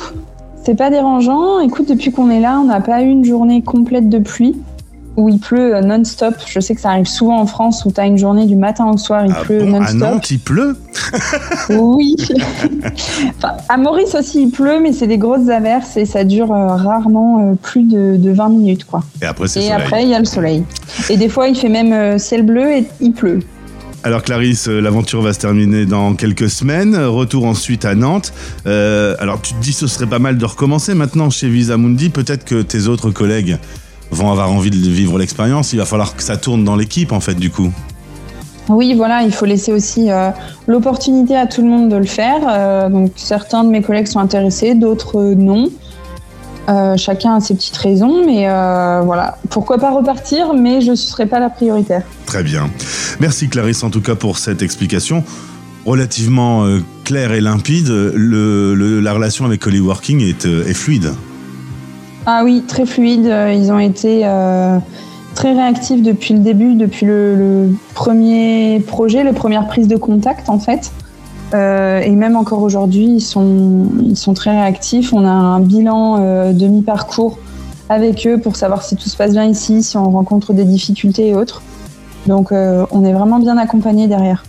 C'est 0.63 0.75
pas 0.75 0.89
dérangeant. 0.89 1.59
Écoute, 1.59 1.89
depuis 1.89 2.11
qu'on 2.11 2.29
est 2.29 2.39
là, 2.39 2.59
on 2.59 2.65
n'a 2.65 2.79
pas 2.81 3.01
eu 3.01 3.07
une 3.09 3.25
journée 3.25 3.61
complète 3.61 4.07
de 4.09 4.19
pluie 4.19 4.55
où 5.15 5.29
il 5.29 5.37
pleut 5.39 5.75
euh, 5.75 5.81
non-stop. 5.81 6.33
Je 6.47 6.59
sais 6.59 6.73
que 6.73 6.81
ça 6.81 6.89
arrive 6.89 7.05
souvent 7.05 7.37
en 7.39 7.45
France 7.45 7.85
où 7.85 7.91
tu 7.91 7.99
as 8.01 8.05
une 8.07 8.17
journée 8.17 8.47
du 8.47 8.55
matin 8.55 8.89
au 8.89 8.97
soir, 8.97 9.23
il 9.25 9.33
pleut 9.33 9.59
Ah 9.61 9.67
à 9.75 9.79
non-stop. 9.79 9.99
Nantes 9.99 10.31
il 10.31 10.39
pleut? 10.39 10.75
Oui. 11.69 12.15
Enfin, 13.37 13.53
à 13.69 13.77
Maurice 13.77 14.15
aussi, 14.15 14.43
il 14.43 14.49
pleut, 14.51 14.79
mais 14.81 14.91
c'est 14.91 15.07
des 15.07 15.17
grosses 15.17 15.49
averses 15.49 15.97
et 15.97 16.05
ça 16.05 16.23
dure 16.23 16.51
euh, 16.53 16.75
rarement 16.75 17.51
euh, 17.51 17.53
plus 17.61 17.83
de, 17.83 18.15
de 18.17 18.31
20 18.31 18.49
minutes. 18.49 18.85
quoi. 18.85 19.01
Et 19.21 19.25
après 19.25 19.47
c'est 19.47 19.59
Et 19.59 19.63
soleil. 19.69 19.81
après, 19.81 20.03
il 20.03 20.09
y 20.09 20.15
a 20.15 20.19
le 20.19 20.25
soleil. 20.25 20.63
Et 21.09 21.17
des 21.17 21.29
fois, 21.29 21.47
il 21.47 21.55
fait 21.55 21.69
même 21.69 21.93
euh, 21.93 22.17
ciel 22.17 22.43
bleu 22.43 22.71
et 22.71 22.87
il 23.01 23.11
pleut. 23.11 23.39
Alors 24.05 24.21
Clarisse, 24.21 24.67
euh, 24.67 24.81
l'aventure 24.81 25.21
va 25.21 25.31
se 25.31 25.39
terminer 25.39 25.85
dans 25.85 26.13
quelques 26.15 26.49
semaines. 26.49 26.93
Retour 26.97 27.45
ensuite 27.45 27.85
à 27.85 27.95
Nantes. 27.95 28.33
Euh, 28.67 29.15
alors 29.19 29.41
tu 29.41 29.53
te 29.53 29.61
dis 29.61 29.71
ce 29.71 29.87
serait 29.87 30.07
pas 30.07 30.19
mal 30.19 30.37
de 30.37 30.43
recommencer 30.43 30.93
maintenant 30.93 31.29
chez 31.29 31.47
Visa 31.47 31.77
Mundi. 31.77 32.09
Peut-être 32.09 32.43
que 32.43 32.61
tes 32.61 32.87
autres 32.87 33.11
collègues 33.11 33.57
vont 34.11 34.29
avoir 34.29 34.51
envie 34.51 34.71
de 34.71 34.75
vivre 34.75 35.17
l'expérience. 35.17 35.71
Il 35.71 35.77
va 35.77 35.85
falloir 35.85 36.17
que 36.17 36.21
ça 36.21 36.35
tourne 36.35 36.65
dans 36.65 36.75
l'équipe 36.75 37.13
en 37.13 37.21
fait 37.21 37.35
du 37.35 37.49
coup. 37.49 37.71
Oui, 38.67 38.93
voilà, 38.93 39.21
il 39.23 39.31
faut 39.31 39.45
laisser 39.45 39.71
aussi 39.71 40.11
euh, 40.11 40.31
l'opportunité 40.67 41.37
à 41.37 41.47
tout 41.47 41.61
le 41.61 41.69
monde 41.69 41.87
de 41.87 41.95
le 41.95 42.05
faire. 42.05 42.89
Donc 42.89 43.13
certains 43.15 43.63
de 43.63 43.69
mes 43.69 43.81
collègues 43.81 44.07
sont 44.07 44.19
intéressés, 44.19 44.75
d'autres 44.75 45.33
non. 45.33 45.69
Euh, 46.69 46.95
chacun 46.95 47.35
a 47.35 47.39
ses 47.41 47.55
petites 47.55 47.75
raisons, 47.75 48.25
mais 48.25 48.47
euh, 48.49 49.01
voilà. 49.03 49.37
Pourquoi 49.49 49.77
pas 49.79 49.91
repartir, 49.91 50.53
mais 50.53 50.79
je 50.81 50.91
ne 50.91 50.95
serai 50.95 51.25
pas 51.25 51.39
la 51.39 51.49
prioritaire. 51.49 52.03
Très 52.25 52.41
bien. 52.43 52.69
Merci 53.19 53.49
Clarisse 53.49 53.83
en 53.83 53.89
tout 53.89 54.01
cas 54.01 54.15
pour 54.15 54.37
cette 54.37 54.61
explication 54.61 55.23
relativement 55.85 56.63
euh, 56.63 56.79
claire 57.03 57.33
et 57.33 57.41
limpide. 57.41 57.89
Le, 57.89 58.73
le- 58.75 59.01
la 59.01 59.13
relation 59.13 59.43
avec 59.45 59.67
Holly 59.67 59.81
Working 59.81 60.21
est, 60.21 60.45
est 60.45 60.73
fluide. 60.73 61.11
Ah 62.25 62.41
oui, 62.45 62.63
très 62.65 62.85
fluide. 62.85 63.25
Ils 63.53 63.69
ont 63.69 63.79
été 63.79 64.21
très 65.35 65.51
réactifs 65.51 66.01
depuis 66.01 66.33
le 66.35 66.39
début, 66.39 66.75
depuis 66.75 67.05
le, 67.05 67.35
le 67.35 67.69
premier 67.95 68.79
projet, 68.87 69.25
la 69.25 69.33
première 69.33 69.67
prise 69.67 69.89
de 69.89 69.97
contact 69.97 70.47
en 70.49 70.59
fait. 70.59 70.91
Euh, 71.53 71.99
et 71.99 72.11
même 72.11 72.35
encore 72.35 72.61
aujourd'hui, 72.63 73.05
ils 73.05 73.21
sont, 73.21 73.85
ils 74.03 74.17
sont 74.17 74.33
très 74.33 74.51
réactifs. 74.51 75.13
On 75.13 75.25
a 75.25 75.29
un 75.31 75.59
bilan 75.59 76.17
euh, 76.19 76.51
de 76.53 76.65
mi-parcours 76.67 77.37
avec 77.89 78.25
eux 78.25 78.39
pour 78.39 78.55
savoir 78.55 78.81
si 78.83 78.95
tout 78.95 79.07
se 79.09 79.15
passe 79.15 79.31
bien 79.33 79.45
ici, 79.45 79.83
si 79.83 79.97
on 79.97 80.09
rencontre 80.09 80.53
des 80.53 80.65
difficultés 80.65 81.27
et 81.27 81.35
autres. 81.35 81.61
Donc 82.25 82.51
euh, 82.51 82.85
on 82.91 83.05
est 83.05 83.13
vraiment 83.13 83.39
bien 83.39 83.57
accompagnés 83.57 84.07
derrière. 84.07 84.43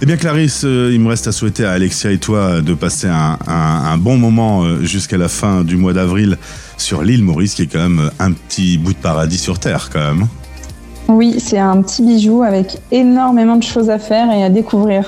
Eh 0.00 0.06
bien 0.06 0.16
Clarisse, 0.16 0.62
euh, 0.64 0.90
il 0.92 1.00
me 1.00 1.08
reste 1.08 1.26
à 1.28 1.32
souhaiter 1.32 1.64
à 1.64 1.72
Alexia 1.72 2.10
et 2.10 2.18
toi 2.18 2.60
de 2.60 2.72
passer 2.74 3.08
un, 3.08 3.36
un- 3.46 3.92
un 3.92 3.98
bon 3.98 4.16
moment 4.16 4.64
jusqu'à 4.80 5.18
la 5.18 5.28
fin 5.28 5.62
du 5.62 5.76
mois 5.76 5.92
d'avril 5.92 6.38
sur 6.78 7.02
l'île 7.02 7.22
Maurice, 7.22 7.54
qui 7.54 7.62
est 7.62 7.66
quand 7.66 7.78
même 7.88 8.10
un 8.18 8.32
petit 8.32 8.78
bout 8.78 8.92
de 8.94 8.98
paradis 8.98 9.36
sur 9.38 9.58
Terre 9.58 9.90
quand 9.92 10.00
même. 10.00 10.26
Oui, 11.08 11.36
c'est 11.38 11.58
un 11.58 11.82
petit 11.82 12.02
bijou 12.02 12.42
avec 12.42 12.78
énormément 12.90 13.56
de 13.56 13.62
choses 13.64 13.90
à 13.90 13.98
faire 13.98 14.30
et 14.32 14.42
à 14.44 14.48
découvrir. 14.48 15.04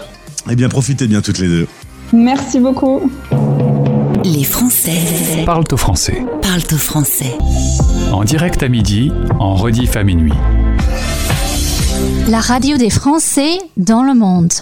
Eh 0.51 0.57
bien 0.57 0.69
profitez 0.69 1.07
bien 1.07 1.21
toutes 1.23 1.39
les 1.39 1.49
deux. 1.49 1.67
Merci 2.13 2.61
beaucoup. 2.61 3.11
Les 4.25 4.45
Français 4.45 5.43
Parle 5.45 5.65
au 5.73 5.77
français. 5.77 6.25
parlent 6.43 6.63
au 6.73 6.77
français. 6.77 7.35
En 8.13 8.25
direct 8.25 8.63
à 8.63 8.69
midi, 8.69 9.11
en 9.39 9.55
rediff 9.55 9.97
à 9.97 10.05
minuit. 10.05 10.33
La 12.29 12.41
radio 12.41 12.77
des 12.77 12.91
Français 12.91 13.59
dans 13.77 14.03
le 14.03 14.15
monde. 14.15 14.53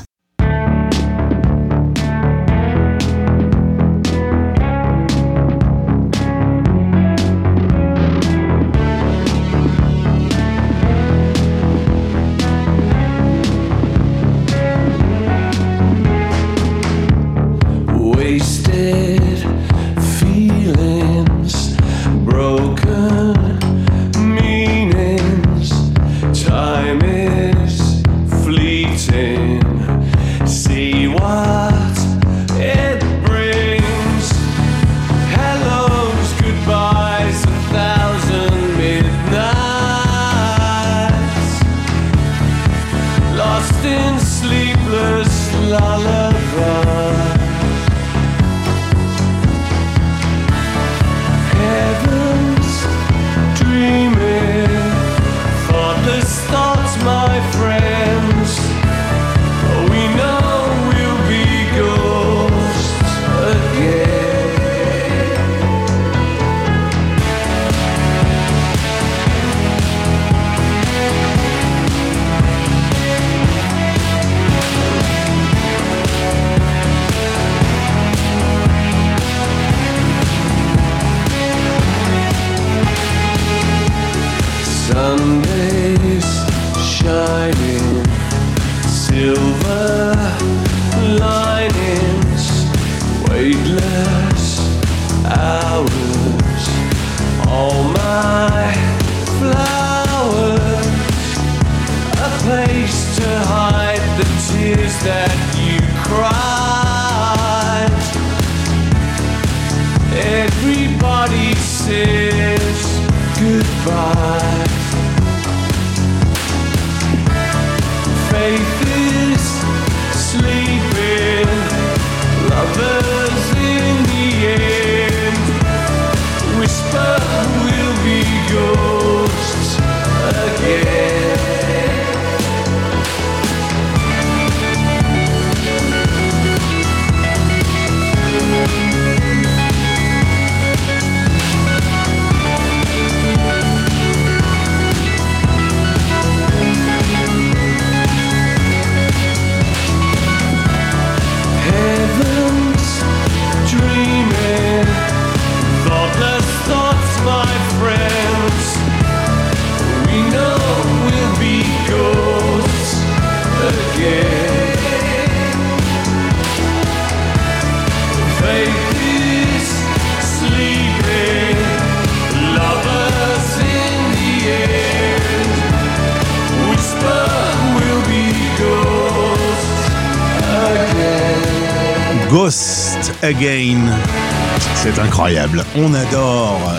C'est 184.75 184.99
incroyable. 184.99 185.65
On 185.77 185.95
adore 185.95 186.73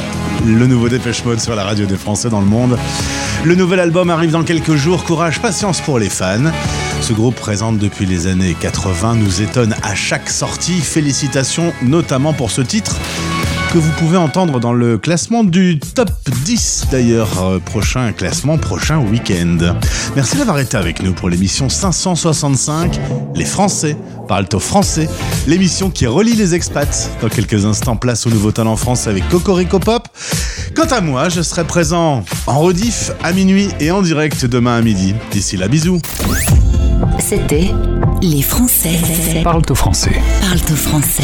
le 0.46 0.68
nouveau 0.68 0.90
Dépêche 0.90 1.24
Mode 1.24 1.40
sur 1.40 1.56
la 1.56 1.64
radio 1.64 1.86
des 1.86 1.96
Français 1.96 2.30
dans 2.30 2.42
le 2.42 2.46
monde. 2.46 2.78
Le 3.46 3.56
nouvel 3.56 3.80
album 3.80 4.10
arrive 4.10 4.32
dans 4.32 4.44
quelques 4.44 4.76
jours. 4.76 5.06
Courage, 5.06 5.40
patience 5.40 5.80
pour 5.80 5.98
les 5.98 6.10
fans. 6.10 6.52
Ce 7.00 7.14
groupe 7.14 7.36
présente 7.36 7.78
depuis 7.78 8.06
les 8.06 8.28
années 8.28 8.54
80 8.60 9.16
nous 9.16 9.42
étonne 9.42 9.76
à 9.82 9.96
chaque 9.96 10.30
sortie. 10.30 10.82
Félicitations 10.82 11.72
notamment 11.84 12.34
pour 12.34 12.52
ce 12.52 12.62
titre 12.62 12.98
que 13.72 13.78
vous 13.78 13.92
pouvez 13.92 14.18
entendre 14.18 14.60
dans 14.60 14.74
le 14.74 14.98
classement 14.98 15.46
du 15.46 15.80
top 15.80 16.12
10 16.44 16.88
d'ailleurs, 16.92 17.42
euh, 17.42 17.60
prochain 17.60 18.12
classement, 18.12 18.58
prochain 18.58 18.98
week-end. 18.98 19.76
Merci 20.16 20.38
d'avoir 20.38 20.60
été 20.60 20.76
avec 20.76 21.02
nous 21.02 21.14
pour 21.14 21.30
l'émission 21.30 21.70
565. 21.70 23.00
Les 23.34 23.46
Français 23.46 23.96
parlent 24.28 24.50
au 24.54 24.60
français, 24.60 25.08
l'émission 25.48 25.90
qui 25.90 26.06
relie 26.06 26.34
les 26.34 26.54
expats. 26.54 27.10
Dans 27.22 27.30
quelques 27.30 27.66
instants, 27.66 27.96
place 27.96 28.28
au 28.28 28.30
nouveau 28.30 28.52
talent 28.52 28.76
français 28.76 29.10
avec 29.10 29.28
Cocorico 29.30 29.80
Pop. 29.80 30.08
Quant 30.76 30.88
à 30.88 31.00
moi, 31.00 31.30
je 31.30 31.42
serai 31.42 31.64
présent 31.64 32.26
en 32.48 32.60
rediff 32.60 33.12
à 33.24 33.32
minuit 33.32 33.70
et 33.80 33.92
en 33.92 34.02
direct 34.02 34.46
demain 34.46 34.78
à 34.78 34.82
midi. 34.82 35.16
D'ici 35.32 35.56
là, 35.56 35.70
bisous. 35.70 36.02
C'était 37.20 37.72
Les 38.22 38.42
Français 38.42 39.00
Parle 39.44 39.62
au 39.70 39.76
français. 39.76 40.12
parlent 40.42 40.60
au 40.72 40.76
français. 40.76 41.24